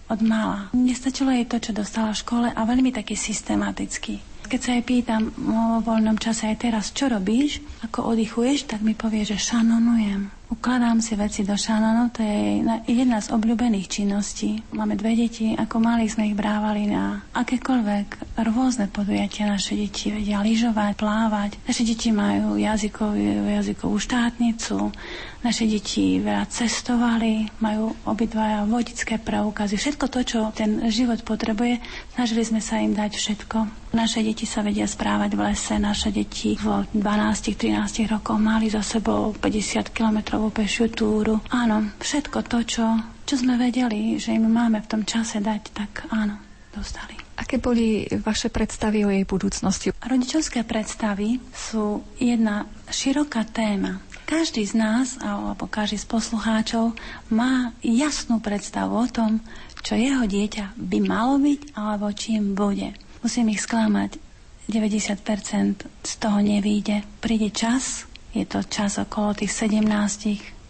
od 0.09 0.19
mala. 0.23 0.71
Nestačilo 0.75 1.31
jej 1.31 1.47
to, 1.47 1.57
čo 1.59 1.71
dostala 1.71 2.11
v 2.11 2.21
škole 2.21 2.47
a 2.51 2.61
veľmi 2.63 2.91
taký 2.91 3.15
systematický. 3.15 4.19
Keď 4.43 4.59
sa 4.59 4.75
jej 4.75 4.83
pýtam 4.83 5.31
vo 5.39 5.79
voľnom 5.81 6.19
čase 6.19 6.51
aj 6.51 6.57
teraz, 6.59 6.91
čo 6.91 7.07
robíš, 7.07 7.63
ako 7.81 8.11
oddychuješ, 8.11 8.67
tak 8.67 8.83
mi 8.83 8.91
povie, 8.93 9.23
že 9.23 9.39
šanonujem. 9.39 10.29
Ukladám 10.53 11.01
si 11.01 11.17
veci 11.17 11.41
do 11.41 11.57
šanonu, 11.57 12.13
to 12.13 12.21
je 12.21 12.61
jedna 12.85 13.17
z 13.17 13.33
obľúbených 13.33 13.89
činností. 13.89 14.61
Máme 14.69 14.93
dve 14.93 15.17
deti, 15.17 15.57
ako 15.57 15.81
mali 15.81 16.05
sme 16.05 16.29
ich 16.29 16.37
brávali 16.37 16.85
na 16.85 17.25
akékoľvek 17.33 18.37
rôzne 18.37 18.85
podujatia. 18.85 19.49
Naše 19.49 19.73
deti 19.73 20.13
vedia 20.13 20.45
lyžovať, 20.45 20.93
plávať. 20.93 21.57
Naše 21.65 21.81
deti 21.81 22.13
majú 22.13 22.61
jazykovú, 22.61 23.17
jazykovú 23.49 23.97
štátnicu, 23.97 24.93
naše 25.43 25.67
deti 25.67 26.21
veľa 26.23 26.47
cestovali, 26.47 27.49
majú 27.59 27.91
obidvaja 28.07 28.63
vodické 28.63 29.19
preukazy. 29.19 29.75
Všetko 29.75 30.05
to, 30.07 30.19
čo 30.23 30.39
ten 30.55 30.85
život 30.87 31.19
potrebuje, 31.25 31.83
snažili 32.15 32.47
sme 32.47 32.61
sa 32.63 32.79
im 32.79 32.95
dať 32.95 33.11
všetko. 33.17 33.57
Naše 33.93 34.23
deti 34.23 34.47
sa 34.47 34.63
vedia 34.63 34.87
správať 34.87 35.35
v 35.35 35.41
lese, 35.43 35.75
naše 35.77 36.09
deti 36.09 36.55
v 36.55 36.87
12-13 36.95 38.07
rokoch 38.09 38.39
mali 38.39 38.71
za 38.71 38.81
sebou 38.81 39.35
50 39.35 39.91
kilometrov 39.91 40.42
celú 40.43 40.59
pešiu 40.59 40.91
túru. 40.91 41.39
Áno, 41.55 41.87
všetko 42.03 42.43
to, 42.51 42.67
čo, 42.67 42.83
čo 43.23 43.39
sme 43.39 43.55
vedeli, 43.55 44.19
že 44.19 44.35
im 44.35 44.51
máme 44.51 44.83
v 44.83 44.91
tom 44.91 45.07
čase 45.07 45.39
dať, 45.39 45.71
tak 45.71 46.03
áno, 46.11 46.35
dostali. 46.75 47.15
Aké 47.39 47.63
boli 47.63 48.03
vaše 48.19 48.51
predstavy 48.51 49.07
o 49.07 49.09
jej 49.09 49.23
budúcnosti? 49.23 49.95
Rodičovské 50.03 50.67
predstavy 50.67 51.39
sú 51.55 52.03
jedna 52.19 52.67
široká 52.91 53.47
téma. 53.47 54.03
Každý 54.27 54.67
z 54.67 54.75
nás, 54.75 55.15
alebo 55.23 55.63
každý 55.63 55.95
z 55.95 56.11
poslucháčov 56.11 56.91
má 57.31 57.71
jasnú 57.79 58.43
predstavu 58.43 58.99
o 58.99 59.07
tom, 59.07 59.39
čo 59.79 59.95
jeho 59.95 60.27
dieťa 60.27 60.75
by 60.75 60.99
malo 61.07 61.39
byť, 61.39 61.71
alebo 61.71 62.11
čím 62.11 62.51
bude. 62.51 62.91
Musím 63.23 63.47
ich 63.55 63.63
sklamať. 63.63 64.19
90% 64.67 65.87
z 66.03 66.13
toho 66.19 66.39
nevíde. 66.43 67.07
Príde 67.23 67.51
čas, 67.51 68.11
je 68.33 68.45
to 68.49 68.65
čas 68.65 68.97
okolo 68.97 69.37
tých 69.37 69.53
17, 69.53 69.85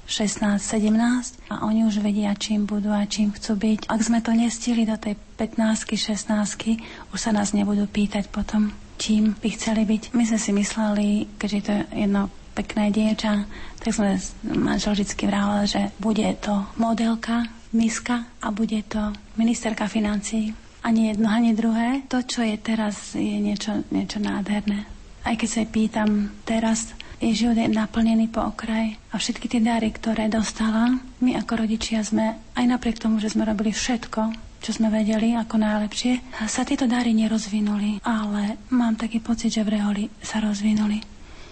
16, 0.03 0.59
17 0.59 1.47
a 1.47 1.63
oni 1.63 1.87
už 1.87 2.03
vedia, 2.03 2.35
čím 2.35 2.67
budú 2.67 2.91
a 2.91 3.07
čím 3.07 3.31
chcú 3.31 3.55
byť. 3.55 3.79
Ak 3.87 4.03
sme 4.03 4.19
to 4.19 4.35
nestili 4.35 4.83
do 4.83 4.99
tej 4.99 5.15
15, 5.39 5.95
16, 5.95 7.15
už 7.15 7.19
sa 7.19 7.31
nás 7.31 7.55
nebudú 7.55 7.87
pýtať 7.87 8.27
potom, 8.27 8.75
čím 8.99 9.33
by 9.39 9.49
chceli 9.55 9.87
byť. 9.87 10.11
My 10.11 10.23
sme 10.27 10.39
si 10.39 10.51
mysleli, 10.51 11.07
keďže 11.39 11.59
to 11.63 11.71
je 11.71 11.83
jedno 12.03 12.27
pekné 12.53 12.93
dievča, 12.93 13.49
tak 13.81 13.89
sme 13.95 14.19
manžel 14.45 14.93
vždy 14.93 15.25
vrával, 15.25 15.65
že 15.65 15.89
bude 15.97 16.27
to 16.37 16.67
modelka, 16.77 17.49
miska 17.73 18.29
a 18.39 18.53
bude 18.53 18.85
to 18.85 19.11
ministerka 19.35 19.89
financií. 19.89 20.53
Ani 20.83 21.09
jedno, 21.09 21.31
ani 21.31 21.55
druhé. 21.55 22.03
To, 22.11 22.21
čo 22.21 22.43
je 22.43 22.59
teraz, 22.59 23.15
je 23.15 23.39
niečo, 23.39 23.81
niečo 23.89 24.19
nádherné. 24.19 24.85
Aj 25.23 25.33
keď 25.39 25.49
sa 25.49 25.63
pýtam 25.63 26.27
teraz, 26.43 26.91
jej 27.23 27.47
život 27.47 27.55
je 27.55 27.71
naplnený 27.71 28.27
po 28.27 28.43
okraj 28.43 28.99
a 29.09 29.15
všetky 29.15 29.47
tie 29.47 29.63
dary, 29.63 29.95
ktoré 29.95 30.27
dostala, 30.27 30.99
my 31.23 31.39
ako 31.39 31.63
rodičia 31.63 32.03
sme, 32.03 32.35
aj 32.59 32.65
napriek 32.67 32.99
tomu, 32.99 33.23
že 33.23 33.31
sme 33.31 33.47
robili 33.47 33.71
všetko, 33.71 34.35
čo 34.59 34.71
sme 34.75 34.91
vedeli 34.91 35.31
ako 35.31 35.55
najlepšie, 35.55 36.19
sa 36.51 36.67
tieto 36.67 36.83
dary 36.83 37.15
nerozvinuli, 37.15 38.03
ale 38.03 38.59
mám 38.75 38.99
taký 38.99 39.23
pocit, 39.23 39.55
že 39.55 39.63
v 39.63 39.79
Reholi 39.79 40.05
sa 40.19 40.43
rozvinuli. 40.43 40.99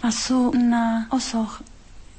A 0.03 0.11
sú 0.11 0.51
na 0.51 1.07
osoch 1.07 1.63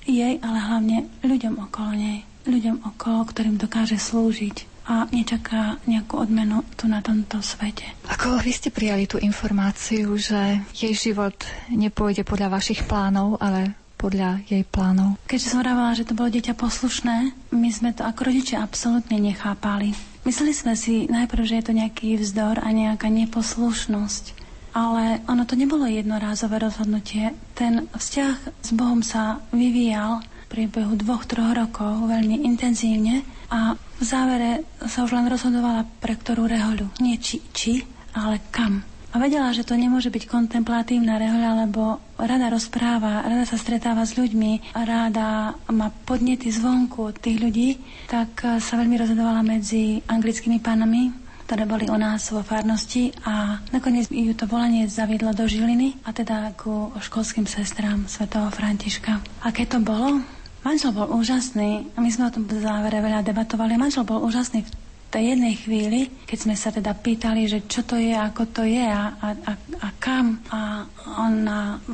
jej, 0.09 0.41
ale 0.41 0.59
hlavne 0.59 0.99
ľuďom 1.21 1.61
okolo 1.69 1.93
nej. 1.93 2.19
Ľuďom 2.49 2.89
okolo, 2.89 3.21
ktorým 3.29 3.61
dokáže 3.61 4.01
slúžiť 4.01 4.72
a 4.93 5.09
nečaká 5.09 5.81
nejakú 5.89 6.21
odmenu 6.21 6.61
tu 6.77 6.85
na 6.85 7.01
tomto 7.01 7.41
svete. 7.41 7.89
Ako 8.13 8.37
vy 8.45 8.53
ste 8.53 8.69
prijali 8.69 9.09
tú 9.09 9.17
informáciu, 9.17 10.13
že 10.21 10.61
jej 10.77 10.93
život 10.93 11.33
nepôjde 11.73 12.29
podľa 12.29 12.61
vašich 12.61 12.85
plánov, 12.85 13.41
ale 13.41 13.73
podľa 13.97 14.45
jej 14.45 14.61
plánov? 14.69 15.17
Keďže 15.25 15.49
som 15.49 15.65
hovorila, 15.65 15.97
že 15.97 16.05
to 16.05 16.13
bolo 16.13 16.29
dieťa 16.29 16.53
poslušné, 16.53 17.17
my 17.57 17.69
sme 17.73 17.97
to 17.97 18.05
ako 18.05 18.29
rodičia 18.29 18.61
absolútne 18.61 19.17
nechápali. 19.17 19.97
Mysleli 20.29 20.53
sme 20.53 20.77
si 20.77 21.09
najprv, 21.09 21.43
že 21.49 21.57
je 21.63 21.65
to 21.65 21.73
nejaký 21.73 22.21
vzdor 22.21 22.61
a 22.61 22.69
nejaká 22.69 23.09
neposlušnosť. 23.09 24.45
Ale 24.77 25.25
ono 25.29 25.45
to 25.49 25.57
nebolo 25.57 25.89
jednorázové 25.89 26.61
rozhodnutie. 26.61 27.33
Ten 27.57 27.89
vzťah 27.93 28.37
s 28.61 28.71
Bohom 28.73 29.01
sa 29.01 29.41
vyvíjal 29.53 30.25
priebehu 30.53 31.01
dvoch, 31.01 31.25
troch 31.25 31.57
rokov 31.57 32.13
veľmi 32.13 32.45
intenzívne 32.45 33.25
a 33.49 33.77
v 34.03 34.05
závere 34.05 34.67
sa 34.83 35.07
už 35.07 35.15
len 35.15 35.31
rozhodovala 35.31 35.87
pre 36.03 36.19
ktorú 36.19 36.51
rehoľu. 36.51 36.91
Nie 36.99 37.23
či, 37.23 37.39
či, 37.55 37.87
ale 38.19 38.43
kam. 38.51 38.83
A 39.13 39.21
vedela, 39.21 39.53
že 39.53 39.63
to 39.63 39.77
nemôže 39.77 40.09
byť 40.09 40.25
kontemplatívna 40.27 41.21
rehoľa, 41.21 41.69
lebo 41.69 42.01
rada 42.17 42.49
rozpráva, 42.49 43.23
rada 43.23 43.45
sa 43.45 43.61
stretáva 43.61 44.03
s 44.09 44.17
ľuďmi, 44.17 44.73
rada 44.73 45.53
má 45.69 45.93
podnety 46.09 46.49
zvonku 46.49 47.13
od 47.13 47.17
tých 47.21 47.39
ľudí, 47.39 47.77
tak 48.09 48.41
sa 48.41 48.75
veľmi 48.81 48.97
rozhodovala 48.97 49.45
medzi 49.45 50.01
anglickými 50.09 50.65
pánami, 50.65 51.13
ktoré 51.45 51.69
boli 51.69 51.93
u 51.93 51.99
nás 52.01 52.33
vo 52.33 52.41
farnosti 52.41 53.13
a 53.29 53.61
nakoniec 53.69 54.09
ju 54.09 54.33
to 54.33 54.49
volanie 54.49 54.89
zaviedlo 54.89 55.37
do 55.37 55.45
Žiliny 55.45 56.01
a 56.09 56.17
teda 56.17 56.57
ku 56.57 56.89
školským 56.97 57.45
sestrám 57.45 58.09
svätého 58.09 58.49
Františka. 58.49 59.21
Aké 59.45 59.69
to 59.69 59.77
bolo? 59.77 60.25
Manžel 60.63 60.95
bol 60.95 61.11
úžasný 61.11 61.91
a 61.95 61.99
my 61.99 62.11
sme 62.11 62.31
o 62.31 62.35
tom 62.35 62.47
v 62.47 62.63
závere 62.63 63.03
veľa 63.03 63.27
debatovali. 63.27 63.75
Manžel 63.75 64.07
bol 64.07 64.23
úžasný 64.23 64.63
v 64.63 64.71
tej 65.11 65.37
jednej 65.37 65.55
chvíli, 65.59 66.01
keď 66.25 66.39
sme 66.39 66.55
sa 66.57 66.73
teda 66.73 66.95
pýtali, 66.97 67.45
že 67.51 67.67
čo 67.69 67.85
to 67.85 68.01
je, 68.01 68.15
ako 68.15 68.49
to 68.49 68.63
je 68.65 68.81
a, 68.81 69.13
a, 69.13 69.29
a, 69.37 69.53
a 69.59 69.89
kam. 70.01 70.41
A 70.49 70.87
on 71.19 71.45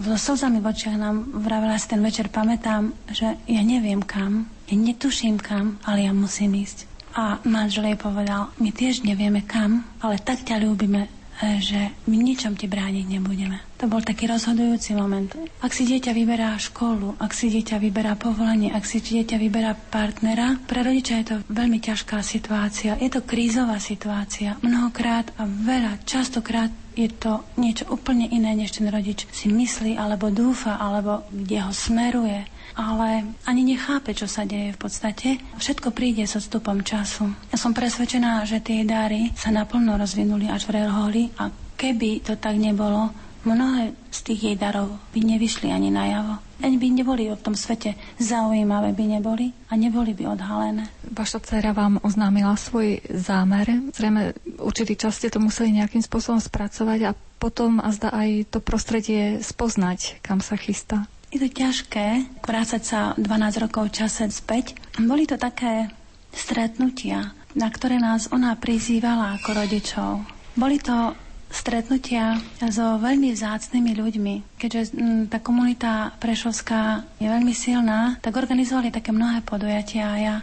so 0.04 0.14
slzami 0.14 0.61
v 0.61 0.70
očiach 0.70 0.94
nám 1.00 1.33
vravela 1.42 1.81
si 1.81 1.90
ten 1.90 1.98
večer, 1.98 2.31
pamätám, 2.31 2.94
že 3.11 3.40
ja 3.48 3.62
neviem 3.64 4.04
kam, 4.04 4.46
ja 4.70 4.76
netuším 4.76 5.40
kam, 5.40 5.81
ale 5.83 6.07
ja 6.07 6.12
musím 6.14 6.61
ísť. 6.61 6.87
A 7.18 7.42
manžel 7.42 7.90
jej 7.90 7.98
povedal, 7.98 8.52
my 8.62 8.70
tiež 8.70 9.02
nevieme 9.02 9.42
kam, 9.42 9.83
ale 9.98 10.22
tak 10.22 10.46
ťa 10.46 10.62
ľúbime, 10.62 11.11
že 11.38 11.94
my 12.11 12.16
ničom 12.18 12.59
ti 12.59 12.66
brániť 12.66 13.07
nebudeme. 13.07 13.62
To 13.79 13.87
bol 13.87 14.03
taký 14.03 14.27
rozhodujúci 14.27 14.98
moment. 14.98 15.31
Ak 15.62 15.70
si 15.70 15.87
dieťa 15.87 16.11
vyberá 16.11 16.59
školu, 16.59 17.14
ak 17.22 17.31
si 17.31 17.46
dieťa 17.46 17.79
vyberá 17.79 18.18
povolanie, 18.18 18.74
ak 18.74 18.83
si 18.83 18.98
dieťa 18.98 19.38
vyberá 19.38 19.79
partnera, 19.79 20.59
pre 20.66 20.83
rodiča 20.83 21.14
je 21.22 21.27
to 21.31 21.37
veľmi 21.46 21.79
ťažká 21.79 22.18
situácia. 22.27 22.98
Je 22.98 23.07
to 23.07 23.22
krízová 23.22 23.79
situácia. 23.79 24.59
Mnohokrát 24.66 25.31
a 25.38 25.46
veľa, 25.46 26.03
častokrát 26.03 26.74
je 26.98 27.07
to 27.07 27.46
niečo 27.55 27.87
úplne 27.87 28.27
iné, 28.27 28.59
než 28.59 28.74
ten 28.74 28.90
rodič 28.90 29.31
si 29.31 29.46
myslí, 29.46 29.94
alebo 29.94 30.35
dúfa, 30.35 30.74
alebo 30.74 31.22
kde 31.31 31.62
ho 31.62 31.70
smeruje 31.70 32.57
ale 32.78 33.34
ani 33.42 33.74
nechápe, 33.74 34.14
čo 34.14 34.30
sa 34.30 34.46
deje 34.46 34.70
v 34.70 34.78
podstate. 34.78 35.42
Všetko 35.58 35.90
príde 35.90 36.22
so 36.30 36.38
stupom 36.38 36.86
času. 36.86 37.26
Ja 37.50 37.58
som 37.58 37.74
presvedčená, 37.74 38.46
že 38.46 38.62
tie 38.62 38.86
dary 38.86 39.34
sa 39.34 39.50
naplno 39.50 39.98
rozvinuli 39.98 40.46
až 40.46 40.70
v 40.70 40.78
Relholi 40.78 41.34
a 41.42 41.50
keby 41.74 42.22
to 42.22 42.38
tak 42.38 42.54
nebolo, 42.54 43.10
mnohé 43.42 43.98
z 44.14 44.18
tých 44.22 44.40
jej 44.50 44.56
darov 44.58 44.94
by 45.10 45.20
nevyšli 45.26 45.74
ani 45.74 45.90
najavo. 45.90 46.38
Ani 46.58 46.74
by 46.74 46.86
neboli 46.90 47.30
v 47.30 47.38
tom 47.38 47.54
svete 47.54 47.94
zaujímavé, 48.18 48.90
by 48.90 49.04
neboli 49.18 49.54
a 49.70 49.78
neboli 49.78 50.10
by 50.10 50.34
odhalené. 50.34 50.90
Vaša 51.06 51.38
dcera 51.38 51.70
vám 51.70 52.02
oznámila 52.02 52.58
svoj 52.58 52.98
zámer. 53.14 53.94
Zrejme 53.94 54.34
určitý 54.58 54.98
čas 54.98 55.22
ste 55.22 55.30
to 55.30 55.38
museli 55.38 55.78
nejakým 55.78 56.02
spôsobom 56.02 56.42
spracovať 56.42 57.00
a 57.06 57.16
potom 57.38 57.78
a 57.78 57.94
zda 57.94 58.10
aj 58.10 58.50
to 58.50 58.58
prostredie 58.58 59.38
spoznať, 59.38 60.18
kam 60.18 60.42
sa 60.42 60.58
chystá. 60.58 61.06
Je 61.28 61.36
to 61.36 61.48
ťažké 61.48 62.24
vrácať 62.40 62.82
sa 62.82 63.00
12 63.20 63.64
rokov 63.64 63.92
čase 63.92 64.24
späť. 64.32 64.72
Boli 64.96 65.28
to 65.28 65.36
také 65.36 65.92
stretnutia, 66.32 67.36
na 67.52 67.68
ktoré 67.68 68.00
nás 68.00 68.32
ona 68.32 68.56
prizývala 68.56 69.36
ako 69.36 69.50
rodičov. 69.52 70.10
Boli 70.56 70.80
to 70.80 71.12
stretnutia 71.48 72.40
so 72.64 72.96
veľmi 72.96 73.32
vzácnými 73.32 73.92
ľuďmi. 73.96 74.34
Keďže 74.56 74.80
m, 74.96 75.28
tá 75.28 75.40
komunita 75.40 76.16
prešovská 76.16 77.04
je 77.20 77.28
veľmi 77.28 77.52
silná, 77.52 78.16
tak 78.20 78.36
organizovali 78.36 78.88
také 78.88 79.12
mnohé 79.12 79.44
podujatia 79.44 80.04
a 80.08 80.16
ja 80.16 80.34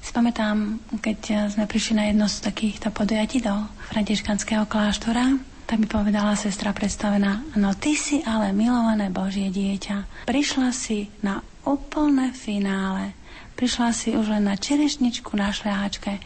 si 0.00 0.12
pamätám, 0.12 0.76
keď 1.00 1.48
sme 1.56 1.64
prišli 1.64 1.94
na 1.96 2.04
jedno 2.12 2.28
z 2.28 2.44
takýchto 2.44 2.92
podujatí 2.92 3.40
do 3.40 3.64
františkanského 3.88 4.68
kláštora, 4.68 5.40
tak 5.64 5.80
mi 5.80 5.88
povedala 5.88 6.36
sestra 6.36 6.76
predstavená, 6.76 7.40
no 7.56 7.72
ty 7.72 7.96
si 7.96 8.20
ale 8.24 8.52
milované 8.52 9.08
Božie 9.08 9.48
dieťa. 9.48 10.28
Prišla 10.28 10.68
si 10.70 11.08
na 11.24 11.40
úplné 11.64 12.30
finále. 12.36 13.16
Prišla 13.54 13.88
si 13.94 14.12
už 14.12 14.34
len 14.34 14.50
na 14.50 14.58
čerešničku 14.58 15.32
na 15.38 15.54
šľahačke. 15.54 16.18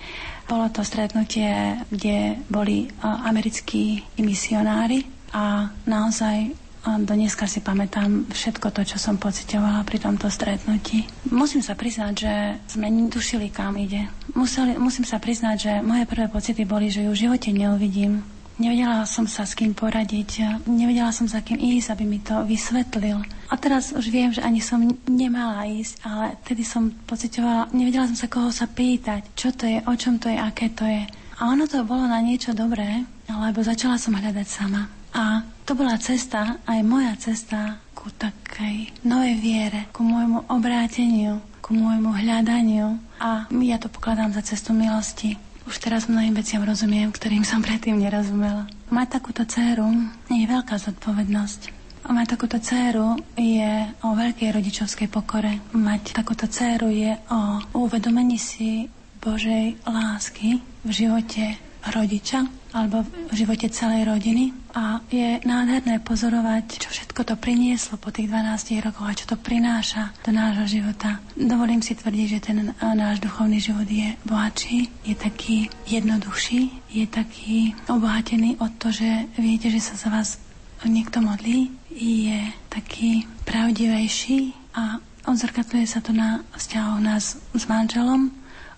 Bolo 0.48 0.72
to 0.72 0.80
stretnutie, 0.80 1.76
kde 1.92 2.40
boli 2.48 2.88
americkí 3.04 4.00
misionári 4.16 5.04
a 5.30 5.68
naozaj 5.84 6.56
do 6.88 7.12
dneska 7.12 7.44
si 7.44 7.60
pamätám 7.60 8.24
všetko 8.32 8.72
to, 8.72 8.80
čo 8.80 8.96
som 8.96 9.20
pocitovala 9.20 9.84
pri 9.84 10.00
tomto 10.00 10.32
stretnutí. 10.32 11.04
Musím 11.28 11.60
sa 11.60 11.76
priznať, 11.76 12.12
že 12.16 12.32
sme 12.64 12.88
netušili, 12.88 13.52
kam 13.52 13.76
ide. 13.76 14.08
Museli, 14.32 14.80
musím 14.80 15.04
sa 15.04 15.20
priznať, 15.20 15.56
že 15.58 15.72
moje 15.84 16.08
prvé 16.08 16.32
pocity 16.32 16.64
boli, 16.64 16.88
že 16.88 17.04
ju 17.04 17.12
v 17.12 17.22
živote 17.28 17.52
neuvidím 17.52 18.24
Nevedela 18.58 19.06
som 19.06 19.22
sa 19.30 19.46
s 19.46 19.54
kým 19.54 19.70
poradiť, 19.70 20.66
nevedela 20.66 21.14
som 21.14 21.30
za 21.30 21.38
kým 21.46 21.62
ísť, 21.62 21.94
aby 21.94 22.04
mi 22.04 22.18
to 22.18 22.42
vysvetlil. 22.42 23.22
A 23.48 23.54
teraz 23.54 23.94
už 23.94 24.10
viem, 24.10 24.34
že 24.34 24.42
ani 24.42 24.58
som 24.58 24.82
nemala 25.06 25.62
ísť, 25.62 26.02
ale 26.02 26.34
tedy 26.42 26.66
som 26.66 26.90
pocitovala, 27.06 27.70
nevedela 27.70 28.10
som 28.10 28.18
sa 28.18 28.26
koho 28.26 28.50
sa 28.50 28.66
pýtať, 28.66 29.30
čo 29.38 29.54
to 29.54 29.62
je, 29.62 29.78
o 29.86 29.94
čom 29.94 30.18
to 30.18 30.26
je, 30.26 30.36
aké 30.36 30.74
to 30.74 30.82
je. 30.82 31.06
A 31.38 31.54
ono 31.54 31.70
to 31.70 31.86
bolo 31.86 32.10
na 32.10 32.18
niečo 32.18 32.50
dobré, 32.50 33.06
lebo 33.30 33.62
začala 33.62 33.94
som 33.94 34.18
hľadať 34.18 34.46
sama. 34.50 34.90
A 35.14 35.46
to 35.62 35.78
bola 35.78 35.94
cesta, 35.96 36.58
aj 36.66 36.80
moja 36.82 37.14
cesta 37.14 37.78
ku 37.94 38.10
takej 38.10 38.90
novej 39.06 39.38
viere, 39.38 39.80
ku 39.94 40.02
môjmu 40.02 40.50
obráteniu, 40.50 41.38
ku 41.62 41.78
môjmu 41.78 42.10
hľadaniu. 42.10 42.98
A 43.22 43.46
ja 43.50 43.78
to 43.78 43.86
pokladám 43.86 44.34
za 44.34 44.42
cestu 44.42 44.74
milosti. 44.74 45.38
Už 45.68 45.84
teraz 45.84 46.08
mnohým 46.08 46.32
veciam 46.32 46.64
rozumiem, 46.64 47.12
ktorým 47.12 47.44
som 47.44 47.60
predtým 47.60 48.00
nerozumela. 48.00 48.64
Mať 48.88 49.20
takúto 49.20 49.44
dceru 49.44 49.84
je 50.32 50.48
veľká 50.48 50.80
zodpovednosť. 50.80 51.60
Mať 52.08 52.26
takúto 52.32 52.56
dceru 52.56 53.20
je 53.36 53.84
o 54.00 54.16
veľkej 54.16 54.48
rodičovskej 54.48 55.12
pokore. 55.12 55.60
Mať 55.76 56.16
takúto 56.16 56.48
dceru 56.48 56.88
je 56.88 57.12
o 57.28 57.60
uvedomení 57.84 58.40
si 58.40 58.88
Božej 59.20 59.76
lásky 59.84 60.64
v 60.88 60.90
živote 60.90 61.67
rodiča 61.86 62.46
alebo 62.74 63.00
v 63.02 63.32
živote 63.32 63.72
celej 63.72 64.04
rodiny 64.04 64.52
a 64.76 65.00
je 65.08 65.40
nádherné 65.40 66.04
pozorovať, 66.04 66.84
čo 66.84 66.88
všetko 66.92 67.20
to 67.24 67.34
prinieslo 67.40 67.96
po 67.96 68.12
tých 68.12 68.28
12 68.28 68.84
rokoch 68.84 69.08
a 69.08 69.16
čo 69.16 69.24
to 69.24 69.36
prináša 69.40 70.12
do 70.20 70.30
nášho 70.30 70.78
života. 70.80 71.18
Dovolím 71.32 71.80
si 71.80 71.96
tvrdiť, 71.96 72.26
že 72.28 72.44
ten 72.44 72.58
náš 72.76 73.24
duchovný 73.24 73.56
život 73.56 73.88
je 73.88 74.12
bohatší, 74.28 74.92
je 75.08 75.14
taký 75.16 75.72
jednoduchší, 75.88 76.92
je 76.92 77.04
taký 77.08 77.72
obohatený 77.88 78.60
od 78.60 78.72
to, 78.76 78.92
že 78.92 79.32
viete, 79.40 79.72
že 79.72 79.80
sa 79.80 79.96
za 79.96 80.08
vás 80.12 80.36
niekto 80.84 81.24
modlí, 81.24 81.72
je 81.90 82.52
taký 82.68 83.26
pravdivejší 83.48 84.54
a 84.76 85.00
odzrkadľuje 85.26 85.86
sa 85.88 86.04
to 86.04 86.14
na 86.14 86.44
vzťahoch 86.54 87.00
nás 87.02 87.40
s 87.40 87.64
manželom, 87.66 88.30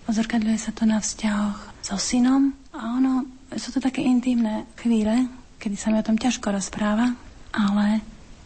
odzrkadľuje 0.08 0.58
sa 0.58 0.72
to 0.72 0.88
na 0.88 1.02
vzťahoch 1.02 1.58
so 1.84 1.98
synom 2.00 2.59
a 2.74 2.80
ono 2.96 3.26
sú 3.54 3.74
to 3.74 3.80
také 3.82 4.02
intimné 4.02 4.66
chvíle, 4.78 5.26
kedy 5.58 5.76
sa 5.76 5.90
mi 5.90 5.98
o 5.98 6.06
tom 6.06 6.16
ťažko 6.16 6.54
rozpráva, 6.54 7.14
ale 7.50 8.00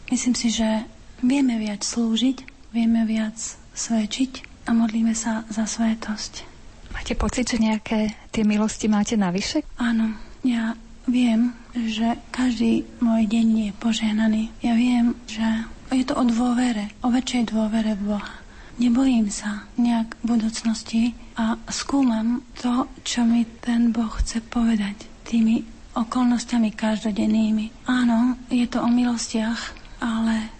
myslím 0.09 0.35
si, 0.35 0.49
že 0.49 0.85
vieme 1.21 1.61
viac 1.61 1.85
slúžiť, 1.85 2.71
vieme 2.73 3.05
viac 3.05 3.37
svedčiť 3.75 4.65
a 4.65 4.73
modlíme 4.73 5.13
sa 5.13 5.45
za 5.47 5.69
svetosť. 5.69 6.55
Máte 6.95 7.13
pocit, 7.13 7.45
že 7.45 7.61
nejaké 7.61 8.15
tie 8.31 8.47
milosti 8.47 8.87
máte 8.87 9.19
navyše? 9.19 9.61
Áno, 9.77 10.15
ja 10.41 10.73
viem, 11.05 11.53
že 11.75 12.17
každý 12.31 12.87
môj 13.03 13.29
deň 13.29 13.47
je 13.69 13.71
požehnaný. 13.77 14.43
Ja 14.63 14.73
viem, 14.73 15.13
že 15.27 15.43
je 15.91 16.03
to 16.07 16.17
o 16.17 16.23
dôvere, 16.25 16.89
o 17.05 17.11
väčšej 17.13 17.51
dôvere 17.53 17.93
v 17.99 18.15
Boha. 18.15 18.35
Nebojím 18.81 19.31
sa 19.31 19.67
nejak 19.79 20.17
v 20.19 20.25
budúcnosti 20.35 21.01
a 21.35 21.59
skúmam 21.67 22.43
to, 22.55 22.87
čo 23.03 23.27
mi 23.27 23.43
ten 23.59 23.91
Boh 23.91 24.11
chce 24.23 24.39
povedať 24.39 25.03
tými 25.27 25.67
okolnostiami 25.95 26.71
každodennými. 26.71 27.87
Áno, 27.91 28.39
je 28.47 28.67
to 28.67 28.83
o 28.83 28.89
milostiach, 28.91 29.75
ale 29.99 30.51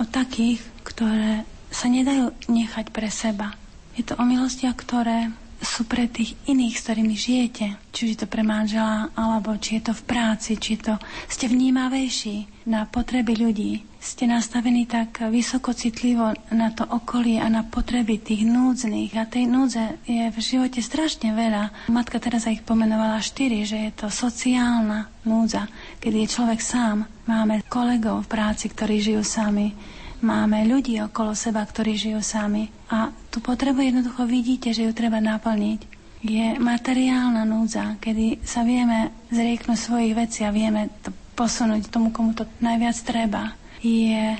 o 0.00 0.04
takých, 0.08 0.60
ktoré 0.84 1.44
sa 1.72 1.88
nedajú 1.88 2.32
nechať 2.48 2.92
pre 2.92 3.08
seba. 3.08 3.56
Je 3.96 4.04
to 4.04 4.16
o 4.16 4.24
milostiach, 4.24 4.76
ktoré 4.76 5.32
sú 5.62 5.86
pre 5.86 6.10
tých 6.10 6.34
iných, 6.50 6.74
s 6.74 6.84
ktorými 6.84 7.14
žijete. 7.16 7.66
Či 7.94 8.12
je 8.12 8.24
to 8.24 8.26
pre 8.26 8.42
manžela, 8.42 9.08
alebo 9.14 9.56
či 9.56 9.78
je 9.78 9.88
to 9.88 9.94
v 9.94 10.06
práci, 10.08 10.58
či 10.58 10.80
to 10.80 10.98
ste 11.30 11.46
vnímavejší 11.46 12.66
na 12.68 12.84
potreby 12.84 13.38
ľudí. 13.38 13.91
Ste 14.02 14.26
nastavení 14.26 14.82
tak 14.84 15.22
vysoko 15.30 15.70
citlivo 15.70 16.26
na 16.50 16.74
to 16.74 16.82
okolie 16.82 17.38
a 17.38 17.46
na 17.46 17.62
potreby 17.62 18.18
tých 18.18 18.42
núdznych. 18.42 19.14
A 19.14 19.30
tej 19.30 19.46
núdze 19.46 20.02
je 20.02 20.26
v 20.26 20.38
živote 20.38 20.82
strašne 20.82 21.30
veľa. 21.30 21.86
Matka 21.86 22.18
teraz 22.18 22.50
ich 22.50 22.66
pomenovala 22.66 23.22
štyri, 23.22 23.62
že 23.62 23.78
je 23.78 23.92
to 23.94 24.10
sociálna 24.10 25.06
núdza, 25.22 25.70
kedy 26.02 26.26
je 26.26 26.32
človek 26.34 26.58
sám. 26.58 27.06
Máme 27.24 27.62
kolegov 27.70 28.26
v 28.26 28.30
práci, 28.34 28.66
ktorí 28.66 28.98
žijú 28.98 29.22
sami 29.22 29.70
máme 30.22 30.62
ľudí 30.64 31.02
okolo 31.02 31.34
seba, 31.34 31.66
ktorí 31.66 31.98
žijú 31.98 32.22
sami. 32.22 32.70
A 32.88 33.10
tú 33.28 33.42
potrebu 33.42 33.82
jednoducho 33.82 34.24
vidíte, 34.24 34.70
že 34.70 34.86
ju 34.86 34.94
treba 34.94 35.18
naplniť. 35.18 35.80
Je 36.22 36.54
materiálna 36.54 37.42
núdza, 37.42 37.98
kedy 37.98 38.46
sa 38.46 38.62
vieme 38.62 39.10
zrieknúť 39.34 39.74
svojich 39.74 40.14
vecí 40.14 40.46
a 40.46 40.54
vieme 40.54 40.86
to 41.02 41.10
posunúť 41.34 41.90
tomu, 41.90 42.14
komu 42.14 42.30
to 42.30 42.46
najviac 42.62 42.94
treba. 43.02 43.58
Je 43.82 44.38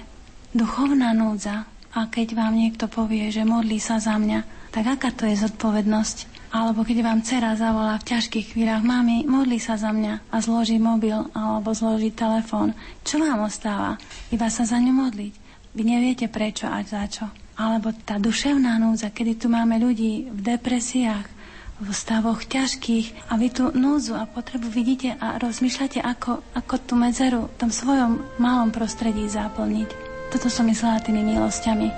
duchovná 0.54 1.10
núdza. 1.10 1.66
A 1.92 2.08
keď 2.08 2.32
vám 2.38 2.56
niekto 2.56 2.88
povie, 2.88 3.28
že 3.28 3.44
modlí 3.44 3.76
sa 3.76 4.00
za 4.00 4.16
mňa, 4.16 4.70
tak 4.72 4.96
aká 4.96 5.12
to 5.12 5.28
je 5.28 5.36
zodpovednosť? 5.44 6.48
Alebo 6.56 6.84
keď 6.84 7.04
vám 7.04 7.20
dcera 7.20 7.52
zavolá 7.52 8.00
v 8.00 8.08
ťažkých 8.16 8.56
chvíľach, 8.56 8.80
mami, 8.80 9.28
modli 9.28 9.60
sa 9.60 9.76
za 9.76 9.92
mňa 9.92 10.32
a 10.32 10.36
zloží 10.40 10.80
mobil 10.80 11.16
alebo 11.36 11.76
zloží 11.76 12.12
telefón. 12.12 12.72
Čo 13.04 13.20
vám 13.20 13.44
ostáva? 13.44 14.00
Iba 14.32 14.48
sa 14.48 14.64
za 14.64 14.80
ňu 14.80 14.92
modliť. 14.92 15.34
Vy 15.76 15.82
neviete 15.84 16.32
prečo 16.32 16.68
a 16.68 16.80
za 16.84 17.04
čo. 17.08 17.28
Alebo 17.56 17.92
tá 17.92 18.16
duševná 18.16 18.80
núdza, 18.80 19.12
kedy 19.12 19.36
tu 19.36 19.46
máme 19.52 19.76
ľudí 19.76 20.32
v 20.32 20.40
depresiách, 20.40 21.41
v 21.82 21.90
stavoch 21.90 22.46
ťažkých 22.46 23.26
a 23.26 23.34
vy 23.34 23.50
tú 23.50 23.74
núdzu 23.74 24.14
a 24.14 24.30
potrebu 24.30 24.70
vidíte 24.70 25.18
a 25.18 25.34
rozmýšľate, 25.42 25.98
ako, 25.98 26.38
ako 26.54 26.74
tú 26.86 26.94
medzeru 26.94 27.50
v 27.50 27.58
tom 27.58 27.74
svojom 27.74 28.22
malom 28.38 28.70
prostredí 28.70 29.26
zaplniť. 29.26 29.90
Toto 30.30 30.46
som 30.46 30.70
myslela 30.70 31.02
tými 31.02 31.26
milosťami, 31.26 31.90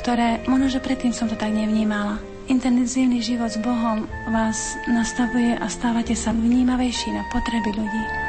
ktoré 0.00 0.40
možno, 0.48 0.72
že 0.72 0.80
predtým 0.80 1.12
som 1.12 1.28
to 1.28 1.36
tak 1.36 1.52
nevnímala. 1.52 2.16
Intenzívny 2.48 3.20
život 3.20 3.52
s 3.52 3.60
Bohom 3.60 4.08
vás 4.32 4.78
nastavuje 4.88 5.54
a 5.58 5.66
stávate 5.68 6.16
sa 6.16 6.32
vnímavejší 6.32 7.12
na 7.12 7.22
potreby 7.28 7.76
ľudí. 7.76 8.25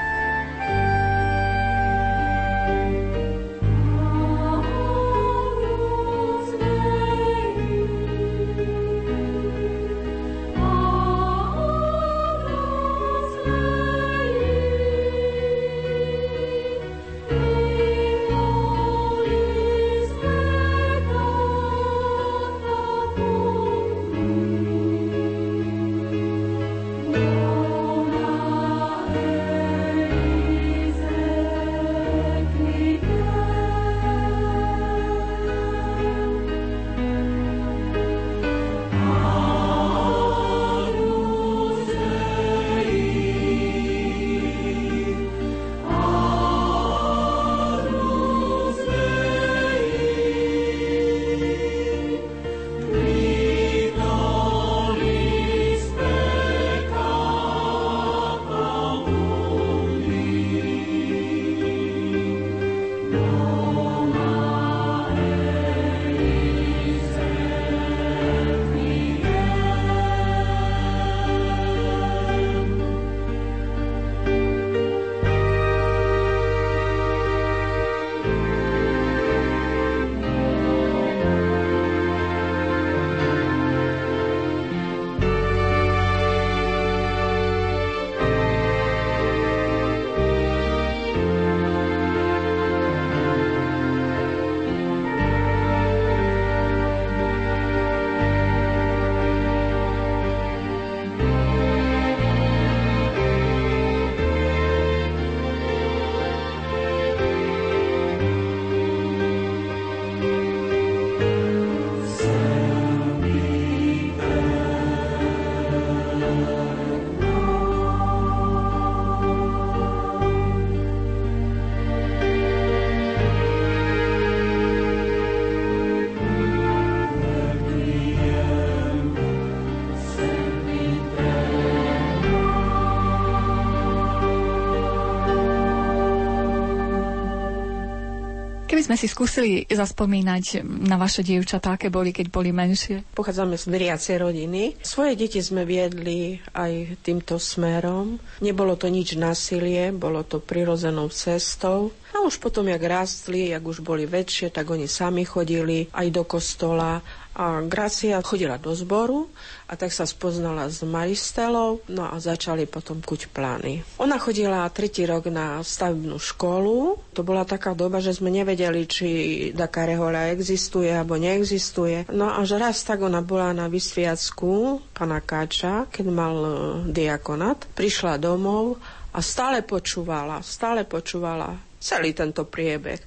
Sme 138.88 138.96
si 138.96 139.12
skúsili 139.12 139.68
zaspomínať 139.68 140.64
na 140.64 140.96
vaše 140.96 141.20
dievčatá, 141.20 141.76
aké 141.76 141.92
boli, 141.92 142.16
keď 142.16 142.32
boli 142.32 142.56
menšie? 142.56 143.04
Pochádzame 143.12 143.60
z 143.60 143.68
veriacej 143.68 144.16
rodiny. 144.24 144.80
Svoje 144.80 145.20
deti 145.20 145.44
sme 145.44 145.68
viedli 145.68 146.40
aj 146.56 147.04
týmto 147.04 147.36
smerom. 147.36 148.16
Nebolo 148.40 148.80
to 148.80 148.88
nič 148.88 149.20
násilie, 149.20 149.92
bolo 149.92 150.24
to 150.24 150.40
prirodzenou 150.40 151.12
cestou. 151.12 151.92
A 152.28 152.36
už 152.36 152.44
potom, 152.44 152.68
jak 152.68 152.84
rástli, 152.84 153.56
jak 153.56 153.64
už 153.64 153.80
boli 153.80 154.04
väčšie, 154.04 154.52
tak 154.52 154.68
oni 154.68 154.84
sami 154.84 155.24
chodili 155.24 155.88
aj 155.96 156.12
do 156.12 156.28
kostola 156.28 157.00
a 157.32 157.64
Gracia 157.64 158.20
chodila 158.20 158.60
do 158.60 158.76
zboru 158.76 159.32
a 159.72 159.80
tak 159.80 159.96
sa 159.96 160.04
spoznala 160.04 160.68
s 160.68 160.84
Maristelou, 160.84 161.80
no 161.88 162.04
a 162.04 162.20
začali 162.20 162.68
potom 162.68 163.00
kuť 163.00 163.32
plány. 163.32 163.80
Ona 164.04 164.20
chodila 164.20 164.68
tretí 164.68 165.08
rok 165.08 165.32
na 165.32 165.64
stavebnú 165.64 166.20
školu. 166.20 167.00
To 167.16 167.24
bola 167.24 167.48
taká 167.48 167.72
doba, 167.72 168.04
že 168.04 168.12
sme 168.12 168.28
nevedeli, 168.28 168.84
či 168.92 169.08
taká 169.56 169.88
rehoľa 169.88 170.36
existuje 170.36 170.92
alebo 170.92 171.16
neexistuje. 171.16 172.12
No 172.12 172.28
až 172.28 172.60
raz 172.60 172.84
tak 172.84 173.08
ona 173.08 173.24
bola 173.24 173.56
na 173.56 173.72
vysviacku 173.72 174.84
pana 174.92 175.24
Káča, 175.24 175.88
keď 175.88 176.06
mal 176.12 176.36
e, 176.36 176.52
diakonát. 176.92 177.72
Prišla 177.72 178.20
domov 178.20 178.84
a 179.16 179.24
stále 179.24 179.64
počúvala, 179.64 180.44
stále 180.44 180.84
počúvala 180.84 181.67
celý 181.82 182.14
tento 182.14 182.46
priebeh. 182.46 183.02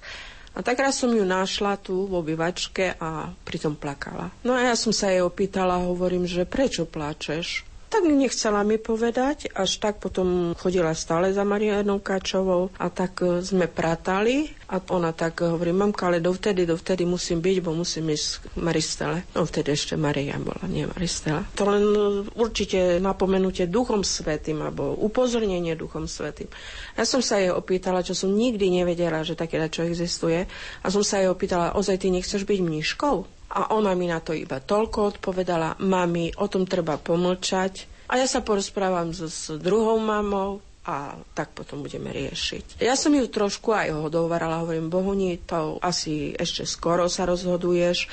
A 0.51 0.67
tak 0.67 0.83
raz 0.83 0.99
som 0.99 1.15
ju 1.15 1.23
našla 1.23 1.79
tu 1.79 2.11
v 2.11 2.19
obývačke 2.19 2.99
a 2.99 3.31
pritom 3.47 3.79
plakala. 3.79 4.35
No 4.43 4.59
a 4.59 4.67
ja 4.67 4.75
som 4.75 4.91
sa 4.91 5.15
jej 5.15 5.23
opýtala, 5.23 5.87
hovorím, 5.87 6.27
že 6.27 6.43
prečo 6.43 6.91
pláčeš? 6.91 7.70
Tak 7.91 8.07
nechcela 8.07 8.63
mi 8.63 8.79
povedať, 8.79 9.51
až 9.51 9.83
tak 9.83 9.99
potom 9.99 10.55
chodila 10.55 10.95
stále 10.95 11.35
za 11.35 11.43
Marianou 11.43 11.99
Kačovou 11.99 12.71
a 12.79 12.87
tak 12.87 13.19
e, 13.19 13.43
sme 13.43 13.67
pratali 13.67 14.47
a 14.71 14.79
ona 14.95 15.11
tak 15.11 15.43
hovorí, 15.43 15.75
mamka, 15.75 16.07
ale 16.07 16.23
dovtedy, 16.23 16.71
dovtedy 16.71 17.03
musím 17.03 17.43
byť, 17.43 17.57
bo 17.59 17.75
musím 17.75 18.15
ísť 18.15 18.27
k 18.31 18.63
Maristele. 18.63 19.27
No 19.35 19.43
vtedy 19.43 19.75
ešte 19.75 19.99
Maria 19.99 20.39
bola, 20.39 20.71
nie 20.71 20.87
Maristela. 20.87 21.43
To 21.59 21.67
len 21.67 21.83
e, 21.83 22.31
určite 22.39 23.03
napomenutie 23.03 23.67
Duchom 23.67 24.07
Svetým 24.07 24.63
alebo 24.63 24.95
upozornenie 24.95 25.75
Duchom 25.75 26.07
Svetým. 26.07 26.47
Ja 26.95 27.03
som 27.03 27.19
sa 27.19 27.43
jej 27.43 27.51
opýtala, 27.51 28.07
čo 28.07 28.15
som 28.15 28.31
nikdy 28.31 28.71
nevedela, 28.71 29.27
že 29.27 29.35
také 29.35 29.59
čo 29.67 29.83
existuje. 29.83 30.47
A 30.81 30.87
som 30.95 31.03
sa 31.03 31.19
jej 31.19 31.27
opýtala, 31.27 31.75
ozaj 31.75 32.07
ty 32.07 32.15
nechceš 32.15 32.47
byť 32.47 32.59
mníškou? 32.63 33.40
A 33.51 33.75
ona 33.75 33.95
mi 33.99 34.07
na 34.07 34.23
to 34.23 34.31
iba 34.31 34.63
toľko 34.63 35.19
odpovedala, 35.19 35.83
mami, 35.83 36.31
o 36.39 36.47
tom 36.47 36.67
treba 36.67 36.95
pomlčať. 36.97 38.07
A 38.11 38.19
ja 38.19 38.27
sa 38.27 38.43
porozprávam 38.43 39.11
s, 39.11 39.27
s 39.27 39.45
druhou 39.59 39.99
mamou, 39.99 40.63
a 40.81 41.13
tak 41.37 41.53
potom 41.53 41.85
budeme 41.85 42.09
riešiť. 42.09 42.81
Ja 42.81 42.97
som 42.97 43.13
ju 43.13 43.29
trošku 43.29 43.71
aj 43.77 43.93
hodovarala, 43.93 44.65
hovorím, 44.65 44.89
Bohuni, 44.89 45.37
to 45.45 45.77
asi 45.79 46.33
ešte 46.33 46.65
skoro 46.65 47.05
sa 47.07 47.29
rozhoduješ. 47.29 48.09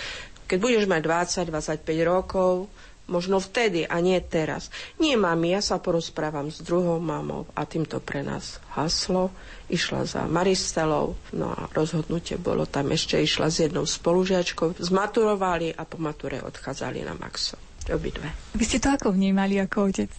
Keď 0.45 0.58
budeš 0.60 0.86
mať 0.86 1.02
20-25 1.47 1.84
rokov, 2.04 2.67
Možno 3.08 3.39
vtedy 3.39 3.88
a 3.88 4.04
nie 4.04 4.20
teraz. 4.20 4.67
Nie, 5.00 5.15
mami, 5.15 5.56
ja 5.56 5.63
sa 5.63 5.80
porozprávam 5.80 6.52
s 6.52 6.60
druhou 6.60 7.00
mamou 7.00 7.48
a 7.56 7.63
týmto 7.63 8.04
pre 8.04 8.20
nás 8.20 8.60
haslo. 8.76 9.32
Išla 9.72 10.04
za 10.04 10.22
Maristelou, 10.28 11.15
no 11.32 11.52
a 11.52 11.72
rozhodnutie 11.72 12.36
bolo 12.36 12.67
tam 12.67 12.91
ešte 12.91 13.20
išla 13.20 13.48
s 13.48 13.63
jednou 13.63 13.88
spolužiačkou. 13.88 14.80
Zmaturovali 14.80 15.72
a 15.72 15.88
po 15.88 16.00
mature 16.00 16.43
odchádzali 16.43 17.04
na 17.08 17.15
Maxov. 17.15 17.60
Obidve. 17.88 18.28
Vy 18.52 18.63
ste 18.67 18.84
to 18.84 18.91
ako 18.91 19.15
vnímali 19.15 19.63
ako 19.63 19.88
otec? 19.88 20.12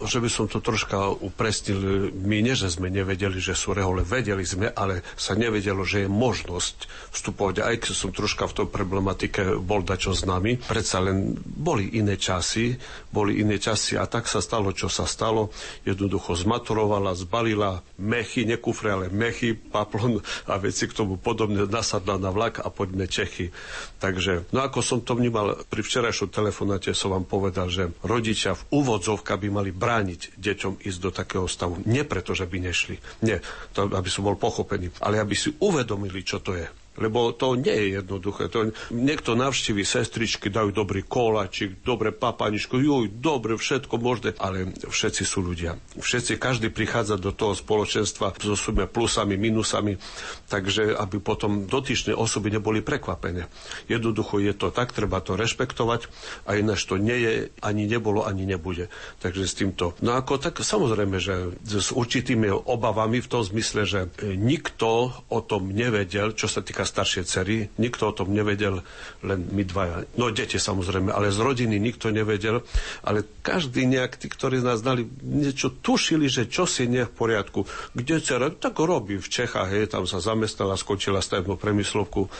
Že 0.00 0.18
by 0.24 0.28
som 0.32 0.46
to 0.48 0.64
troška 0.64 1.12
upresnil, 1.20 2.08
my 2.16 2.40
nie, 2.40 2.56
že 2.56 2.72
sme 2.72 2.88
nevedeli, 2.88 3.36
že 3.36 3.52
sú 3.52 3.76
rehole, 3.76 4.00
vedeli 4.00 4.40
sme, 4.42 4.72
ale 4.72 5.04
sa 5.16 5.36
nevedelo, 5.36 5.84
že 5.84 6.04
je 6.04 6.08
možnosť 6.08 6.88
vstupovať, 7.12 7.60
aj 7.60 7.76
keď 7.84 7.92
som 7.92 8.10
troška 8.12 8.48
v 8.48 8.56
tej 8.56 8.68
problematike 8.72 9.42
bol 9.60 9.84
dačo 9.84 10.16
s 10.16 10.24
nami, 10.24 10.56
predsa 10.56 11.04
len 11.04 11.36
boli 11.36 11.96
iné 11.96 12.16
časy, 12.16 12.76
boli 13.12 13.40
iné 13.40 13.60
časy 13.60 14.00
a 14.00 14.08
tak 14.08 14.28
sa 14.28 14.40
stalo, 14.40 14.72
čo 14.72 14.88
sa 14.88 15.04
stalo. 15.04 15.52
Jednoducho 15.84 16.36
zmaturovala, 16.36 17.16
zbalila 17.16 17.80
mechy, 18.00 18.44
nekufre, 18.44 18.92
ale 18.92 19.06
mechy, 19.08 19.56
paplon 19.56 20.20
a 20.48 20.54
veci 20.60 20.84
k 20.88 20.96
tomu 20.96 21.16
podobne, 21.16 21.64
nasadla 21.68 22.20
na 22.20 22.28
vlak 22.32 22.60
a 22.60 22.68
poďme 22.68 23.08
Čechy. 23.08 23.50
Takže, 23.96 24.52
no 24.52 24.60
ako 24.60 24.84
som 24.84 24.98
to 25.00 25.16
vnímal 25.16 25.56
pri 25.66 25.80
včerajšom 25.80 26.28
telefonáte, 26.28 26.92
som 26.92 27.16
vám 27.16 27.24
povedal, 27.24 27.72
že 27.72 27.88
rodičia 28.04 28.52
v 28.52 28.84
úvodzovkách 28.84 29.40
by 29.40 29.48
mali 29.48 29.65
mali 29.66 29.74
brániť 29.74 30.38
deťom 30.38 30.86
ísť 30.86 30.98
do 31.02 31.10
takého 31.10 31.50
stavu. 31.50 31.82
Nie 31.90 32.06
preto, 32.06 32.38
že 32.38 32.46
by 32.46 32.70
nešli. 32.70 33.02
Nie, 33.26 33.42
to, 33.74 33.90
aby 33.90 34.06
som 34.06 34.22
bol 34.22 34.38
pochopený. 34.38 34.94
Ale 35.02 35.18
aby 35.18 35.34
si 35.34 35.50
uvedomili, 35.58 36.22
čo 36.22 36.38
to 36.38 36.54
je 36.54 36.85
lebo 36.96 37.32
to 37.36 37.54
nie 37.56 37.72
je 37.72 37.86
jednoduché. 38.00 38.48
To, 38.52 38.72
niekto 38.92 39.36
navštívi 39.36 39.84
sestričky, 39.84 40.48
dajú 40.48 40.72
dobrý 40.72 41.04
koláčik, 41.04 41.84
dobre 41.84 42.12
papaničko, 42.12 42.80
juj, 42.80 43.12
dobre, 43.20 43.60
všetko 43.60 43.94
možné, 44.00 44.32
ale 44.40 44.72
všetci 44.72 45.22
sú 45.22 45.44
ľudia. 45.44 45.76
Všetci, 46.00 46.40
každý 46.40 46.72
prichádza 46.72 47.20
do 47.20 47.32
toho 47.36 47.52
spoločenstva 47.52 48.32
so 48.40 48.56
svojimi 48.56 48.88
plusami, 48.88 49.36
minusami, 49.36 50.00
takže 50.48 50.96
aby 50.96 51.20
potom 51.20 51.68
dotyčné 51.68 52.16
osoby 52.16 52.48
neboli 52.54 52.80
prekvapené. 52.80 53.50
Jednoducho 53.90 54.40
je 54.40 54.56
to 54.56 54.72
tak, 54.72 54.96
treba 54.96 55.20
to 55.20 55.36
rešpektovať 55.36 56.08
a 56.48 56.56
ináč 56.56 56.88
to 56.88 56.96
nie 56.96 57.18
je, 57.20 57.32
ani 57.60 57.84
nebolo, 57.84 58.24
ani 58.24 58.48
nebude. 58.48 58.88
Takže 59.20 59.44
s 59.44 59.54
týmto. 59.58 59.92
No 60.00 60.16
ako 60.16 60.40
tak 60.40 60.62
samozrejme, 60.62 61.20
že 61.20 61.52
s 61.66 61.92
určitými 61.92 62.48
obavami 62.48 63.20
v 63.20 63.28
tom 63.28 63.42
zmysle, 63.42 63.82
že 63.84 64.00
nikto 64.38 65.10
o 65.28 65.40
tom 65.42 65.74
nevedel, 65.74 66.32
čo 66.32 66.46
sa 66.46 66.62
týka 66.62 66.85
staršie 66.86 67.26
cery, 67.26 67.68
nikto 67.76 68.08
o 68.08 68.16
tom 68.16 68.30
nevedel, 68.30 68.80
len 69.26 69.40
my 69.50 69.66
dvaja. 69.66 70.06
No 70.14 70.30
deti 70.30 70.56
samozrejme, 70.56 71.10
ale 71.10 71.34
z 71.34 71.42
rodiny 71.42 71.76
nikto 71.76 72.14
nevedel, 72.14 72.62
ale 73.02 73.26
každý 73.42 73.84
nejak, 73.90 74.16
tí, 74.16 74.30
ktorí 74.30 74.62
nás 74.62 74.86
znali, 74.86 75.04
niečo 75.20 75.74
tušili, 75.74 76.30
že 76.30 76.46
čo 76.46 76.64
si 76.64 76.86
nie 76.86 77.02
v 77.02 77.12
poriadku. 77.12 77.66
Kde 77.92 78.22
dcera? 78.22 78.48
Tak 78.54 78.78
robí 78.78 79.18
v 79.18 79.28
Čechách, 79.28 79.68
hej, 79.74 79.90
tam 79.90 80.06
sa 80.06 80.22
zamestnala, 80.22 80.78
skočila 80.78 81.18
stavebnú 81.18 81.58
premyslovku, 81.58 82.30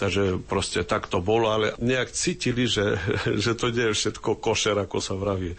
takže 0.00 0.40
proste 0.40 0.82
tak 0.82 1.06
to 1.12 1.20
bolo, 1.20 1.52
ale 1.52 1.76
nejak 1.76 2.10
cítili, 2.16 2.64
že, 2.64 2.96
že 3.44 3.52
to 3.52 3.68
nie 3.68 3.92
je 3.92 3.98
všetko 4.00 4.40
košer, 4.40 4.80
ako 4.80 4.98
sa 4.98 5.14
vraví. 5.14 5.52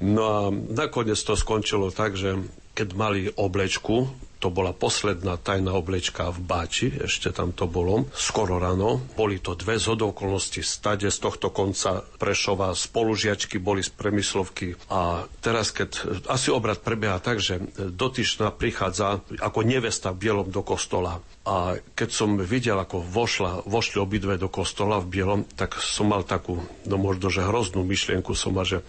No 0.00 0.22
a 0.24 0.40
nakoniec 0.50 1.20
to 1.20 1.36
skončilo 1.36 1.92
tak, 1.92 2.16
že 2.16 2.40
keď 2.72 2.88
mali 2.96 3.28
oblečku, 3.28 4.08
to 4.40 4.48
bola 4.48 4.72
posledná 4.72 5.36
tajná 5.36 5.76
oblečka 5.76 6.32
v 6.32 6.40
Báči, 6.40 6.88
ešte 6.96 7.28
tam 7.30 7.52
to 7.52 7.68
bolo, 7.68 8.08
skoro 8.16 8.56
ráno. 8.56 9.04
Boli 9.14 9.36
to 9.36 9.52
dve 9.52 9.76
zodokolnosti 9.76 10.64
stade 10.64 11.12
z 11.12 11.18
tohto 11.20 11.52
konca 11.52 12.00
Prešova, 12.16 12.72
spolužiačky 12.72 13.60
boli 13.60 13.84
z 13.84 13.92
Premyslovky 13.92 14.72
a 14.88 15.28
teraz, 15.44 15.76
keď 15.76 16.24
asi 16.32 16.48
obrad 16.48 16.80
prebieha 16.80 17.20
tak, 17.20 17.44
že 17.44 17.60
dotyčná 17.76 18.48
prichádza 18.48 19.20
ako 19.44 19.60
nevesta 19.60 20.16
v 20.16 20.20
bielom 20.24 20.48
do 20.48 20.64
kostola 20.64 21.20
a 21.44 21.76
keď 21.96 22.08
som 22.08 22.36
videl, 22.40 22.80
ako 22.80 23.04
vošla, 23.04 23.68
vošli 23.68 23.98
obidve 24.00 24.40
do 24.40 24.48
kostola 24.48 25.00
v 25.00 25.20
bielom, 25.20 25.40
tak 25.56 25.76
som 25.76 26.12
mal 26.12 26.24
takú, 26.24 26.64
no 26.88 26.96
možno, 26.96 27.28
že 27.28 27.44
hroznú 27.44 27.84
myšlienku 27.84 28.32
som 28.32 28.56
mal, 28.56 28.64
že 28.64 28.80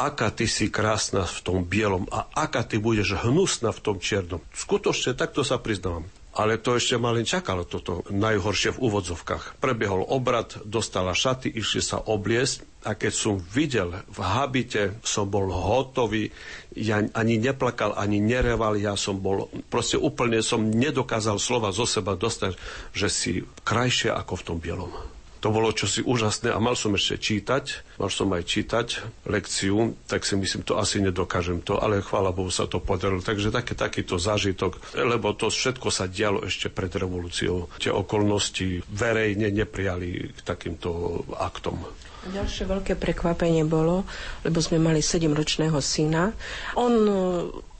aká 0.00 0.32
ty 0.32 0.48
si 0.48 0.72
krásna 0.72 1.28
v 1.28 1.38
tom 1.44 1.58
bielom 1.68 2.08
a 2.08 2.24
aká 2.32 2.64
ty 2.64 2.80
budeš 2.80 3.20
hnusná 3.20 3.68
v 3.76 3.80
tom 3.84 3.96
čiernom. 4.00 4.40
Skutočne 4.56 5.12
takto 5.12 5.44
sa 5.44 5.60
priznávam. 5.60 6.08
Ale 6.30 6.62
to 6.62 6.78
ešte 6.78 6.94
ma 6.94 7.10
čakalo 7.26 7.66
toto 7.66 8.06
najhoršie 8.06 8.78
v 8.78 8.82
úvodzovkách. 8.86 9.58
Prebiehol 9.58 10.06
obrad, 10.06 10.62
dostala 10.62 11.10
šaty, 11.10 11.50
išli 11.50 11.82
sa 11.82 11.98
obliesť 11.98 12.86
a 12.86 12.94
keď 12.94 13.12
som 13.12 13.34
videl 13.36 13.90
v 14.06 14.18
habite, 14.22 14.94
som 15.02 15.26
bol 15.26 15.50
hotový, 15.50 16.30
ja 16.78 17.02
ani 17.02 17.34
neplakal, 17.36 17.98
ani 17.98 18.22
nereval, 18.22 18.78
ja 18.78 18.94
som 18.94 19.18
bol, 19.18 19.50
proste 19.68 19.98
úplne 19.98 20.38
som 20.40 20.70
nedokázal 20.70 21.42
slova 21.42 21.74
zo 21.74 21.82
seba 21.82 22.14
dostať, 22.14 22.54
že 22.94 23.08
si 23.10 23.30
krajšie 23.66 24.14
ako 24.14 24.38
v 24.38 24.44
tom 24.46 24.58
bielom. 24.62 25.19
To 25.40 25.48
bolo 25.48 25.72
čosi 25.72 26.04
úžasné 26.04 26.52
a 26.52 26.60
mal 26.60 26.76
som 26.76 26.92
ešte 26.92 27.16
čítať, 27.16 27.96
mal 27.96 28.12
som 28.12 28.28
aj 28.36 28.44
čítať 28.44 28.86
lekciu, 29.24 29.96
tak 30.04 30.28
si 30.28 30.36
myslím, 30.36 30.68
to 30.68 30.76
asi 30.76 31.00
nedokážem 31.00 31.64
to, 31.64 31.80
ale 31.80 32.04
chvála 32.04 32.28
Bohu 32.28 32.52
sa 32.52 32.68
to 32.68 32.76
podarilo. 32.76 33.24
Takže 33.24 33.48
taký, 33.48 33.72
takýto 33.72 34.20
zážitok, 34.20 34.76
lebo 35.00 35.32
to 35.32 35.48
všetko 35.48 35.88
sa 35.88 36.04
dialo 36.04 36.44
ešte 36.44 36.68
pred 36.68 36.92
revolúciou. 36.92 37.72
Tie 37.80 37.88
okolnosti 37.88 38.84
verejne 38.92 39.48
neprijali 39.48 40.28
k 40.36 40.40
takýmto 40.44 41.24
aktom. 41.40 41.80
Ďalšie 42.20 42.68
veľké 42.68 43.00
prekvapenie 43.00 43.64
bolo, 43.64 44.04
lebo 44.44 44.60
sme 44.60 44.76
mali 44.76 45.00
7-ročného 45.00 45.80
syna. 45.80 46.36
On 46.76 46.92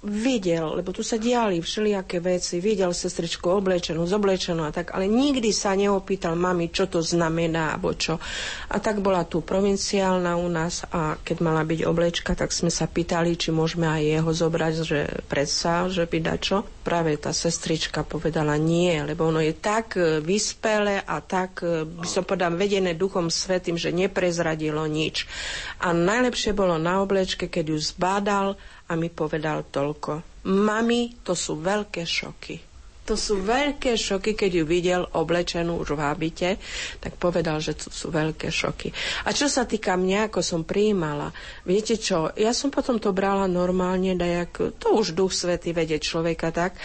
videl, 0.00 0.80
lebo 0.80 0.96
tu 0.96 1.04
sa 1.04 1.20
diali 1.20 1.60
všelijaké 1.60 2.24
veci, 2.24 2.56
videl 2.56 2.96
sestričku 2.96 3.52
oblečenú, 3.52 4.08
zoblečenú 4.08 4.64
a 4.64 4.72
tak, 4.72 4.96
ale 4.96 5.04
nikdy 5.04 5.52
sa 5.52 5.76
neopýtal 5.76 6.40
mami, 6.40 6.72
čo 6.72 6.88
to 6.88 7.04
znamená, 7.04 7.76
alebo 7.76 7.92
čo. 7.92 8.16
A 8.72 8.80
tak 8.80 9.04
bola 9.04 9.28
tu 9.28 9.44
provinciálna 9.44 10.40
u 10.40 10.48
nás 10.48 10.88
a 10.88 11.20
keď 11.20 11.36
mala 11.44 11.68
byť 11.68 11.85
oblečka, 11.85 12.33
tak 12.33 12.48
sme 12.48 12.72
sa 12.72 12.88
pýtali, 12.88 13.37
či 13.37 13.52
môžeme 13.52 13.85
aj 13.85 14.02
jeho 14.08 14.31
zobrať, 14.33 14.75
že 14.88 15.00
predsa, 15.29 15.92
že 15.92 16.08
by 16.08 16.18
čo. 16.40 16.64
Práve 16.81 17.20
tá 17.20 17.37
sestrička 17.37 18.00
povedala 18.00 18.56
nie, 18.56 18.96
lebo 19.04 19.29
ono 19.29 19.44
je 19.44 19.52
tak 19.52 20.00
e, 20.00 20.25
vyspelé 20.25 21.04
a 21.04 21.20
tak, 21.20 21.60
e, 21.60 21.85
by 21.85 22.08
som 22.08 22.25
povedal, 22.25 22.56
vedené 22.56 22.96
duchom 22.96 23.29
svetým, 23.29 23.77
že 23.77 23.92
neprezradilo 23.92 24.81
nič. 24.88 25.29
A 25.85 25.92
najlepšie 25.92 26.56
bolo 26.56 26.81
na 26.81 27.04
oblečke, 27.04 27.52
keď 27.52 27.77
ju 27.77 27.79
zbádal 27.79 28.56
a 28.90 28.98
mi 28.98 29.06
povedal 29.06 29.70
toľko. 29.70 30.42
Mami, 30.50 31.22
to 31.22 31.38
sú 31.38 31.62
veľké 31.62 32.02
šoky. 32.02 32.56
To 33.08 33.18
sú 33.18 33.42
veľké 33.42 33.98
šoky, 33.98 34.38
keď 34.38 34.62
ju 34.62 34.64
videl 34.68 35.02
oblečenú 35.02 35.82
už 35.82 35.98
v 35.98 36.02
habite, 36.04 36.48
tak 37.02 37.18
povedal, 37.18 37.58
že 37.58 37.74
to 37.74 37.90
sú 37.90 38.06
veľké 38.14 38.46
šoky. 38.54 38.94
A 39.26 39.34
čo 39.34 39.50
sa 39.50 39.66
týka 39.66 39.98
mňa, 39.98 40.30
ako 40.30 40.38
som 40.38 40.62
prijímala, 40.62 41.34
viete 41.66 41.98
čo, 41.98 42.30
ja 42.38 42.54
som 42.54 42.70
potom 42.70 43.02
to 43.02 43.10
brala 43.10 43.50
normálne, 43.50 44.14
dajak, 44.14 44.78
to 44.78 44.94
už 44.94 45.18
duch 45.18 45.34
svety 45.34 45.74
vedie 45.74 45.98
človeka 45.98 46.54
tak, 46.54 46.78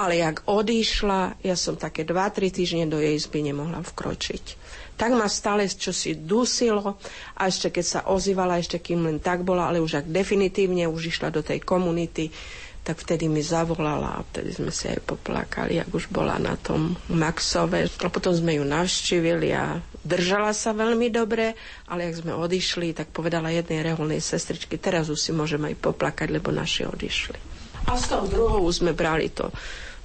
ale 0.00 0.16
jak 0.16 0.48
odišla, 0.48 1.44
ja 1.44 1.56
som 1.58 1.76
také 1.76 2.08
2-3 2.08 2.56
týždne 2.56 2.84
do 2.88 2.96
jej 2.96 3.12
izby 3.12 3.44
nemohla 3.44 3.84
vkročiť 3.84 4.65
tak 4.96 5.12
ma 5.12 5.28
stále 5.28 5.68
čo 5.68 5.92
si 5.92 6.16
dusilo 6.16 6.96
a 7.36 7.46
ešte 7.46 7.68
keď 7.70 7.84
sa 7.84 8.00
ozývala, 8.08 8.56
ešte 8.58 8.80
kým 8.80 9.04
len 9.04 9.18
tak 9.20 9.44
bola, 9.44 9.68
ale 9.68 9.78
už 9.78 10.02
ak 10.02 10.06
definitívne 10.08 10.88
už 10.88 11.12
išla 11.12 11.28
do 11.28 11.44
tej 11.44 11.60
komunity, 11.60 12.32
tak 12.80 13.02
vtedy 13.02 13.26
mi 13.26 13.42
zavolala 13.42 14.22
a 14.22 14.24
vtedy 14.30 14.54
sme 14.54 14.70
si 14.70 14.86
aj 14.86 15.02
poplakali, 15.02 15.82
ak 15.82 15.90
už 15.90 16.06
bola 16.06 16.38
na 16.38 16.54
tom 16.54 16.94
Maxove. 17.10 17.82
A 17.82 18.08
potom 18.08 18.30
sme 18.30 18.62
ju 18.62 18.62
navštívili 18.62 19.50
a 19.50 19.82
držala 20.06 20.54
sa 20.54 20.70
veľmi 20.70 21.10
dobre, 21.10 21.58
ale 21.90 22.06
ak 22.06 22.22
sme 22.22 22.38
odišli, 22.38 22.94
tak 22.94 23.10
povedala 23.10 23.50
jednej 23.50 23.82
reholnej 23.82 24.22
sestričky, 24.22 24.78
teraz 24.78 25.10
už 25.10 25.18
si 25.18 25.34
môžeme 25.34 25.74
aj 25.74 25.82
poplakať, 25.82 26.30
lebo 26.30 26.54
naši 26.54 26.86
odišli. 26.86 27.38
A 27.90 27.98
s 27.98 28.06
tou 28.06 28.22
druhou 28.30 28.62
sme 28.70 28.94
brali 28.94 29.34
to 29.34 29.50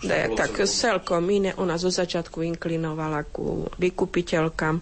tak, 0.01 0.57
celkom 0.65 1.29
iné. 1.29 1.53
Ona 1.61 1.77
zo 1.77 1.93
začiatku 1.93 2.41
inklinovala 2.41 3.21
ku 3.29 3.69
vykupiteľkám, 3.77 4.75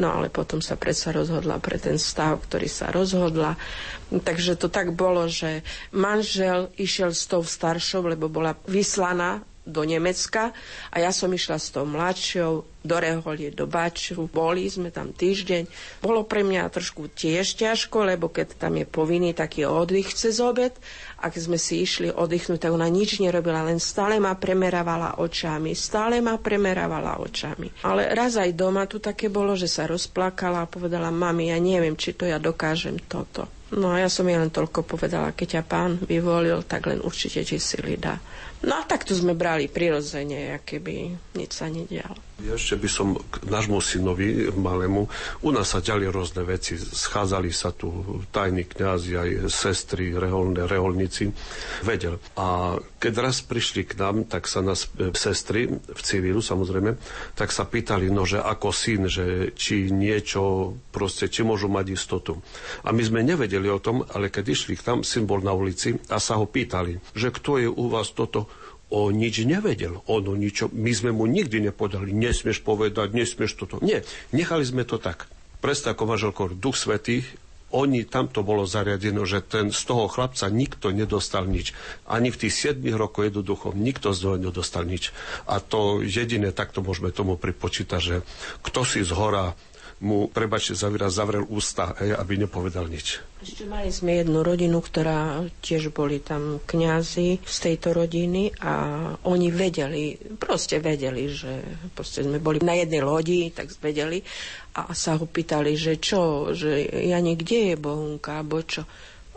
no 0.00 0.06
ale 0.08 0.32
potom 0.32 0.64
sa 0.64 0.80
predsa 0.80 1.12
rozhodla 1.12 1.60
pre 1.60 1.76
ten 1.76 2.00
stav, 2.00 2.40
ktorý 2.48 2.68
sa 2.72 2.88
rozhodla. 2.88 3.60
Takže 4.08 4.56
to 4.56 4.72
tak 4.72 4.96
bolo, 4.96 5.28
že 5.28 5.60
manžel 5.92 6.72
išiel 6.80 7.12
s 7.12 7.28
tou 7.28 7.44
staršou, 7.44 8.16
lebo 8.16 8.32
bola 8.32 8.56
vyslaná 8.64 9.44
do 9.62 9.86
Nemecka 9.86 10.50
a 10.90 10.96
ja 10.98 11.14
som 11.14 11.30
išla 11.30 11.54
s 11.54 11.70
tou 11.70 11.86
mladšou 11.86 12.66
do 12.82 12.96
Reholie, 12.98 13.54
do 13.54 13.70
Baču. 13.70 14.26
Boli 14.26 14.66
sme 14.66 14.90
tam 14.90 15.14
týždeň. 15.14 15.70
Bolo 16.02 16.26
pre 16.26 16.42
mňa 16.42 16.66
trošku 16.66 17.14
tiež 17.14 17.54
ťažko, 17.54 18.02
lebo 18.02 18.26
keď 18.26 18.58
tam 18.58 18.74
je 18.74 18.86
povinný 18.90 19.30
taký 19.30 19.62
oddych 19.62 20.18
cez 20.18 20.42
obed, 20.42 20.74
ak 21.22 21.38
sme 21.38 21.62
si 21.62 21.86
išli 21.86 22.10
oddychnúť, 22.10 22.58
tak 22.58 22.74
ona 22.74 22.90
nič 22.90 23.22
nerobila, 23.22 23.62
len 23.62 23.78
stále 23.78 24.18
ma 24.18 24.34
premerávala 24.34 25.22
očami, 25.22 25.78
stále 25.78 26.18
ma 26.18 26.34
premerávala 26.42 27.22
očami. 27.22 27.86
Ale 27.86 28.10
raz 28.10 28.34
aj 28.34 28.50
doma 28.58 28.90
tu 28.90 28.98
také 28.98 29.30
bolo, 29.30 29.54
že 29.54 29.70
sa 29.70 29.86
rozplakala 29.86 30.66
a 30.66 30.70
povedala, 30.70 31.14
mami, 31.14 31.54
ja 31.54 31.62
neviem, 31.62 31.94
či 31.94 32.18
to 32.18 32.26
ja 32.26 32.42
dokážem 32.42 32.98
toto. 33.06 33.46
No 33.72 33.88
a 33.94 34.04
ja 34.04 34.10
som 34.12 34.28
jej 34.28 34.36
len 34.36 34.52
toľko 34.52 34.84
povedala, 34.84 35.32
keď 35.32 35.48
ťa 35.56 35.62
pán 35.64 35.96
vyvolil, 36.04 36.60
tak 36.66 36.92
len 36.92 37.00
určite 37.00 37.40
ti 37.40 37.56
sily 37.56 37.96
dá. 37.96 38.20
No 38.62 38.78
a 38.78 38.86
takto 38.86 39.10
sme 39.10 39.34
brali 39.34 39.66
prirodzene, 39.66 40.54
aké 40.54 40.78
by 40.78 40.94
nič 41.34 41.50
sa 41.50 41.66
nedialo. 41.66 42.32
Ešte 42.42 42.74
by 42.74 42.88
som 42.90 43.14
k 43.14 43.46
nášmu 43.46 43.78
synovi 43.78 44.50
malému, 44.50 45.06
u 45.46 45.50
nás 45.54 45.70
sa 45.70 45.78
ďali 45.78 46.10
rôzne 46.10 46.42
veci, 46.42 46.74
schádzali 46.74 47.54
sa 47.54 47.70
tu 47.70 48.18
tajní 48.34 48.66
kňazi, 48.66 49.12
aj 49.14 49.30
sestry, 49.46 50.10
reholné, 50.10 50.66
reholníci, 50.66 51.30
vedel. 51.86 52.18
A 52.34 52.78
keď 52.98 53.30
raz 53.30 53.46
prišli 53.46 53.86
k 53.86 53.94
nám, 53.94 54.26
tak 54.26 54.50
sa 54.50 54.58
nás 54.58 54.90
e, 54.98 55.14
sestry, 55.14 55.70
v 55.70 56.00
civilu 56.02 56.42
samozrejme, 56.42 56.98
tak 57.38 57.54
sa 57.54 57.62
pýtali, 57.62 58.10
no 58.10 58.26
že 58.26 58.42
ako 58.42 58.74
syn, 58.74 59.06
že 59.06 59.54
či 59.54 59.94
niečo, 59.94 60.74
proste, 60.90 61.30
či 61.30 61.46
môžu 61.46 61.70
mať 61.70 61.94
istotu. 61.94 62.42
A 62.82 62.90
my 62.90 63.02
sme 63.06 63.22
nevedeli 63.22 63.70
o 63.70 63.78
tom, 63.78 64.02
ale 64.10 64.34
keď 64.34 64.44
išli 64.50 64.74
k 64.74 64.82
tam, 64.82 64.98
syn 65.06 65.30
bol 65.30 65.38
na 65.46 65.54
ulici 65.54 65.94
a 66.10 66.18
sa 66.18 66.42
ho 66.42 66.46
pýtali, 66.50 66.98
že 67.14 67.30
kto 67.30 67.62
je 67.62 67.68
u 67.70 67.86
vás 67.86 68.10
toto, 68.10 68.50
on 68.92 69.16
nič 69.16 69.40
nevedel. 69.48 70.04
On 70.04 70.20
o 70.20 70.36
ničo, 70.36 70.68
my 70.68 70.92
sme 70.92 71.16
mu 71.16 71.24
nikdy 71.24 71.64
nepodali, 71.64 72.12
nesmieš 72.12 72.60
povedať, 72.60 73.16
nesmieš 73.16 73.56
toto. 73.56 73.80
Nie, 73.80 74.04
nechali 74.36 74.68
sme 74.68 74.84
to 74.84 75.00
tak. 75.00 75.32
Presne 75.64 75.96
ako 75.96 76.04
manželko 76.04 76.42
Duch 76.52 76.76
Svetý, 76.76 77.24
oni, 77.72 78.04
tam 78.04 78.28
to 78.28 78.44
bolo 78.44 78.68
zariadené, 78.68 79.24
že 79.24 79.40
ten, 79.40 79.72
z 79.72 79.82
toho 79.88 80.04
chlapca 80.04 80.44
nikto 80.52 80.92
nedostal 80.92 81.48
nič. 81.48 81.72
Ani 82.04 82.28
v 82.28 82.46
tých 82.46 82.76
7 82.76 82.84
rokoch 82.92 83.24
jednoducho 83.24 83.72
nikto 83.72 84.12
z 84.12 84.18
toho 84.20 84.36
nedostal 84.36 84.84
nič. 84.84 85.08
A 85.48 85.56
to 85.58 86.04
jediné, 86.04 86.52
takto 86.52 86.84
môžeme 86.84 87.08
tomu 87.08 87.40
pripočítať, 87.40 88.00
že 88.00 88.16
kto 88.60 88.84
si 88.84 89.00
z 89.00 89.16
hora 89.16 89.56
mu, 90.02 90.26
prebačte 90.26 90.74
za 90.74 90.90
výraz, 90.90 91.14
zavrel 91.14 91.46
ústa, 91.46 91.94
hej, 92.02 92.18
aby 92.18 92.34
nepovedal 92.42 92.90
nič. 92.90 93.22
Mali 93.70 93.94
sme 93.94 94.18
jednu 94.18 94.42
rodinu, 94.42 94.82
ktorá 94.82 95.46
tiež 95.62 95.94
boli 95.94 96.18
tam 96.18 96.58
kňazi 96.62 97.42
z 97.42 97.56
tejto 97.62 97.94
rodiny 97.94 98.50
a 98.58 98.74
oni 99.22 99.48
vedeli, 99.54 100.18
proste 100.36 100.82
vedeli, 100.82 101.30
že 101.30 101.62
proste 101.94 102.26
sme 102.26 102.42
boli 102.42 102.58
na 102.62 102.74
jednej 102.74 103.02
lodi, 103.02 103.54
tak 103.54 103.70
vedeli 103.78 104.18
a 104.74 104.90
sa 104.92 105.14
ho 105.16 105.24
pýtali, 105.24 105.78
že 105.78 106.02
čo, 106.02 106.50
že 106.50 106.82
ja 107.06 107.22
kde 107.22 107.72
je 107.72 107.76
Bohunka, 107.78 108.42
alebo 108.42 108.60
čo. 108.66 108.82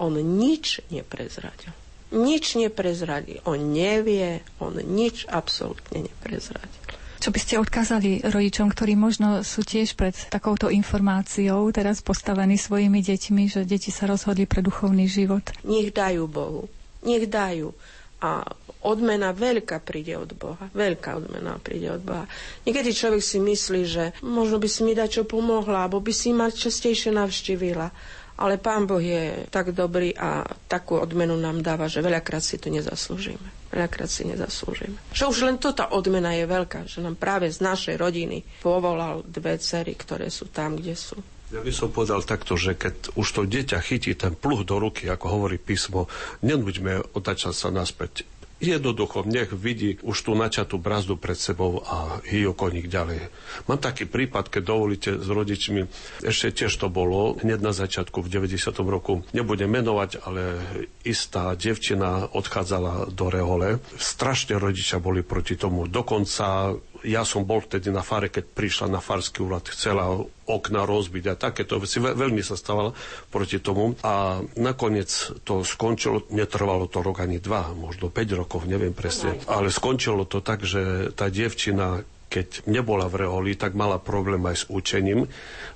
On 0.01 0.11
nič 0.11 0.83
neprezradil. 0.91 1.71
Nič 2.11 2.59
neprezradil. 2.59 3.39
On 3.47 3.57
nevie, 3.57 4.43
on 4.59 4.75
nič 4.79 5.27
absolútne 5.29 6.03
neprezradil. 6.07 6.83
Čo 7.25 7.33
by 7.33 7.41
ste 7.41 7.57
odkázali 7.57 8.21
rodičom, 8.21 8.69
ktorí 8.69 8.93
možno 8.93 9.41
sú 9.41 9.65
tiež 9.65 9.97
pred 9.97 10.13
takouto 10.29 10.69
informáciou 10.69 11.73
teraz 11.73 11.97
postavení 12.05 12.53
svojimi 12.53 13.01
deťmi, 13.01 13.49
že 13.49 13.65
deti 13.65 13.89
sa 13.89 14.05
rozhodli 14.05 14.45
pre 14.45 14.61
duchovný 14.61 15.09
život? 15.09 15.41
Nech 15.65 15.89
dajú 15.89 16.29
Bohu. 16.29 16.69
Nech 17.01 17.25
dajú. 17.25 17.73
A 18.21 18.45
odmena 18.85 19.33
veľká 19.33 19.81
príde 19.81 20.13
od 20.21 20.37
Boha. 20.37 20.69
Veľká 20.69 21.17
odmena 21.17 21.57
príde 21.57 21.97
od 21.97 22.05
Boha. 22.05 22.29
Niekedy 22.61 22.93
človek 22.93 23.25
si 23.25 23.41
myslí, 23.41 23.81
že 23.89 24.13
možno 24.21 24.61
by 24.61 24.69
si 24.69 24.85
mi 24.85 24.93
dať 24.93 25.09
čo 25.09 25.23
pomohla, 25.25 25.89
alebo 25.89 26.05
by 26.05 26.13
si 26.13 26.29
ma 26.29 26.53
častejšie 26.53 27.09
navštívila. 27.09 27.89
Ale 28.37 28.61
Pán 28.61 28.85
Boh 28.85 29.01
je 29.01 29.49
tak 29.49 29.73
dobrý 29.73 30.13
a 30.13 30.45
takú 30.69 31.01
odmenu 31.01 31.33
nám 31.41 31.65
dáva, 31.65 31.89
že 31.89 32.05
veľakrát 32.05 32.45
si 32.45 32.61
to 32.61 32.69
nezaslúžime. 32.69 33.54
Veľakrát 33.75 34.07
si 34.07 34.23
nezaslúžime. 34.23 34.95
Že 35.11 35.23
už 35.27 35.37
len 35.51 35.57
toto 35.59 35.83
odmena 35.91 36.31
je 36.31 36.47
veľká, 36.47 36.87
že 36.87 37.03
nám 37.03 37.19
práve 37.19 37.51
z 37.51 37.59
našej 37.59 37.99
rodiny 37.99 38.47
povolal 38.63 39.19
dve 39.27 39.59
cery, 39.59 39.91
ktoré 39.99 40.31
sú 40.31 40.47
tam, 40.47 40.79
kde 40.79 40.95
sú. 40.95 41.19
Ja 41.53 41.61
by 41.61 41.69
som 41.69 41.93
povedal 41.93 42.25
takto, 42.25 42.57
že 42.57 42.73
keď 42.73 43.13
už 43.13 43.27
to 43.29 43.41
dieťa 43.45 43.77
chytí 43.77 44.17
ten 44.17 44.33
pluh 44.33 44.65
do 44.65 44.81
ruky, 44.81 45.05
ako 45.05 45.25
hovorí 45.39 45.61
písmo, 45.61 46.09
nenuďme 46.41 47.13
otačať 47.13 47.53
sa 47.53 47.69
naspäť. 47.69 48.25
Jednoducho, 48.55 49.27
nech 49.27 49.51
vidí 49.51 49.99
už 49.99 50.17
tú 50.23 50.31
načatú 50.31 50.79
brazdu 50.79 51.19
pred 51.19 51.35
sebou 51.35 51.83
a 51.83 52.23
hýjo 52.23 52.55
koník 52.55 52.87
ďalej. 52.87 53.27
Mám 53.67 53.83
taký 53.83 54.07
prípad, 54.07 54.47
keď 54.47 54.63
dovolíte 54.63 55.11
s 55.19 55.27
rodičmi, 55.27 55.91
ešte 56.23 56.63
tiež 56.63 56.71
to 56.79 56.87
bolo, 56.87 57.35
hneď 57.43 57.59
na 57.59 57.75
začiatku 57.75 58.23
v 58.23 58.31
90. 58.47 58.71
roku, 58.87 59.27
nebudem 59.35 59.67
menovať, 59.67 60.23
ale 60.23 60.55
istá 61.03 61.51
devčina 61.51 62.31
odchádzala 62.31 63.11
do 63.11 63.27
rehole. 63.27 63.83
Strašne 63.99 64.55
rodičia 64.55 65.03
boli 65.03 65.19
proti 65.19 65.59
tomu. 65.59 65.91
Dokonca 65.91 66.79
ja 67.05 67.21
som 67.21 67.45
bol 67.45 67.61
vtedy 67.61 67.93
na 67.93 68.01
fare, 68.01 68.33
keď 68.33 68.45
prišla 68.51 68.87
na 68.89 68.99
farský 68.99 69.45
úrad, 69.45 69.69
chcela 69.69 70.09
okna 70.45 70.85
rozbiť 70.85 71.23
a 71.31 71.39
takéto 71.39 71.77
veci. 71.77 72.01
Veľmi 72.01 72.41
sa 72.41 72.57
stávalo 72.57 72.97
proti 73.29 73.61
tomu 73.61 73.93
a 74.01 74.41
nakoniec 74.57 75.09
to 75.45 75.61
skončilo, 75.61 76.25
netrvalo 76.33 76.89
to 76.89 77.05
rok 77.05 77.21
ani 77.21 77.37
dva, 77.37 77.73
možno 77.77 78.09
5 78.09 78.41
rokov, 78.41 78.65
neviem 78.65 78.93
presne, 78.93 79.37
ale 79.45 79.69
skončilo 79.73 80.25
to 80.25 80.41
tak, 80.41 80.65
že 80.65 81.13
tá 81.13 81.29
dievčina 81.29 82.05
keď 82.25 82.67
nebola 82.67 83.07
v 83.07 83.23
reholi, 83.23 83.55
tak 83.55 83.79
mala 83.79 83.95
problém 83.95 84.43
aj 84.43 84.65
s 84.65 84.65
učením. 84.67 85.23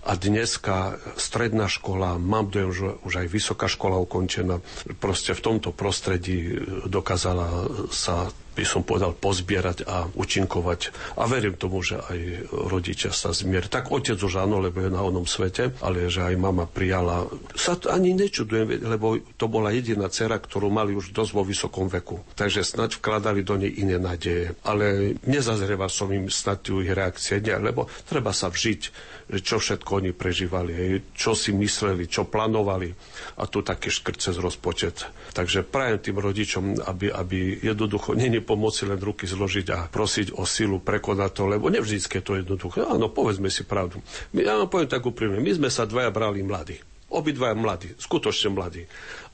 A 0.04 0.12
dneska 0.20 1.00
stredná 1.16 1.72
škola, 1.72 2.20
mám 2.20 2.52
dojem, 2.52 2.72
že 2.76 2.88
už 3.08 3.14
aj 3.24 3.28
vysoká 3.32 3.72
škola 3.72 3.96
ukončená, 4.04 4.60
proste 5.00 5.32
v 5.32 5.40
tomto 5.40 5.72
prostredí 5.72 6.60
dokázala 6.84 7.70
sa 7.96 8.28
by 8.60 8.68
som 8.68 8.84
povedal, 8.84 9.16
pozbierať 9.16 9.88
a 9.88 10.12
účinkovať. 10.12 10.92
A 11.16 11.32
verím 11.32 11.56
tomu, 11.56 11.80
že 11.80 11.96
aj 11.96 12.52
rodičia 12.52 13.16
sa 13.16 13.32
zmier. 13.32 13.72
Tak 13.72 13.88
otec 13.88 14.20
už 14.20 14.44
áno, 14.44 14.60
lebo 14.60 14.84
je 14.84 14.92
na 14.92 15.00
onom 15.00 15.24
svete, 15.24 15.72
ale 15.80 16.12
že 16.12 16.28
aj 16.28 16.36
mama 16.36 16.68
prijala. 16.68 17.24
Sa 17.56 17.80
ani 17.88 18.12
nečudujem, 18.12 18.84
lebo 18.84 19.16
to 19.40 19.48
bola 19.48 19.72
jediná 19.72 20.12
dcera, 20.12 20.36
ktorú 20.36 20.68
mali 20.68 20.92
už 20.92 21.16
dosť 21.16 21.32
vo 21.32 21.48
vysokom 21.48 21.88
veku. 21.88 22.20
Takže 22.36 22.68
snad 22.68 22.92
vkladali 22.92 23.48
do 23.48 23.56
nej 23.56 23.72
iné 23.80 23.96
nádeje. 23.96 24.60
Ale 24.68 25.16
nezazrieval 25.24 25.88
som 25.88 26.12
im 26.12 26.28
snad 26.28 26.68
ich 26.68 26.92
reakcie, 26.92 27.40
nie, 27.40 27.56
lebo 27.56 27.88
treba 28.04 28.36
sa 28.36 28.52
vžiť, 28.52 28.82
čo 29.30 29.62
všetko 29.62 30.02
oni 30.02 30.12
prežívali, 30.18 31.06
čo 31.14 31.38
si 31.38 31.54
mysleli, 31.54 32.10
čo 32.10 32.26
plánovali. 32.26 32.90
A 33.38 33.46
tu 33.46 33.62
taký 33.62 33.94
škrt 33.94 34.18
cez 34.18 34.36
rozpočet. 34.42 35.06
Takže 35.38 35.62
prajem 35.62 36.02
tým 36.02 36.18
rodičom, 36.18 36.64
aby, 36.90 37.14
aby 37.14 37.62
jednoducho 37.62 38.18
není 38.18 38.42
pomoci 38.42 38.90
len 38.90 38.98
ruky 38.98 39.30
zložiť 39.30 39.68
a 39.70 39.86
prosiť 39.86 40.34
o 40.34 40.50
silu 40.50 40.82
prekonať 40.82 41.32
to, 41.38 41.44
lebo 41.46 41.70
nevždy 41.70 42.02
je 42.02 42.24
to 42.26 42.42
jednoduché. 42.42 42.82
Áno, 42.82 43.14
povedzme 43.14 43.54
si 43.54 43.62
pravdu. 43.70 44.02
My, 44.34 44.42
ja 44.42 44.58
vám 44.58 44.70
poviem 44.74 44.90
tak 44.90 45.06
úprimne, 45.06 45.38
my 45.38 45.52
sme 45.54 45.70
sa 45.70 45.86
dvaja 45.86 46.10
brali 46.10 46.42
mladí. 46.42 46.82
Obidvaja 47.10 47.54
mladí, 47.54 47.94
skutočne 48.02 48.54
mladí. 48.54 48.86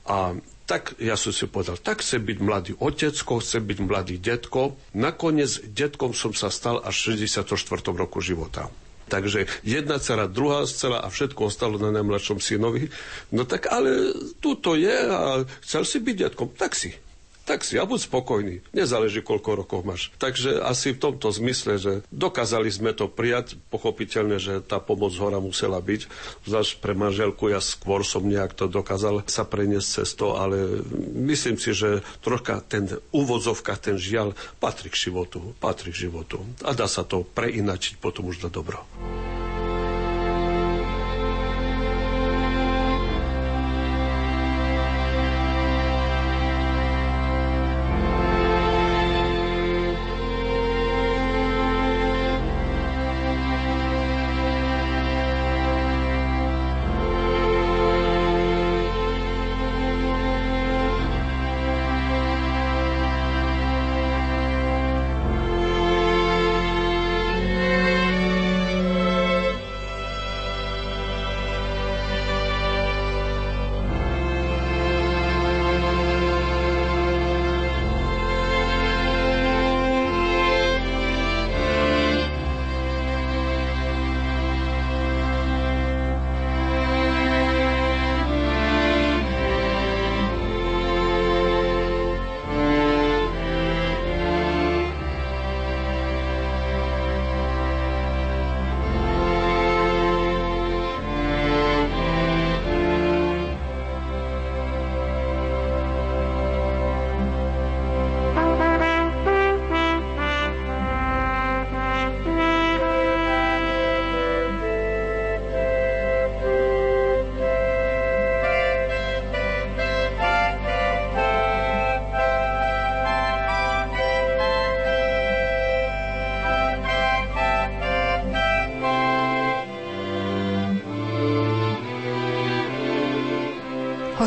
A 0.08 0.36
tak 0.66 0.98
ja 0.98 1.14
som 1.14 1.30
si 1.30 1.46
povedal, 1.46 1.78
tak 1.78 2.02
chce 2.02 2.18
byť 2.20 2.38
mladý 2.42 2.72
otecko, 2.76 3.38
chce 3.38 3.62
byť 3.62 3.78
mladý 3.80 4.16
detko. 4.18 4.76
Nakoniec 4.98 5.72
detkom 5.72 6.12
som 6.12 6.34
sa 6.36 6.52
stal 6.52 6.82
až 6.82 7.16
v 7.16 7.24
64. 7.30 7.46
roku 7.96 8.18
života. 8.20 8.68
Takže 9.06 9.46
jedna 9.62 10.02
dcera, 10.02 10.26
druhá 10.26 10.66
dcera 10.66 10.98
a 10.98 11.06
všetko 11.06 11.46
ostalo 11.46 11.78
na 11.78 11.94
najmladšom 11.94 12.42
synovi. 12.42 12.90
No 13.30 13.46
tak 13.46 13.70
ale 13.70 14.10
tu 14.42 14.58
to 14.58 14.74
je 14.74 14.96
a 15.06 15.46
chcel 15.62 15.86
si 15.86 16.02
byť 16.02 16.16
detkom, 16.26 16.50
tak 16.50 16.74
si 16.74 16.90
tak 17.46 17.62
si 17.62 17.78
ja 17.78 17.86
buď 17.86 18.10
spokojný. 18.10 18.54
Nezáleží, 18.74 19.22
koľko 19.22 19.62
rokov 19.62 19.80
máš. 19.86 20.10
Takže 20.18 20.58
asi 20.66 20.92
v 20.92 20.98
tomto 20.98 21.30
zmysle, 21.30 21.78
že 21.78 21.92
dokázali 22.10 22.66
sme 22.66 22.90
to 22.90 23.06
prijať, 23.06 23.54
pochopiteľne, 23.70 24.42
že 24.42 24.58
tá 24.66 24.82
pomoc 24.82 25.14
hora 25.16 25.38
musela 25.38 25.78
byť. 25.78 26.10
Zvlášť 26.42 26.82
pre 26.82 26.98
manželku 26.98 27.54
ja 27.54 27.62
skôr 27.62 28.02
som 28.02 28.26
nejak 28.26 28.58
to 28.58 28.66
dokázal 28.66 29.22
sa 29.30 29.46
preniesť 29.46 30.02
cez 30.02 30.18
to, 30.18 30.34
ale 30.34 30.82
myslím 31.14 31.54
si, 31.56 31.70
že 31.70 32.02
troška 32.20 32.58
ten 32.66 32.90
úvodzovka, 33.14 33.78
ten 33.78 33.94
žiaľ 33.94 34.34
patrí 34.58 34.90
k 34.90 35.06
životu. 35.06 35.54
Patrí 35.62 35.94
k 35.94 36.10
životu. 36.10 36.42
A 36.66 36.74
dá 36.74 36.90
sa 36.90 37.06
to 37.06 37.22
preinačiť 37.22 38.02
potom 38.02 38.26
už 38.26 38.42
na 38.42 38.50
dobro. 38.50 38.82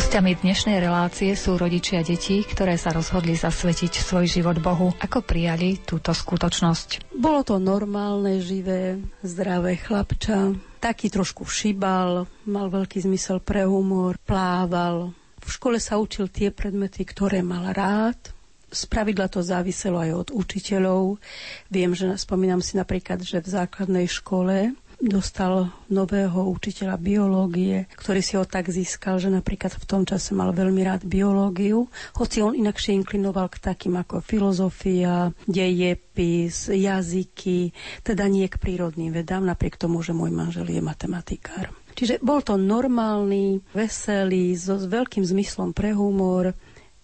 Hostiami 0.09 0.41
dnešnej 0.41 0.81
relácie 0.81 1.37
sú 1.37 1.53
rodičia 1.53 2.01
detí, 2.01 2.41
ktoré 2.41 2.81
sa 2.81 2.89
rozhodli 2.89 3.37
zasvetiť 3.37 3.93
svoj 4.01 4.25
život 4.25 4.57
Bohu. 4.57 4.89
Ako 4.97 5.21
prijali 5.21 5.77
túto 5.85 6.17
skutočnosť? 6.17 7.13
Bolo 7.13 7.45
to 7.45 7.61
normálne, 7.61 8.41
živé, 8.41 8.97
zdravé 9.21 9.77
chlapča. 9.77 10.57
Taký 10.81 11.13
trošku 11.13 11.45
šibal, 11.45 12.25
mal 12.49 12.67
veľký 12.73 13.05
zmysel 13.05 13.37
pre 13.37 13.69
humor, 13.69 14.17
plával. 14.25 15.13
V 15.45 15.49
škole 15.53 15.77
sa 15.77 16.01
učil 16.01 16.33
tie 16.33 16.49
predmety, 16.49 17.05
ktoré 17.05 17.45
mal 17.45 17.69
rád, 17.69 18.33
z 18.73 18.89
pravidla 18.89 19.29
to 19.29 19.45
záviselo 19.45 20.01
aj 20.01 20.11
od 20.25 20.27
učiteľov. 20.33 21.21
Viem, 21.69 21.93
že 21.93 22.09
spomínam 22.17 22.65
si 22.65 22.81
napríklad, 22.81 23.21
že 23.21 23.45
v 23.45 23.61
základnej 23.61 24.09
škole 24.09 24.73
dostal 24.99 25.71
nového 25.87 26.51
učiteľa 26.51 26.99
biológie, 26.99 27.87
ktorý 27.95 28.19
si 28.19 28.35
ho 28.35 28.43
tak 28.43 28.67
získal, 28.67 29.17
že 29.17 29.31
napríklad 29.31 29.71
v 29.79 29.87
tom 29.87 30.03
čase 30.03 30.35
mal 30.35 30.51
veľmi 30.51 30.83
rád 30.83 31.07
biológiu, 31.07 31.87
hoci 32.19 32.43
on 32.43 32.51
inakšie 32.53 32.99
inklinoval 32.99 33.47
k 33.47 33.63
takým 33.63 33.95
ako 33.95 34.19
filozofia, 34.19 35.31
dejepis, 35.47 36.67
jazyky, 36.67 37.71
teda 38.03 38.27
nie 38.27 38.45
k 38.51 38.59
prírodným 38.59 39.15
vedám, 39.15 39.47
napriek 39.47 39.79
tomu, 39.79 40.03
že 40.03 40.11
môj 40.11 40.35
manžel 40.35 40.67
je 40.67 40.83
matematikár. 40.83 41.71
Čiže 41.99 42.23
bol 42.23 42.39
to 42.39 42.55
normálny, 42.55 43.59
veselý, 43.75 44.55
so, 44.55 44.79
s 44.79 44.87
veľkým 44.87 45.25
zmyslom 45.25 45.75
pre 45.75 45.91
humor, 45.91 46.55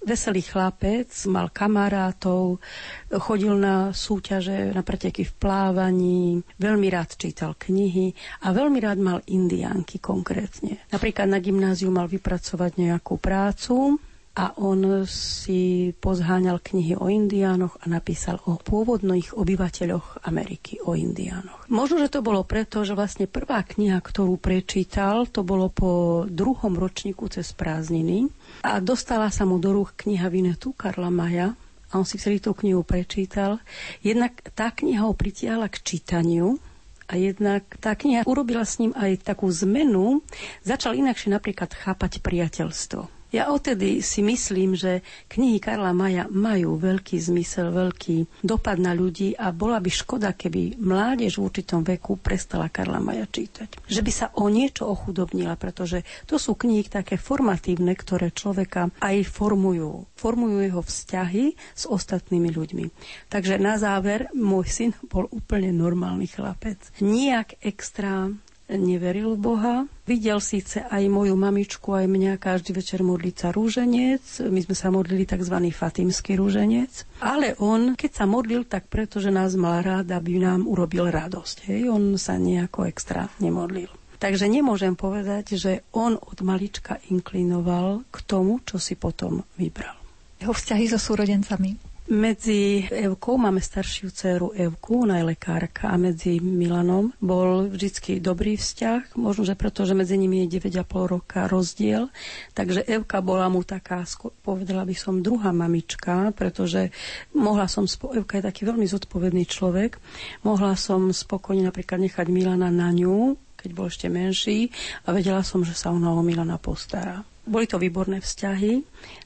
veselý 0.06 0.46
chlapec, 0.46 1.10
mal 1.28 1.50
kamarátov, 1.50 2.62
chodil 3.10 3.58
na 3.58 3.90
súťaže, 3.90 4.72
na 4.72 4.86
preteky 4.86 5.26
v 5.26 5.34
plávaní, 5.36 6.40
veľmi 6.62 6.88
rád 6.94 7.18
čítal 7.18 7.58
knihy 7.58 8.14
a 8.46 8.54
veľmi 8.54 8.80
rád 8.80 9.02
mal 9.02 9.20
indiánky 9.26 9.98
konkrétne. 9.98 10.86
Napríklad 10.94 11.26
na 11.26 11.42
gymnáziu 11.42 11.90
mal 11.90 12.06
vypracovať 12.06 12.78
nejakú 12.78 13.18
prácu, 13.18 13.98
a 14.36 14.52
on 14.60 15.08
si 15.08 15.96
pozháňal 15.96 16.60
knihy 16.60 17.00
o 17.00 17.08
indiánoch 17.08 17.80
a 17.80 17.88
napísal 17.88 18.44
o 18.44 18.60
pôvodných 18.60 19.32
obyvateľoch 19.32 20.28
Ameriky, 20.28 20.84
o 20.84 20.92
indiánoch. 20.92 21.72
Možno, 21.72 22.04
že 22.04 22.12
to 22.12 22.20
bolo 22.20 22.44
preto, 22.44 22.84
že 22.84 23.00
vlastne 23.00 23.32
prvá 23.32 23.64
kniha, 23.64 23.96
ktorú 24.04 24.36
prečítal, 24.36 25.24
to 25.32 25.48
bolo 25.48 25.72
po 25.72 26.24
druhom 26.28 26.76
ročníku 26.76 27.32
cez 27.32 27.56
prázdniny 27.56 28.28
a 28.68 28.84
dostala 28.84 29.32
sa 29.32 29.48
mu 29.48 29.56
do 29.56 29.72
rúk 29.72 29.96
kniha 30.04 30.28
Vinetu 30.28 30.76
Karla 30.76 31.08
Maja 31.08 31.56
a 31.90 31.94
on 31.96 32.04
si 32.04 32.20
vtedy 32.20 32.44
tú 32.44 32.52
knihu 32.60 32.84
prečítal. 32.84 33.64
Jednak 34.04 34.36
tá 34.52 34.76
kniha 34.76 35.08
ho 35.08 35.16
pritiahla 35.16 35.72
k 35.72 35.80
čítaniu, 35.80 36.60
a 37.06 37.22
jednak 37.22 37.62
tá 37.78 37.94
kniha 37.94 38.26
urobila 38.26 38.66
s 38.66 38.82
ním 38.82 38.90
aj 38.98 39.30
takú 39.30 39.46
zmenu, 39.54 40.26
začal 40.66 40.98
inakšie 40.98 41.38
napríklad 41.38 41.70
chápať 41.70 42.18
priateľstvo. 42.26 43.15
Ja 43.36 43.52
odtedy 43.52 44.00
si 44.00 44.24
myslím, 44.24 44.80
že 44.80 45.04
knihy 45.28 45.60
Karla 45.60 45.92
Maja 45.92 46.24
majú 46.32 46.80
veľký 46.80 47.20
zmysel, 47.20 47.68
veľký 47.68 48.40
dopad 48.40 48.80
na 48.80 48.96
ľudí 48.96 49.36
a 49.36 49.52
bola 49.52 49.84
by 49.84 49.92
škoda, 49.92 50.32
keby 50.40 50.80
mládež 50.80 51.36
v 51.36 51.44
určitom 51.44 51.84
veku 51.84 52.16
prestala 52.16 52.72
Karla 52.72 53.04
Maja 53.04 53.28
čítať. 53.28 53.92
Že 53.92 54.02
by 54.08 54.12
sa 54.16 54.32
o 54.40 54.48
niečo 54.48 54.88
ochudobnila, 54.88 55.60
pretože 55.60 56.08
to 56.24 56.40
sú 56.40 56.56
knihy 56.56 56.88
také 56.88 57.20
formatívne, 57.20 57.92
ktoré 57.92 58.32
človeka 58.32 58.88
aj 59.04 59.28
formujú. 59.28 60.08
Formujú 60.16 60.64
jeho 60.64 60.80
vzťahy 60.80 61.60
s 61.76 61.84
ostatnými 61.92 62.56
ľuďmi. 62.56 62.86
Takže 63.28 63.60
na 63.60 63.76
záver, 63.76 64.32
môj 64.32 64.72
syn 64.72 64.92
bol 65.12 65.28
úplne 65.36 65.76
normálny 65.76 66.32
chlapec. 66.32 66.80
Nijak 67.04 67.60
extra 67.60 68.32
neveril 68.70 69.38
v 69.38 69.42
Boha. 69.42 69.76
Videl 70.06 70.38
síce 70.42 70.86
aj 70.86 71.06
moju 71.10 71.34
mamičku, 71.38 71.94
aj 71.94 72.06
mňa 72.10 72.34
každý 72.42 72.74
večer 72.74 73.02
modliť 73.02 73.36
sa 73.36 73.50
rúženec. 73.54 74.22
My 74.50 74.60
sme 74.62 74.76
sa 74.78 74.90
modlili 74.94 75.26
tzv. 75.26 75.58
fatimský 75.74 76.38
rúženec. 76.38 77.06
Ale 77.22 77.58
on, 77.62 77.98
keď 77.98 78.12
sa 78.12 78.26
modlil, 78.26 78.66
tak 78.66 78.90
preto, 78.90 79.22
že 79.22 79.34
nás 79.34 79.54
mal 79.58 79.82
rád, 79.82 80.14
aby 80.14 80.42
nám 80.42 80.66
urobil 80.66 81.10
radosť. 81.10 81.70
Hej? 81.70 81.82
On 81.90 82.04
sa 82.18 82.38
nejako 82.38 82.90
extra 82.90 83.30
nemodlil. 83.42 83.90
Takže 84.16 84.48
nemôžem 84.48 84.96
povedať, 84.96 85.60
že 85.60 85.86
on 85.92 86.16
od 86.16 86.40
malička 86.42 86.98
inklinoval 87.12 88.08
k 88.10 88.18
tomu, 88.24 88.64
čo 88.64 88.80
si 88.80 88.96
potom 88.96 89.44
vybral. 89.60 89.94
Jeho 90.40 90.56
vzťahy 90.56 90.86
so 90.90 91.00
súrodencami 91.00 91.95
medzi 92.06 92.86
Evkou, 92.86 93.38
máme 93.38 93.58
staršiu 93.58 94.14
dceru 94.14 94.54
Evku, 94.54 95.10
ona 95.10 95.18
je 95.18 95.34
lekárka, 95.34 95.90
a 95.90 95.98
medzi 95.98 96.38
Milanom 96.38 97.10
bol 97.18 97.66
vždycky 97.66 98.22
dobrý 98.22 98.62
vzťah, 98.62 99.18
možno, 99.18 99.46
že 99.46 99.58
preto, 99.58 99.90
že 99.90 99.98
medzi 99.98 100.14
nimi 100.14 100.46
je 100.46 100.62
9,5 100.62 100.86
roka 101.10 101.50
rozdiel. 101.50 102.14
Takže 102.54 102.86
Evka 102.86 103.26
bola 103.26 103.50
mu 103.50 103.66
taká, 103.66 104.06
povedala 104.46 104.86
by 104.86 104.94
som, 104.94 105.26
druhá 105.26 105.50
mamička, 105.50 106.30
pretože 106.38 106.94
mohla 107.34 107.66
som, 107.66 107.90
Evka 107.90 108.38
je 108.38 108.48
taký 108.54 108.70
veľmi 108.70 108.86
zodpovedný 108.86 109.50
človek, 109.50 109.98
mohla 110.46 110.78
som 110.78 111.10
spokojne 111.10 111.66
napríklad 111.66 111.98
nechať 112.06 112.30
Milana 112.30 112.70
na 112.70 112.94
ňu, 112.94 113.34
keď 113.58 113.70
bol 113.74 113.90
ešte 113.90 114.14
menší 114.14 114.70
a 115.10 115.10
vedela 115.10 115.42
som, 115.42 115.66
že 115.66 115.74
sa 115.74 115.90
ona 115.90 116.14
o 116.14 116.22
Milana 116.22 116.62
postará. 116.62 117.26
Boli 117.46 117.66
to 117.66 117.82
výborné 117.82 118.22
vzťahy, 118.22 118.82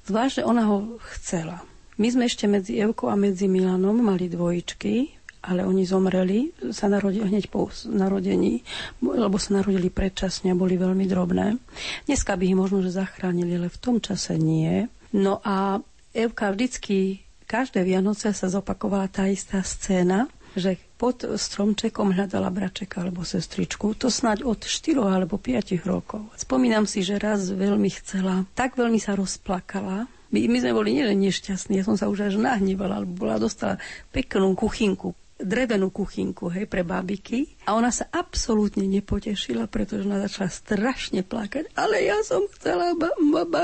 zvlášť, 0.07 0.39
že 0.39 0.47
ona 0.47 0.63
ho 0.67 0.99
chcela. 1.15 1.63
My 1.99 2.07
sme 2.07 2.31
ešte 2.31 2.47
medzi 2.47 2.79
Evkou 2.79 3.11
a 3.11 3.19
medzi 3.19 3.51
Milanom 3.51 3.99
mali 3.99 4.31
dvojičky, 4.31 5.19
ale 5.43 5.67
oni 5.67 5.83
zomreli, 5.83 6.55
sa 6.71 6.87
narodili 6.87 7.27
hneď 7.27 7.51
po 7.51 7.67
narodení, 7.91 8.63
lebo 9.03 9.35
sa 9.35 9.59
narodili 9.59 9.91
predčasne 9.91 10.55
a 10.55 10.59
boli 10.59 10.79
veľmi 10.79 11.03
drobné. 11.03 11.59
Dneska 12.07 12.39
by 12.39 12.43
ich 12.47 12.55
možno, 12.55 12.79
že 12.79 12.95
zachránili, 12.95 13.59
ale 13.59 13.67
v 13.67 13.81
tom 13.83 13.99
čase 13.99 14.39
nie. 14.39 14.87
No 15.11 15.43
a 15.43 15.83
Evka 16.15 16.55
vždycky, 16.55 17.27
každé 17.51 17.83
Vianoce 17.83 18.31
sa 18.31 18.47
zopakovala 18.47 19.11
tá 19.11 19.27
istá 19.27 19.59
scéna, 19.59 20.31
že 20.55 20.79
pod 20.95 21.23
stromčekom 21.23 22.15
hľadala 22.15 22.47
bračeka 22.51 23.03
alebo 23.03 23.27
sestričku. 23.27 23.95
To 23.99 24.07
snáď 24.07 24.43
od 24.43 24.63
4 24.63 24.99
alebo 25.03 25.35
5 25.35 25.75
rokov. 25.83 26.27
Spomínam 26.35 26.87
si, 26.87 27.03
že 27.03 27.19
raz 27.21 27.47
veľmi 27.51 27.91
chcela, 28.01 28.47
tak 28.55 28.75
veľmi 28.75 28.99
sa 28.99 29.15
rozplakala, 29.19 30.07
my, 30.29 30.39
my 30.45 30.57
sme 30.61 30.71
boli 30.73 30.93
nielen 30.93 31.17
nešťastní, 31.21 31.81
ja 31.81 31.83
som 31.85 31.97
sa 31.97 32.09
už 32.09 32.29
až 32.29 32.35
nahnevala, 32.37 33.01
alebo 33.01 33.25
bola 33.25 33.41
dostala 33.41 33.81
peknú 34.13 34.53
kuchynku, 34.53 35.13
drevenú 35.39 35.87
kuchynku, 35.89 36.51
hej, 36.51 36.67
pre 36.67 36.83
bábiky. 36.83 37.55
A 37.63 37.79
ona 37.79 37.89
sa 37.95 38.11
absolútne 38.11 38.83
nepotešila, 38.83 39.71
pretože 39.71 40.03
ona 40.03 40.19
začala 40.27 40.51
strašne 40.51 41.23
plakať. 41.23 41.71
Ale 41.79 42.03
ja 42.03 42.19
som 42.27 42.43
chcela 42.51 42.91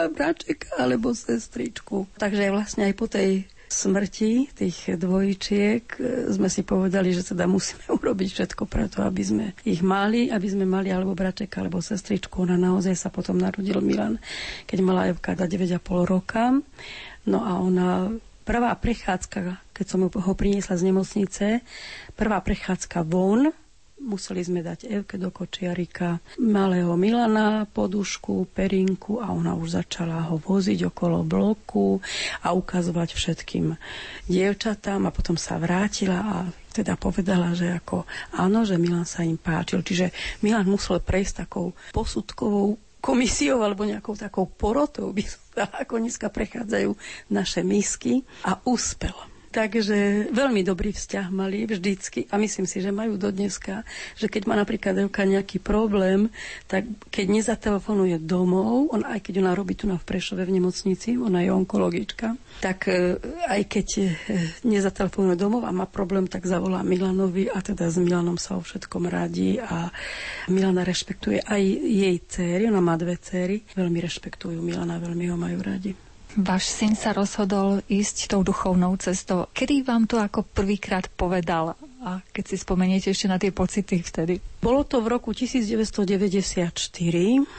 bráčeka 0.10 0.80
alebo 0.80 1.12
sestričku. 1.12 2.08
Takže 2.16 2.50
vlastne 2.56 2.88
aj 2.88 2.94
po 2.96 3.12
tej 3.12 3.46
smrti 3.66 4.54
tých 4.54 4.96
dvojčiek 4.96 5.84
e, 5.98 6.30
sme 6.32 6.48
si 6.48 6.62
povedali, 6.62 7.12
že 7.12 7.36
teda 7.36 7.50
musíme 7.50 7.86
urobiť 7.98 8.28
všetko 8.32 8.64
preto, 8.70 9.02
aby 9.02 9.24
sme 9.24 9.46
ich 9.66 9.82
mali, 9.82 10.30
aby 10.30 10.48
sme 10.48 10.66
mali 10.70 10.94
alebo 10.94 11.18
bračeka, 11.18 11.62
alebo 11.62 11.82
sestričku. 11.82 12.46
Ona 12.46 12.56
naozaj 12.56 12.96
sa 12.96 13.10
potom 13.10 13.38
narodil 13.38 13.82
Milan, 13.82 14.22
keď 14.70 14.78
mala 14.82 15.10
Evka 15.10 15.34
9,5 15.34 15.82
roka. 16.06 16.54
No 17.26 17.42
a 17.42 17.58
ona 17.58 18.14
prvá 18.46 18.78
prechádzka, 18.78 19.74
keď 19.74 19.86
som 19.86 20.06
ho 20.06 20.34
priniesla 20.38 20.78
z 20.78 20.86
nemocnice, 20.94 21.46
prvá 22.14 22.38
prechádzka 22.46 23.02
von, 23.02 23.50
museli 24.06 24.46
sme 24.46 24.62
dať 24.62 24.86
Evke 24.86 25.18
do 25.18 25.34
kočiarika 25.34 26.22
malého 26.38 26.94
Milana, 26.94 27.66
podušku, 27.66 28.48
perinku 28.54 29.20
a 29.20 29.34
ona 29.34 29.58
už 29.58 29.82
začala 29.82 30.30
ho 30.30 30.38
voziť 30.38 30.88
okolo 30.94 31.26
bloku 31.26 32.00
a 32.46 32.54
ukazovať 32.54 33.10
všetkým 33.18 33.74
dievčatám 34.30 35.10
a 35.10 35.12
potom 35.12 35.36
sa 35.36 35.58
vrátila 35.58 36.20
a 36.22 36.36
teda 36.76 37.00
povedala, 37.00 37.56
že 37.56 37.72
ako 37.72 38.04
áno, 38.36 38.68
že 38.68 38.76
Milan 38.76 39.08
sa 39.08 39.24
im 39.24 39.40
páčil. 39.40 39.80
Čiže 39.80 40.12
Milan 40.44 40.68
musel 40.68 41.00
prejsť 41.00 41.48
takou 41.48 41.72
posudkovou 41.96 42.76
komisiou 43.00 43.62
alebo 43.62 43.86
nejakou 43.86 44.18
takou 44.18 44.50
porotou, 44.50 45.14
by 45.14 45.24
som 45.24 45.40
ako 45.86 46.02
dneska 46.02 46.28
prechádzajú 46.28 46.92
naše 47.30 47.62
misky 47.62 48.26
a 48.42 48.58
uspel. 48.66 49.14
Takže 49.56 50.28
veľmi 50.36 50.68
dobrý 50.68 50.92
vzťah 50.92 51.32
mali 51.32 51.64
vždycky 51.64 52.28
a 52.28 52.36
myslím 52.36 52.68
si, 52.68 52.84
že 52.84 52.92
majú 52.92 53.16
do 53.16 53.32
dneska, 53.32 53.88
že 54.20 54.28
keď 54.28 54.52
má 54.52 54.60
napríklad 54.60 55.00
Evka 55.00 55.24
nejaký 55.24 55.64
problém, 55.64 56.28
tak 56.68 56.84
keď 57.08 57.26
nezatelefonuje 57.32 58.20
domov, 58.20 58.92
on 58.92 59.08
aj 59.08 59.24
keď 59.24 59.40
ona 59.40 59.56
robí 59.56 59.80
tu 59.80 59.88
na 59.88 59.96
v 59.96 60.04
Prešove 60.04 60.44
v 60.44 60.60
nemocnici, 60.60 61.16
ona 61.16 61.40
je 61.40 61.56
onkologička, 61.56 62.36
tak 62.60 62.92
e, 62.92 63.16
aj 63.48 63.62
keď 63.72 63.88
e, 63.96 64.06
nezatelefonuje 64.68 65.40
domov 65.40 65.64
a 65.64 65.72
má 65.72 65.88
problém, 65.88 66.28
tak 66.28 66.44
zavolá 66.44 66.84
Milanovi 66.84 67.48
a 67.48 67.64
teda 67.64 67.88
s 67.88 67.96
Milanom 67.96 68.36
sa 68.36 68.60
o 68.60 68.62
všetkom 68.62 69.08
radí 69.08 69.56
a 69.64 69.88
Milana 70.52 70.84
rešpektuje 70.84 71.48
aj 71.48 71.64
jej 71.80 72.18
céry, 72.28 72.68
ona 72.68 72.84
má 72.84 73.00
dve 73.00 73.16
céry, 73.24 73.64
veľmi 73.72 74.04
rešpektujú 74.04 74.60
Milana, 74.60 75.00
veľmi 75.00 75.32
ho 75.32 75.40
majú 75.40 75.64
radi. 75.64 76.05
Váš 76.36 76.68
syn 76.68 77.00
sa 77.00 77.16
rozhodol 77.16 77.80
ísť 77.88 78.28
tou 78.28 78.44
duchovnou 78.44 79.00
cestou. 79.00 79.48
Kedy 79.56 79.88
vám 79.88 80.04
to 80.04 80.20
ako 80.20 80.44
prvýkrát 80.44 81.08
povedal? 81.08 81.80
A 82.06 82.22
keď 82.22 82.54
si 82.54 82.56
spomeniete 82.62 83.10
ešte 83.10 83.26
na 83.26 83.42
tie 83.42 83.50
pocity 83.50 84.06
vtedy? 84.06 84.38
Bolo 84.62 84.86
to 84.86 85.02
v 85.02 85.10
roku 85.10 85.34
1994, 85.34 86.86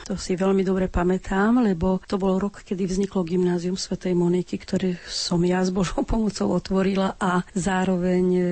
to 0.07 0.15
si 0.15 0.33
veľmi 0.39 0.63
dobre 0.63 0.87
pamätám, 0.87 1.67
lebo 1.67 1.99
to 2.07 2.15
bol 2.15 2.39
rok, 2.39 2.63
kedy 2.63 2.87
vzniklo 2.87 3.27
gymnázium 3.27 3.75
Svetej 3.75 4.15
Moniky, 4.15 4.55
ktoré 4.63 5.03
som 5.11 5.43
ja 5.43 5.67
s 5.67 5.75
Božou 5.75 6.07
pomocou 6.07 6.55
otvorila 6.55 7.19
a 7.19 7.43
zároveň 7.59 8.25
e, 8.31 8.43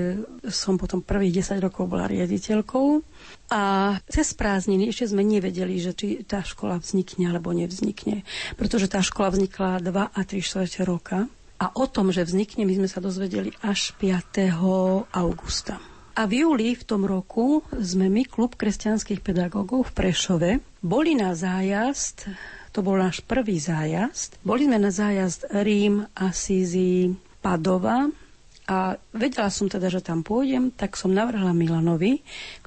som 0.50 0.74
potom 0.74 0.98
prvých 0.98 1.46
10 1.46 1.62
rokov 1.62 1.86
bola 1.86 2.10
riaditeľkou. 2.10 2.86
A 3.54 3.94
cez 4.10 4.34
prázdniny 4.34 4.90
ešte 4.90 5.14
sme 5.14 5.22
nevedeli, 5.22 5.78
že 5.78 5.94
či 5.94 6.26
tá 6.26 6.42
škola 6.42 6.82
vznikne 6.82 7.30
alebo 7.30 7.54
nevznikne, 7.54 8.26
pretože 8.58 8.90
tá 8.90 8.98
škola 8.98 9.30
vznikla 9.30 9.78
2 9.78 9.94
a 10.10 10.20
3 10.26 10.42
čtvrte 10.42 10.82
roka. 10.82 11.30
A 11.64 11.72
o 11.72 11.88
tom, 11.88 12.12
že 12.12 12.28
vznikne, 12.28 12.68
my 12.68 12.76
sme 12.76 12.88
sa 12.92 13.00
dozvedeli 13.00 13.48
až 13.64 13.96
5. 13.96 14.52
augusta. 15.16 15.80
A 16.12 16.28
v 16.28 16.44
júli 16.44 16.76
v 16.76 16.84
tom 16.84 17.08
roku 17.08 17.64
sme 17.72 18.12
my, 18.12 18.28
klub 18.28 18.52
kresťanských 18.60 19.24
pedagógov 19.24 19.88
v 19.88 19.94
Prešove, 19.96 20.50
boli 20.84 21.16
na 21.16 21.32
zájazd, 21.32 22.28
to 22.68 22.84
bol 22.84 23.00
náš 23.00 23.24
prvý 23.24 23.56
zájazd, 23.56 24.44
boli 24.44 24.68
sme 24.68 24.76
na 24.76 24.92
zájazd 24.92 25.48
Rím, 25.64 26.04
Asízy, 26.12 27.16
Padova 27.40 28.12
a 28.68 29.00
vedela 29.16 29.48
som 29.48 29.64
teda, 29.64 29.88
že 29.88 30.04
tam 30.04 30.20
pôjdem, 30.20 30.68
tak 30.68 31.00
som 31.00 31.16
navrhla 31.16 31.56
Milanovi, 31.56 32.20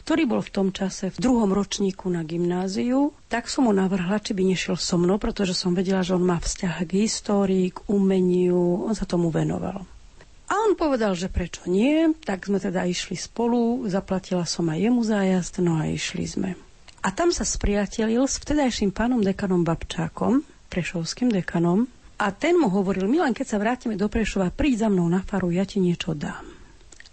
ktorý 0.08 0.24
bol 0.24 0.40
v 0.40 0.56
tom 0.56 0.68
čase 0.72 1.12
v 1.12 1.20
druhom 1.20 1.52
ročníku 1.52 2.08
na 2.08 2.24
gymnáziu, 2.24 3.12
tak 3.28 3.52
som 3.52 3.68
mu 3.68 3.76
navrhla, 3.76 4.24
či 4.24 4.32
by 4.32 4.40
nešiel 4.40 4.80
so 4.80 4.96
mnou, 4.96 5.20
pretože 5.20 5.52
som 5.52 5.76
vedela, 5.76 6.00
že 6.00 6.16
on 6.16 6.24
má 6.24 6.40
vzťah 6.40 6.88
k 6.88 7.04
histórii, 7.04 7.76
k 7.76 7.84
umeniu, 7.92 8.88
on 8.88 8.96
sa 8.96 9.04
tomu 9.04 9.36
venoval. 9.36 9.84
A 10.48 10.54
on 10.64 10.80
povedal, 10.80 11.12
že 11.12 11.28
prečo 11.28 11.68
nie, 11.68 12.16
tak 12.24 12.48
sme 12.48 12.56
teda 12.56 12.88
išli 12.88 13.20
spolu, 13.20 13.84
zaplatila 13.92 14.48
som 14.48 14.72
aj 14.72 14.80
jemu 14.80 15.02
zájazd, 15.04 15.60
no 15.60 15.76
a 15.76 15.92
išli 15.92 16.24
sme. 16.24 16.56
A 17.04 17.12
tam 17.12 17.36
sa 17.36 17.44
spriatelil 17.44 18.24
s 18.24 18.40
vtedajším 18.40 18.96
pánom 18.96 19.20
dekanom 19.20 19.68
Babčákom, 19.68 20.40
prešovským 20.72 21.36
dekanom, 21.36 21.84
a 22.16 22.32
ten 22.32 22.56
mu 22.56 22.72
hovoril, 22.72 23.12
Milan, 23.12 23.36
keď 23.36 23.46
sa 23.52 23.60
vrátime 23.60 24.00
do 24.00 24.08
Prešova, 24.08 24.56
príď 24.56 24.88
za 24.88 24.90
mnou 24.90 25.12
na 25.12 25.20
faru, 25.20 25.52
ja 25.52 25.68
ti 25.68 25.84
niečo 25.84 26.16
dám 26.16 26.47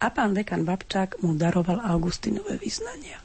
a 0.05 0.13
pán 0.13 0.37
dekan 0.37 0.69
Babčák 0.69 1.25
mu 1.25 1.33
daroval 1.33 1.81
Augustinové 1.81 2.61
vyznania. 2.61 3.17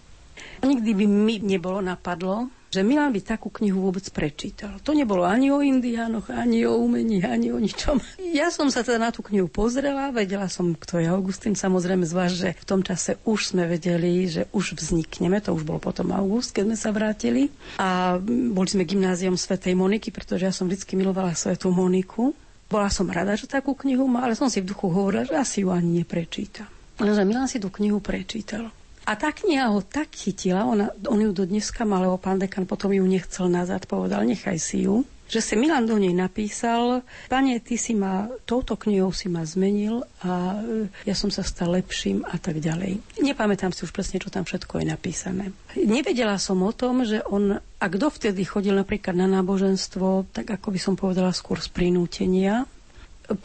Nikdy 0.64 0.92
by 0.96 1.06
mi 1.08 1.36
nebolo 1.44 1.84
napadlo, 1.84 2.48
že 2.70 2.86
Milan 2.86 3.12
by 3.12 3.20
takú 3.26 3.50
knihu 3.50 3.82
vôbec 3.82 4.06
prečítal. 4.14 4.78
To 4.86 4.94
nebolo 4.94 5.26
ani 5.26 5.50
o 5.50 5.60
indiánoch, 5.60 6.30
ani 6.30 6.64
o 6.70 6.78
umení, 6.80 7.20
ani 7.26 7.50
o 7.50 7.58
ničom. 7.58 7.98
Ja 8.32 8.54
som 8.54 8.70
sa 8.70 8.86
teda 8.86 9.02
na 9.02 9.12
tú 9.12 9.26
knihu 9.26 9.50
pozrela, 9.50 10.14
vedela 10.14 10.46
som, 10.46 10.78
kto 10.78 11.02
je 11.02 11.10
Augustín, 11.10 11.58
samozrejme 11.58 12.06
zvlášť, 12.06 12.36
že 12.38 12.50
v 12.56 12.66
tom 12.70 12.86
čase 12.86 13.18
už 13.26 13.56
sme 13.56 13.66
vedeli, 13.66 14.30
že 14.30 14.46
už 14.54 14.78
vznikneme, 14.78 15.42
to 15.42 15.52
už 15.52 15.66
bol 15.66 15.82
potom 15.82 16.14
august, 16.14 16.54
keď 16.54 16.64
sme 16.70 16.78
sa 16.78 16.90
vrátili. 16.94 17.50
A 17.82 18.22
boli 18.54 18.70
sme 18.70 18.86
gymnáziom 18.86 19.34
Svetej 19.34 19.74
Moniky, 19.74 20.14
pretože 20.14 20.46
ja 20.46 20.54
som 20.54 20.70
vždy 20.70 20.94
milovala 20.94 21.34
Svetú 21.34 21.74
Moniku. 21.74 22.38
Bola 22.70 22.94
som 22.94 23.10
rada, 23.10 23.34
že 23.34 23.50
takú 23.50 23.74
knihu 23.74 24.06
má, 24.06 24.30
ale 24.30 24.38
som 24.38 24.46
si 24.46 24.62
v 24.62 24.70
duchu 24.70 24.94
hovorila, 24.94 25.26
že 25.26 25.36
asi 25.36 25.66
ju 25.66 25.74
ani 25.74 26.06
neprečíta. 26.06 26.70
Lenže 27.02 27.26
Milan 27.26 27.50
si 27.50 27.58
tú 27.58 27.74
knihu 27.74 27.98
prečítal. 27.98 28.70
A 29.10 29.18
tá 29.18 29.34
kniha 29.34 29.74
ho 29.74 29.82
tak 29.82 30.14
chytila, 30.14 30.70
ona, 30.70 30.94
on 31.10 31.18
ju 31.18 31.34
do 31.34 31.50
dneska 31.50 31.82
mal, 31.82 32.06
lebo 32.06 32.22
pán 32.22 32.38
dekan 32.38 32.70
potom 32.70 32.94
ju 32.94 33.02
nechcel 33.10 33.50
nazad, 33.50 33.90
povedal, 33.90 34.22
nechaj 34.22 34.62
si 34.62 34.86
ju 34.86 35.02
že 35.30 35.46
si 35.46 35.54
Milan 35.54 35.86
do 35.86 36.02
nej 36.02 36.12
napísal, 36.12 37.06
pane, 37.30 37.62
ty 37.62 37.78
si 37.78 37.94
ma, 37.94 38.26
touto 38.50 38.74
knihou 38.74 39.14
si 39.14 39.30
ma 39.30 39.46
zmenil 39.46 40.02
a 40.26 40.58
e, 40.58 40.90
ja 41.06 41.14
som 41.14 41.30
sa 41.30 41.46
stal 41.46 41.78
lepším 41.78 42.26
a 42.26 42.42
tak 42.42 42.58
ďalej. 42.58 43.22
Nepamätám 43.22 43.70
si 43.70 43.86
už 43.86 43.94
presne, 43.94 44.18
čo 44.18 44.34
tam 44.34 44.44
všetko 44.44 44.82
je 44.82 44.86
napísané. 44.90 45.54
Nevedela 45.78 46.42
som 46.42 46.58
o 46.66 46.74
tom, 46.74 47.06
že 47.06 47.22
on, 47.30 47.62
a 47.62 47.86
kto 47.86 48.10
vtedy 48.10 48.42
chodil 48.42 48.74
napríklad 48.74 49.14
na 49.14 49.30
náboženstvo, 49.30 50.34
tak 50.34 50.50
ako 50.50 50.74
by 50.74 50.80
som 50.82 50.98
povedala 50.98 51.30
skôr 51.30 51.62
z 51.62 51.70
prinútenia, 51.70 52.66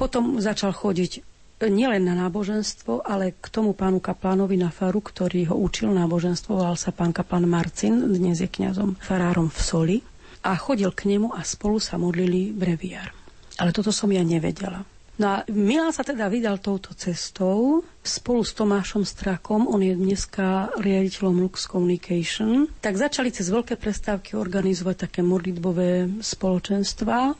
potom 0.01 0.41
začal 0.41 0.72
chodiť 0.72 1.20
nielen 1.68 2.09
na 2.09 2.16
náboženstvo, 2.16 3.05
ale 3.05 3.37
k 3.37 3.47
tomu 3.53 3.76
pánu 3.76 4.01
kaplánovi 4.01 4.57
na 4.57 4.72
faru, 4.72 5.05
ktorý 5.05 5.53
ho 5.53 5.57
učil 5.61 5.93
náboženstvo, 5.93 6.61
volal 6.61 6.76
sa 6.80 6.91
pán 6.91 7.12
kaplán 7.12 7.45
Marcin, 7.45 8.11
dnes 8.11 8.41
je 8.41 8.49
kňazom 8.49 8.97
farárom 9.01 9.53
v 9.53 9.61
Soli 9.61 9.99
a 10.45 10.53
chodil 10.61 10.92
k 10.92 11.09
nemu 11.09 11.32
a 11.32 11.40
spolu 11.40 11.80
sa 11.80 11.97
modlili 11.97 12.53
breviár. 12.53 13.11
Ale 13.57 13.72
toto 13.72 13.88
som 13.88 14.12
ja 14.12 14.20
nevedela. 14.20 14.84
No 15.16 15.26
a 15.30 15.36
Milan 15.49 15.95
sa 15.95 16.05
teda 16.05 16.26
vydal 16.28 16.59
touto 16.59 16.92
cestou 16.92 17.86
spolu 18.05 18.45
s 18.45 18.53
Tomášom 18.53 19.09
Strakom, 19.09 19.65
on 19.65 19.81
je 19.81 19.97
dneska 19.97 20.77
riaditeľom 20.77 21.41
Lux 21.41 21.65
Communication, 21.65 22.69
tak 22.85 23.01
začali 23.01 23.33
cez 23.33 23.49
veľké 23.49 23.81
prestávky 23.81 24.37
organizovať 24.37 25.09
také 25.09 25.21
modlitbové 25.25 26.21
spoločenstva. 26.21 27.33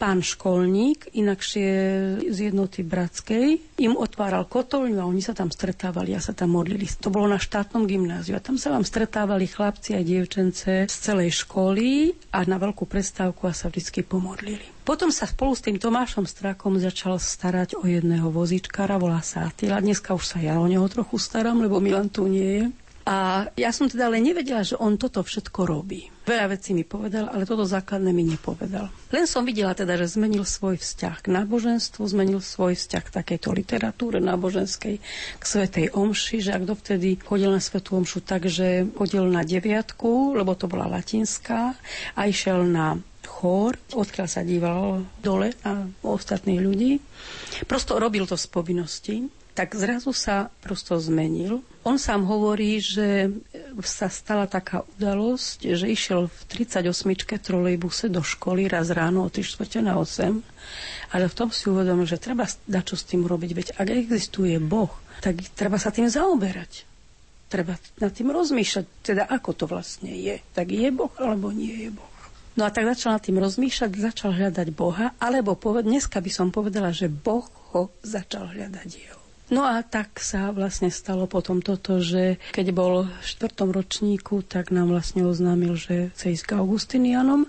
Pán 0.00 0.24
Školník, 0.24 1.12
inakšie 1.12 1.70
z 2.32 2.38
jednoty 2.48 2.80
Bratskej, 2.80 3.76
im 3.76 3.94
otváral 3.94 4.48
kotolňu 4.48 5.04
a 5.04 5.08
oni 5.08 5.20
sa 5.20 5.36
tam 5.36 5.52
stretávali 5.52 6.16
a 6.16 6.20
sa 6.24 6.32
tam 6.32 6.56
modlili. 6.56 6.88
To 7.04 7.12
bolo 7.12 7.28
na 7.28 7.36
štátnom 7.36 7.84
gymnáziu 7.84 8.40
a 8.40 8.44
tam 8.44 8.56
sa 8.56 8.72
vám 8.72 8.88
stretávali 8.88 9.44
chlapci 9.44 9.92
a 9.92 10.00
dievčence 10.00 10.88
z 10.88 10.96
celej 10.96 11.44
školy 11.44 12.16
a 12.32 12.40
na 12.48 12.56
veľkú 12.56 12.88
prestávku 12.88 13.44
a 13.44 13.52
sa 13.52 13.68
vždy 13.68 14.00
pomodlili. 14.00 14.76
Potom 14.86 15.10
sa 15.10 15.26
spolu 15.26 15.50
s 15.50 15.66
tým 15.66 15.82
Tomášom 15.82 16.30
Strakom 16.30 16.78
začal 16.78 17.18
starať 17.18 17.74
o 17.74 17.90
jedného 17.90 18.30
vozičkára, 18.30 19.02
volá 19.02 19.18
sa 19.18 19.50
Attila. 19.50 19.82
Dneska 20.06 20.22
už 20.22 20.30
sa 20.30 20.38
ja 20.38 20.54
o 20.62 20.70
neho 20.70 20.86
trochu 20.86 21.18
starám, 21.18 21.58
lebo 21.66 21.82
Milan 21.82 22.06
tu 22.06 22.30
nie 22.30 22.62
je. 22.62 22.64
A 23.10 23.50
ja 23.58 23.74
som 23.74 23.90
teda 23.90 24.06
ale 24.06 24.22
nevedela, 24.22 24.62
že 24.62 24.78
on 24.78 24.94
toto 24.94 25.18
všetko 25.18 25.66
robí. 25.66 26.06
Veľa 26.22 26.54
vecí 26.54 26.78
mi 26.78 26.86
povedal, 26.86 27.26
ale 27.26 27.42
toto 27.42 27.66
základné 27.66 28.14
mi 28.14 28.22
nepovedal. 28.22 28.86
Len 29.10 29.26
som 29.26 29.42
videla 29.42 29.74
teda, 29.74 29.98
že 29.98 30.14
zmenil 30.14 30.46
svoj 30.46 30.78
vzťah 30.78 31.26
k 31.26 31.34
náboženstvu, 31.34 32.06
zmenil 32.06 32.38
svoj 32.38 32.78
vzťah 32.78 33.02
k 33.02 33.14
takejto 33.18 33.50
literatúre 33.50 34.22
náboženskej, 34.22 35.02
k 35.42 35.42
Svetej 35.42 35.90
Omši, 35.90 36.38
že 36.38 36.54
ak 36.54 36.70
dovtedy 36.70 37.18
chodil 37.18 37.50
na 37.50 37.58
Svetú 37.58 37.98
Omšu 37.98 38.22
tak, 38.22 38.46
že 38.46 38.86
chodil 38.94 39.26
na 39.26 39.42
deviatku, 39.42 40.38
lebo 40.38 40.54
to 40.54 40.70
bola 40.70 40.86
latinská, 40.86 41.74
a 42.14 42.20
išiel 42.30 42.62
na 42.62 42.94
chór, 43.26 43.74
odkiaľ 43.90 44.28
sa 44.30 44.46
díval 44.46 45.02
dole 45.18 45.50
na 45.66 45.90
ostatných 46.06 46.62
ľudí. 46.62 47.02
Prosto 47.66 47.98
robil 47.98 48.22
to 48.22 48.38
z 48.38 48.46
povinnosti 48.46 49.45
tak 49.56 49.72
zrazu 49.72 50.12
sa 50.12 50.52
prosto 50.60 51.00
zmenil. 51.00 51.64
On 51.80 51.96
sám 51.96 52.28
hovorí, 52.28 52.76
že 52.76 53.32
sa 53.80 54.12
stala 54.12 54.44
taká 54.44 54.84
udalosť, 55.00 55.72
že 55.72 55.88
išiel 55.88 56.28
v 56.28 56.40
38. 56.68 56.92
trolejbuse 57.40 58.12
do 58.12 58.20
školy 58.20 58.68
raz 58.68 58.92
ráno 58.92 59.24
o 59.24 59.32
3 59.32 59.80
na 59.80 59.96
8, 59.96 60.44
ale 61.16 61.24
v 61.24 61.34
tom 61.34 61.48
si 61.48 61.72
uvedomil, 61.72 62.04
že 62.04 62.20
treba 62.20 62.44
dať 62.44 62.84
čo 62.84 62.96
s 63.00 63.08
tým 63.08 63.24
robiť, 63.24 63.50
veď 63.56 63.68
ak 63.80 63.88
existuje 63.88 64.60
Boh, 64.60 64.92
tak 65.24 65.40
treba 65.56 65.80
sa 65.80 65.88
tým 65.88 66.12
zaoberať. 66.12 66.84
Treba 67.48 67.80
nad 67.96 68.12
tým 68.12 68.28
rozmýšľať, 68.34 68.84
teda 69.00 69.24
ako 69.24 69.50
to 69.56 69.64
vlastne 69.64 70.12
je. 70.12 70.36
Tak 70.52 70.68
je 70.68 70.92
Boh 70.92 71.14
alebo 71.16 71.48
nie 71.48 71.88
je 71.88 71.90
Boh. 71.96 72.12
No 72.56 72.64
a 72.64 72.72
tak 72.72 72.88
začal 72.88 73.16
nad 73.16 73.24
tým 73.24 73.40
rozmýšľať, 73.40 73.90
začal 74.12 74.36
hľadať 74.36 74.68
Boha, 74.72 75.16
alebo 75.16 75.56
poved, 75.56 75.84
dneska 75.84 76.20
by 76.20 76.30
som 76.32 76.48
povedala, 76.52 76.92
že 76.92 77.08
Boh 77.08 77.46
ho 77.72 77.88
začal 78.04 78.52
hľadať 78.52 78.88
jeho. 78.88 79.25
No 79.46 79.62
a 79.62 79.78
tak 79.86 80.18
sa 80.18 80.50
vlastne 80.50 80.90
stalo 80.90 81.30
potom 81.30 81.62
toto, 81.62 82.02
že 82.02 82.42
keď 82.50 82.66
bol 82.74 83.06
v 83.06 83.22
štvrtom 83.22 83.70
ročníku, 83.70 84.42
tak 84.42 84.74
nám 84.74 84.90
vlastne 84.90 85.22
oznámil, 85.22 85.78
že 85.78 86.10
chce 86.18 86.34
ísť 86.34 86.44
k 86.50 86.56
Augustinianom. 86.58 87.46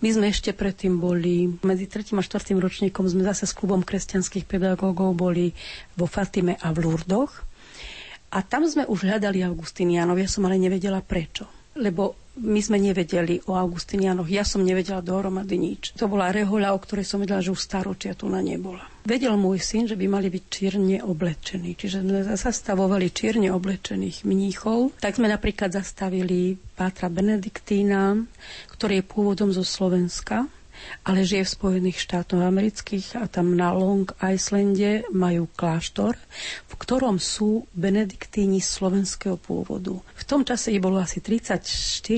My 0.00 0.08
sme 0.08 0.32
ešte 0.32 0.56
predtým 0.56 0.96
boli, 0.96 1.52
medzi 1.60 1.92
tretím 1.92 2.20
a 2.20 2.24
štvrtým 2.24 2.56
ročníkom 2.56 3.04
sme 3.04 3.20
zase 3.20 3.44
s 3.44 3.52
klubom 3.52 3.84
kresťanských 3.84 4.48
pedagógov 4.48 5.12
boli 5.12 5.52
vo 5.92 6.08
Fatime 6.08 6.56
a 6.56 6.72
v 6.72 6.88
Lurdoch. 6.88 7.44
A 8.32 8.40
tam 8.40 8.64
sme 8.64 8.88
už 8.88 9.04
hľadali 9.04 9.44
Augustinianov, 9.44 10.16
ja 10.16 10.32
som 10.32 10.48
ale 10.48 10.56
nevedela 10.56 11.04
prečo. 11.04 11.55
Lebo 11.76 12.16
my 12.36 12.60
sme 12.60 12.76
nevedeli 12.76 13.40
o 13.48 13.56
Augustinianoch. 13.56 14.28
Ja 14.28 14.44
som 14.44 14.60
nevedela 14.60 15.00
dohromady 15.00 15.56
nič. 15.56 15.96
To 15.96 16.04
bola 16.04 16.28
rehoľa, 16.28 16.76
o 16.76 16.82
ktorej 16.82 17.08
som 17.08 17.24
vedela, 17.24 17.40
že 17.40 17.52
už 17.52 17.60
staročia 17.60 18.12
tu 18.12 18.28
na 18.28 18.44
nebola. 18.44 18.84
Vedel 19.08 19.32
môj 19.40 19.62
syn, 19.62 19.88
že 19.88 19.96
by 19.96 20.04
mali 20.04 20.28
byť 20.28 20.44
čierne 20.50 21.00
oblečení. 21.00 21.72
Čiže 21.78 22.04
sme 22.04 22.20
zastavovali 22.36 23.08
čierne 23.08 23.48
oblečených 23.54 24.28
mníchov. 24.28 24.92
Tak 25.00 25.16
sme 25.16 25.32
napríklad 25.32 25.72
zastavili 25.72 26.60
Pátra 26.76 27.08
Benediktína, 27.08 28.20
ktorý 28.68 29.00
je 29.00 29.08
pôvodom 29.08 29.48
zo 29.54 29.64
Slovenska 29.64 30.44
ale 31.06 31.26
žije 31.26 31.46
v 31.46 31.54
Spojených 31.54 31.98
štátoch 32.02 32.42
amerických 32.42 33.20
a 33.20 33.24
tam 33.30 33.54
na 33.54 33.72
Long 33.72 34.06
Islande 34.22 35.06
majú 35.14 35.48
kláštor, 35.54 36.18
v 36.66 36.74
ktorom 36.76 37.16
sú 37.22 37.64
benediktíni 37.72 38.58
slovenského 38.60 39.40
pôvodu. 39.40 39.98
V 39.98 40.24
tom 40.26 40.42
čase 40.42 40.74
ich 40.74 40.82
bolo 40.82 40.98
asi 41.00 41.22
34 41.22 41.62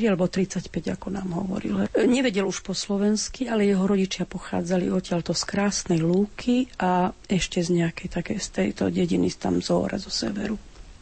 alebo 0.08 0.26
35, 0.26 0.68
ako 0.98 1.06
nám 1.12 1.28
hovoril. 1.34 1.88
Nevedel 2.08 2.48
už 2.48 2.64
po 2.64 2.72
slovensky, 2.72 3.46
ale 3.46 3.68
jeho 3.68 3.84
rodičia 3.84 4.24
pochádzali 4.24 4.88
odtiaľto 4.88 5.36
z 5.36 5.42
krásnej 5.46 6.00
lúky 6.00 6.68
a 6.80 7.12
ešte 7.26 7.60
z 7.60 7.84
nejakej 7.84 8.08
takej 8.08 8.38
z 8.40 8.48
tejto 8.50 8.88
dediny 8.88 9.30
tam 9.34 9.60
z 9.62 9.70
zo 9.98 10.10
severu. 10.10 10.58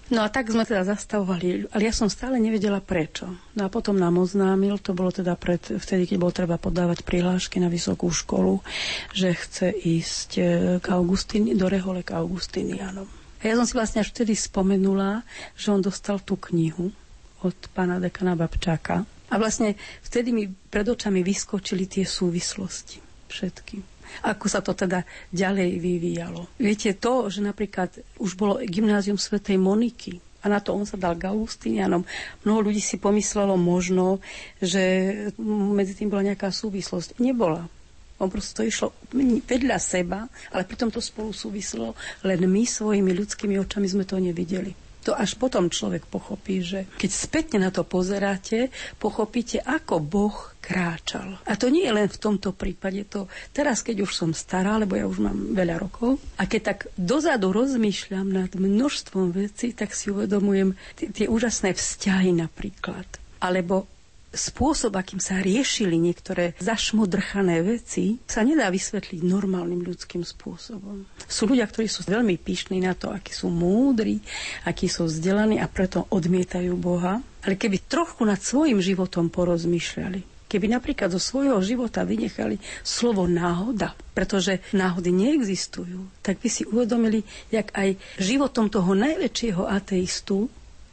No 0.06 0.22
a 0.22 0.30
tak 0.30 0.46
sme 0.54 0.62
teda 0.62 0.86
zastavovali, 0.86 1.66
ale 1.74 1.82
ja 1.82 1.90
som 1.90 2.06
stále 2.06 2.38
nevedela 2.38 2.78
prečo. 2.78 3.26
No 3.58 3.66
a 3.66 3.72
potom 3.72 3.98
nám 3.98 4.22
oznámil, 4.22 4.78
to 4.78 4.94
bolo 4.94 5.10
teda 5.10 5.34
pred, 5.34 5.58
vtedy, 5.58 6.06
keď 6.06 6.16
bolo 6.22 6.30
treba 6.30 6.62
podávať 6.62 7.02
prihlášky 7.02 7.58
na 7.58 7.66
vysokú 7.66 8.14
školu, 8.14 8.62
že 9.10 9.34
chce 9.34 9.74
ísť 9.74 10.30
e, 10.38 10.42
k 10.78 10.86
Augustín, 10.94 11.50
do 11.58 11.66
Rehole 11.66 12.06
k 12.06 12.14
Augustinianom. 12.14 13.10
A 13.42 13.50
ja 13.50 13.58
som 13.58 13.66
si 13.66 13.74
vlastne 13.74 13.98
až 13.98 14.14
vtedy 14.14 14.38
spomenula, 14.38 15.26
že 15.58 15.74
on 15.74 15.82
dostal 15.82 16.22
tú 16.22 16.38
knihu 16.54 16.94
od 17.42 17.56
pána 17.74 17.98
dekana 17.98 18.38
Babčáka. 18.38 19.02
A 19.26 19.34
vlastne 19.42 19.74
vtedy 20.06 20.30
mi 20.30 20.46
pred 20.46 20.86
očami 20.86 21.26
vyskočili 21.26 21.90
tie 21.90 22.06
súvislosti. 22.06 23.02
Všetky 23.26 23.95
ako 24.24 24.46
sa 24.46 24.60
to 24.62 24.72
teda 24.72 25.02
ďalej 25.30 25.78
vyvíjalo. 25.78 26.48
Viete 26.58 26.94
to, 26.96 27.28
že 27.30 27.44
napríklad 27.44 27.90
už 28.22 28.34
bolo 28.38 28.62
gymnázium 28.62 29.20
svätej 29.20 29.58
Moniky, 29.60 30.22
a 30.46 30.52
na 30.52 30.62
to 30.62 30.70
on 30.78 30.86
sa 30.86 30.94
dal 30.94 31.18
k 31.18 31.26
Augustinianom. 31.26 32.06
Mnoho 32.46 32.70
ľudí 32.70 32.78
si 32.78 33.02
pomyslelo 33.02 33.58
možno, 33.58 34.22
že 34.62 34.78
medzi 35.42 35.98
tým 35.98 36.06
bola 36.06 36.22
nejaká 36.22 36.54
súvislosť. 36.54 37.18
Nebola. 37.18 37.66
On 38.22 38.30
proste 38.30 38.54
to 38.54 38.62
išlo 38.62 38.94
vedľa 39.44 39.76
seba, 39.82 40.30
ale 40.54 40.62
pritom 40.62 40.88
to 40.88 41.02
spolu 41.02 41.34
súvislo, 41.34 41.98
len 42.22 42.46
my 42.46 42.62
svojimi 42.62 43.10
ľudskými 43.12 43.58
očami 43.58 43.90
sme 43.90 44.06
to 44.06 44.22
nevideli. 44.22 44.85
To 45.06 45.14
až 45.14 45.38
potom 45.38 45.70
človek 45.70 46.10
pochopí, 46.10 46.66
že 46.66 46.90
keď 46.98 47.10
spätne 47.14 47.58
na 47.62 47.70
to 47.70 47.86
pozeráte, 47.86 48.74
pochopíte, 48.98 49.62
ako 49.62 50.02
Boh 50.02 50.36
kráčal. 50.58 51.38
A 51.46 51.54
to 51.54 51.70
nie 51.70 51.86
je 51.86 51.94
len 51.94 52.10
v 52.10 52.18
tomto 52.18 52.50
prípade. 52.50 53.06
To 53.14 53.30
teraz, 53.54 53.86
keď 53.86 54.02
už 54.02 54.12
som 54.12 54.30
stará, 54.34 54.74
lebo 54.82 54.98
ja 54.98 55.06
už 55.06 55.22
mám 55.22 55.54
veľa 55.54 55.78
rokov, 55.78 56.18
a 56.34 56.50
keď 56.50 56.60
tak 56.74 56.78
dozadu 56.98 57.54
rozmýšľam 57.54 58.34
nad 58.34 58.50
množstvom 58.50 59.30
vecí, 59.30 59.70
tak 59.78 59.94
si 59.94 60.10
uvedomujem 60.10 60.74
tie 60.98 61.30
úžasné 61.30 61.70
vzťahy 61.70 62.34
napríklad. 62.34 63.06
Alebo 63.38 63.86
spôsob, 64.36 64.94
akým 64.94 65.18
sa 65.18 65.40
riešili 65.40 65.96
niektoré 65.96 66.52
zašmodrchané 66.60 67.64
veci, 67.64 68.20
sa 68.28 68.44
nedá 68.44 68.68
vysvetliť 68.68 69.24
normálnym 69.24 69.82
ľudským 69.82 70.22
spôsobom. 70.22 71.08
Sú 71.26 71.48
ľudia, 71.48 71.66
ktorí 71.66 71.88
sú 71.88 72.04
veľmi 72.04 72.36
pyšní 72.36 72.84
na 72.84 72.92
to, 72.92 73.10
akí 73.10 73.32
sú 73.32 73.48
múdri, 73.48 74.20
akí 74.68 74.86
sú 74.86 75.08
vzdelaní 75.08 75.58
a 75.58 75.66
preto 75.66 76.04
odmietajú 76.12 76.76
Boha. 76.76 77.24
Ale 77.42 77.56
keby 77.56 77.88
trochu 77.88 78.22
nad 78.28 78.38
svojim 78.38 78.78
životom 78.78 79.32
porozmýšľali, 79.32 80.46
keby 80.46 80.66
napríklad 80.70 81.10
zo 81.14 81.18
svojho 81.18 81.58
života 81.62 82.06
vynechali 82.06 82.58
slovo 82.86 83.26
náhoda, 83.26 83.98
pretože 84.14 84.62
náhody 84.70 85.10
neexistujú, 85.10 86.06
tak 86.22 86.38
by 86.38 86.48
si 86.50 86.62
uvedomili, 86.62 87.26
jak 87.50 87.70
aj 87.74 87.98
životom 88.18 88.70
toho 88.70 88.94
najväčšieho 88.94 89.66
ateistu 89.66 90.50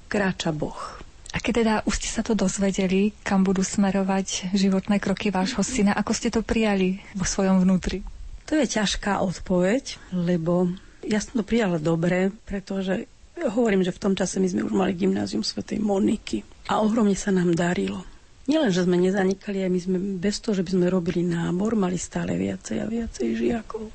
kráča 0.10 0.54
Boh. 0.54 1.03
A 1.34 1.42
keď 1.42 1.54
teda 1.66 1.76
už 1.90 1.98
ste 1.98 2.10
sa 2.14 2.22
to 2.22 2.38
dozvedeli, 2.38 3.10
kam 3.26 3.42
budú 3.42 3.66
smerovať 3.66 4.54
životné 4.54 5.02
kroky 5.02 5.34
vášho 5.34 5.66
syna, 5.66 5.98
ako 5.98 6.14
ste 6.14 6.30
to 6.30 6.46
prijali 6.46 7.02
vo 7.18 7.26
svojom 7.26 7.66
vnútri? 7.66 8.06
To 8.46 8.54
je 8.54 8.70
ťažká 8.70 9.18
odpoveď, 9.18 9.98
lebo 10.14 10.70
ja 11.02 11.18
som 11.18 11.42
to 11.42 11.44
prijala 11.44 11.82
dobre, 11.82 12.30
pretože 12.46 13.10
hovorím, 13.42 13.82
že 13.82 13.96
v 13.96 14.02
tom 14.02 14.14
čase 14.14 14.38
my 14.38 14.48
sme 14.48 14.62
už 14.64 14.74
mali 14.78 14.94
gymnázium 14.94 15.42
svätej 15.42 15.82
Moniky 15.82 16.46
a 16.70 16.80
ohromne 16.80 17.18
sa 17.18 17.34
nám 17.34 17.58
darilo. 17.58 18.06
Nielen, 18.44 18.76
že 18.76 18.84
sme 18.84 19.00
nezanikali, 19.00 19.64
aj 19.64 19.72
my 19.72 19.80
sme 19.80 19.98
bez 20.20 20.44
toho, 20.44 20.52
že 20.52 20.68
by 20.68 20.76
sme 20.76 20.92
robili 20.92 21.24
nábor, 21.24 21.80
mali 21.80 21.96
stále 21.96 22.36
viacej 22.36 22.84
a 22.84 22.92
viacej 22.92 23.40
žiakov. 23.40 23.88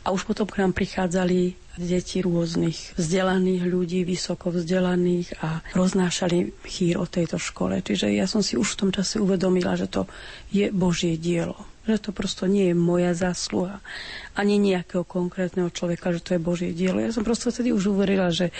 A 0.00 0.16
už 0.16 0.24
potom 0.24 0.48
k 0.48 0.64
nám 0.64 0.72
prichádzali 0.72 1.52
deti 1.76 2.24
rôznych 2.24 2.96
vzdelaných 2.96 3.68
ľudí, 3.68 4.00
vysoko 4.08 4.48
vzdelaných 4.48 5.36
a 5.44 5.60
roznášali 5.76 6.64
chýr 6.64 6.96
o 6.96 7.04
tejto 7.04 7.36
škole. 7.36 7.84
Čiže 7.84 8.08
ja 8.16 8.24
som 8.24 8.40
si 8.40 8.56
už 8.56 8.76
v 8.76 8.80
tom 8.80 8.90
čase 8.96 9.20
uvedomila, 9.20 9.76
že 9.76 9.92
to 9.92 10.08
je 10.48 10.72
Božie 10.72 11.20
dielo. 11.20 11.60
Že 11.84 12.08
to 12.08 12.10
prosto 12.16 12.48
nie 12.48 12.72
je 12.72 12.76
moja 12.78 13.12
zásluha, 13.12 13.84
ani 14.32 14.56
nejakého 14.56 15.04
konkrétneho 15.04 15.68
človeka, 15.68 16.16
že 16.16 16.24
to 16.24 16.32
je 16.32 16.40
Božie 16.40 16.72
dielo. 16.72 16.96
Ja 16.96 17.12
som 17.12 17.28
prosto 17.28 17.52
vtedy 17.52 17.76
už 17.76 17.92
uverila, 17.92 18.32
že 18.32 18.56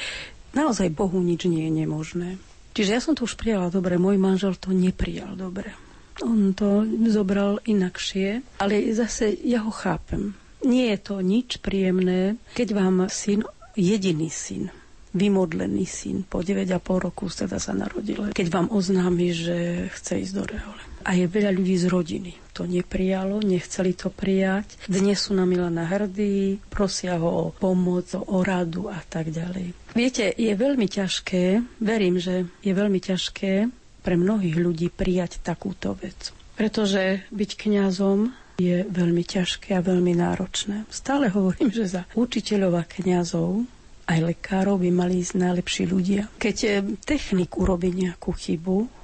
naozaj 0.52 0.92
Bohu 0.92 1.24
nič 1.24 1.48
nie 1.48 1.68
je 1.68 1.72
nemožné. 1.72 2.36
Čiže 2.72 2.90
ja 2.92 3.00
som 3.04 3.12
to 3.12 3.28
už 3.28 3.36
prijala 3.36 3.68
dobre, 3.68 4.00
môj 4.00 4.16
manžel 4.16 4.56
to 4.56 4.72
neprijal 4.72 5.36
dobre. 5.36 5.76
On 6.20 6.52
to 6.52 6.84
zobral 7.08 7.60
inakšie, 7.64 8.44
ale 8.60 8.92
zase 8.92 9.32
ja 9.44 9.64
ho 9.64 9.72
chápem. 9.72 10.36
Nie 10.62 10.94
je 10.94 10.98
to 11.00 11.14
nič 11.24 11.58
príjemné, 11.58 12.38
keď 12.54 12.68
vám 12.76 12.96
syn, 13.10 13.42
jediný 13.74 14.30
syn, 14.30 14.70
vymodlený 15.16 15.84
syn, 15.84 16.22
po 16.22 16.40
9,5 16.44 16.78
roku 17.02 17.26
teda 17.28 17.58
sa 17.58 17.74
narodil, 17.74 18.30
keď 18.30 18.46
vám 18.48 18.68
oznámi, 18.70 19.28
že 19.34 19.56
chce 19.92 20.22
ísť 20.22 20.34
do 20.36 20.44
rehole. 20.46 20.91
A 21.02 21.10
je 21.18 21.26
veľa 21.26 21.50
ľudí 21.54 21.76
z 21.78 21.86
rodiny. 21.90 22.32
To 22.52 22.68
neprijalo, 22.68 23.40
nechceli 23.40 23.96
to 23.96 24.12
prijať. 24.12 24.76
Dnes 24.84 25.18
sú 25.24 25.32
na 25.32 25.48
Milana 25.48 25.88
hrdí, 25.88 26.60
prosia 26.68 27.16
ho 27.16 27.28
o 27.28 27.46
pomoc, 27.50 28.12
o 28.12 28.38
radu 28.44 28.92
a 28.92 29.00
tak 29.08 29.32
ďalej. 29.32 29.72
Viete, 29.96 30.32
je 30.36 30.52
veľmi 30.52 30.86
ťažké, 30.88 31.64
verím, 31.80 32.20
že 32.20 32.48
je 32.60 32.72
veľmi 32.72 33.00
ťažké 33.00 33.72
pre 34.02 34.14
mnohých 34.18 34.56
ľudí 34.58 34.88
prijať 34.92 35.40
takúto 35.40 35.94
vec. 35.96 36.34
Pretože 36.58 37.24
byť 37.32 37.50
kňazom 37.56 38.34
je 38.60 38.84
veľmi 38.84 39.24
ťažké 39.24 39.74
a 39.74 39.84
veľmi 39.84 40.12
náročné. 40.12 40.84
Stále 40.92 41.32
hovorím, 41.32 41.72
že 41.72 41.88
za 41.88 42.02
učiteľov 42.12 42.78
a 42.78 42.84
kňazov 42.84 43.64
aj 44.06 44.18
lekárov 44.20 44.82
by 44.82 44.90
mali 44.92 45.22
ísť 45.22 45.34
najlepší 45.38 45.84
ľudia. 45.88 46.28
Keď 46.36 46.56
eh, 46.66 46.72
technik 47.00 47.56
urobí 47.56 47.94
nejakú 47.94 48.34
chybu, 48.34 49.01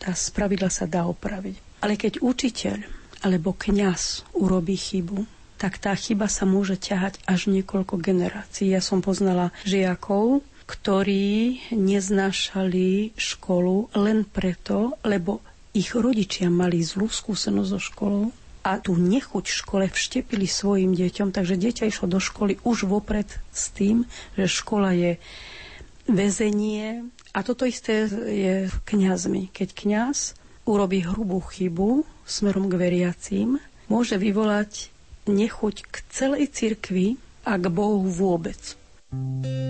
tá 0.00 0.16
spravidla 0.16 0.72
sa 0.72 0.88
dá 0.88 1.04
opraviť. 1.04 1.84
Ale 1.84 2.00
keď 2.00 2.24
učiteľ 2.24 2.78
alebo 3.20 3.52
kňaz 3.52 4.32
urobí 4.32 4.80
chybu, 4.80 5.28
tak 5.60 5.76
tá 5.76 5.92
chyba 5.92 6.24
sa 6.24 6.48
môže 6.48 6.80
ťahať 6.80 7.20
až 7.28 7.52
niekoľko 7.52 8.00
generácií. 8.00 8.72
Ja 8.72 8.80
som 8.80 9.04
poznala 9.04 9.52
žiakov, 9.68 10.40
ktorí 10.64 11.60
neznášali 11.76 13.12
školu 13.12 13.92
len 13.92 14.24
preto, 14.24 14.96
lebo 15.04 15.44
ich 15.76 15.92
rodičia 15.92 16.48
mali 16.48 16.80
zlú 16.80 17.12
skúsenosť 17.12 17.70
so 17.76 17.80
školou 17.82 18.24
a 18.64 18.80
tú 18.80 18.96
nechuť 18.96 19.44
v 19.48 19.58
škole 19.60 19.84
vštepili 19.88 20.48
svojim 20.48 20.92
deťom, 20.96 21.32
takže 21.32 21.60
dieťa 21.60 21.88
išlo 21.88 22.08
do 22.08 22.20
školy 22.20 22.60
už 22.64 22.88
vopred 22.88 23.28
s 23.52 23.72
tým, 23.72 24.04
že 24.36 24.48
škola 24.48 24.92
je 24.96 25.12
väzenie, 26.08 27.04
a 27.30 27.38
toto 27.46 27.62
isté 27.62 28.10
je 28.26 28.66
kňazmi. 28.86 29.54
Keď 29.54 29.68
kňaz 29.74 30.34
urobí 30.66 31.06
hrubú 31.06 31.38
chybu 31.38 32.02
smerom 32.26 32.66
k 32.66 32.78
veriacím, 32.78 33.62
môže 33.86 34.18
vyvolať 34.18 34.90
nechuť 35.30 35.76
k 35.86 35.94
celej 36.10 36.50
cirkvi 36.50 37.18
a 37.46 37.54
k 37.58 37.64
Bohu 37.70 38.06
vôbec. 38.06 38.78
thank 39.10 39.46
you 39.46 39.60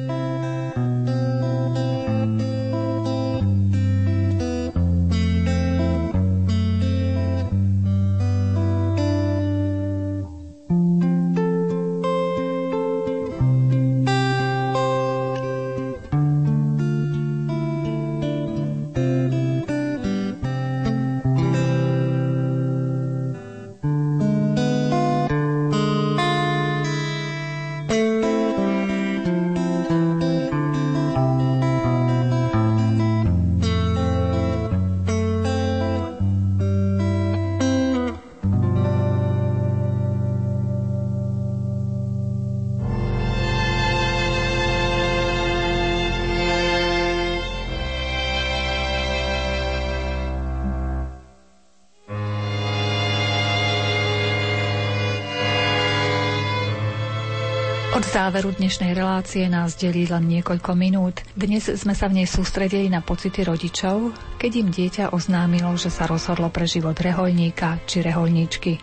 záveru 58.07 58.55
dnešnej 58.57 58.97
relácie 58.97 59.45
nás 59.51 59.77
delí 59.77 60.09
len 60.09 60.25
niekoľko 60.31 60.73
minút. 60.73 61.21
Dnes 61.37 61.69
sme 61.69 61.93
sa 61.93 62.09
v 62.09 62.23
nej 62.23 62.29
sústredili 62.31 62.89
na 62.89 63.05
pocity 63.05 63.45
rodičov, 63.45 64.15
keď 64.41 64.53
im 64.57 64.69
dieťa 64.71 65.05
oznámilo, 65.13 65.75
že 65.75 65.93
sa 65.93 66.07
rozhodlo 66.09 66.49
pre 66.49 66.65
život 66.65 66.97
reholníka 66.97 67.83
či 67.85 68.01
reholníčky. 68.01 68.79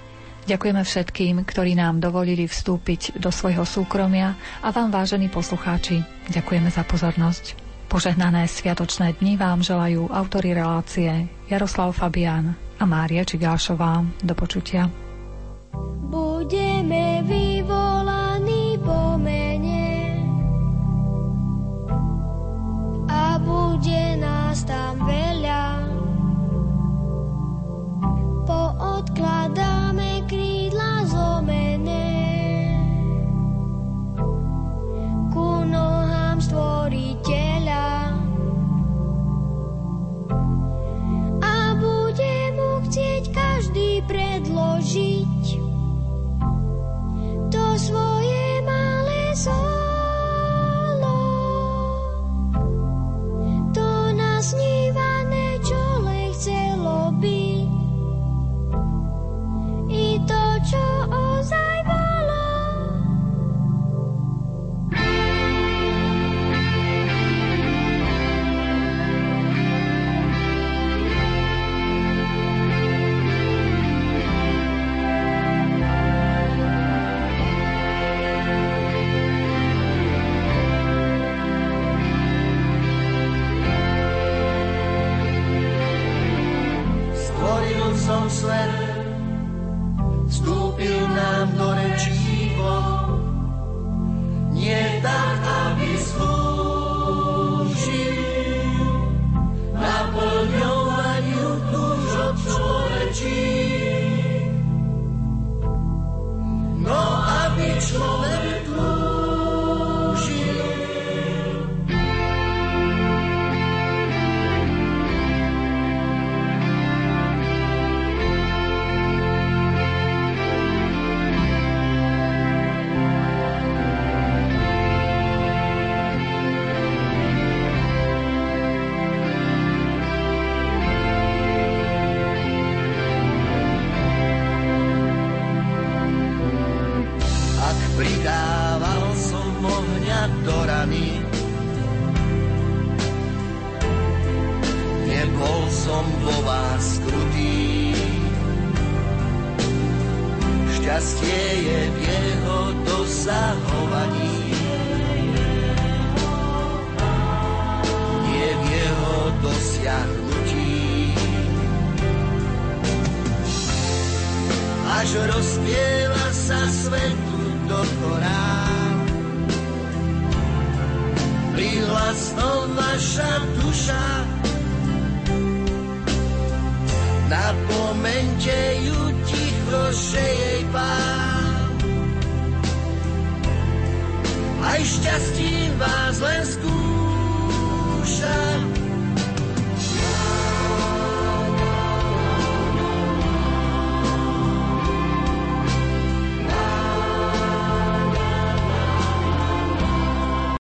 Ďakujeme 0.46 0.82
všetkým, 0.84 1.36
ktorí 1.48 1.80
nám 1.80 2.04
dovolili 2.04 2.46
vstúpiť 2.46 3.18
do 3.18 3.32
svojho 3.34 3.64
súkromia 3.64 4.36
a 4.60 4.70
vám, 4.70 4.92
vážení 4.92 5.32
poslucháči, 5.32 6.04
ďakujeme 6.28 6.68
za 6.68 6.84
pozornosť. 6.84 7.58
Požehnané 7.88 8.46
sviatočné 8.46 9.16
dni 9.18 9.40
vám 9.40 9.64
želajú 9.64 10.12
autory 10.12 10.52
relácie 10.52 11.32
Jaroslav 11.48 11.96
Fabián 11.96 12.60
a 12.76 12.84
Mária 12.84 13.24
Čigášová. 13.24 14.04
Do 14.20 14.36
počutia. 14.36 14.92
Budeme 16.12 17.24
vyvolaní 17.24 18.17
bude 23.78 24.18
nás 24.18 24.66
tam 24.66 25.06
veľa. 25.06 25.47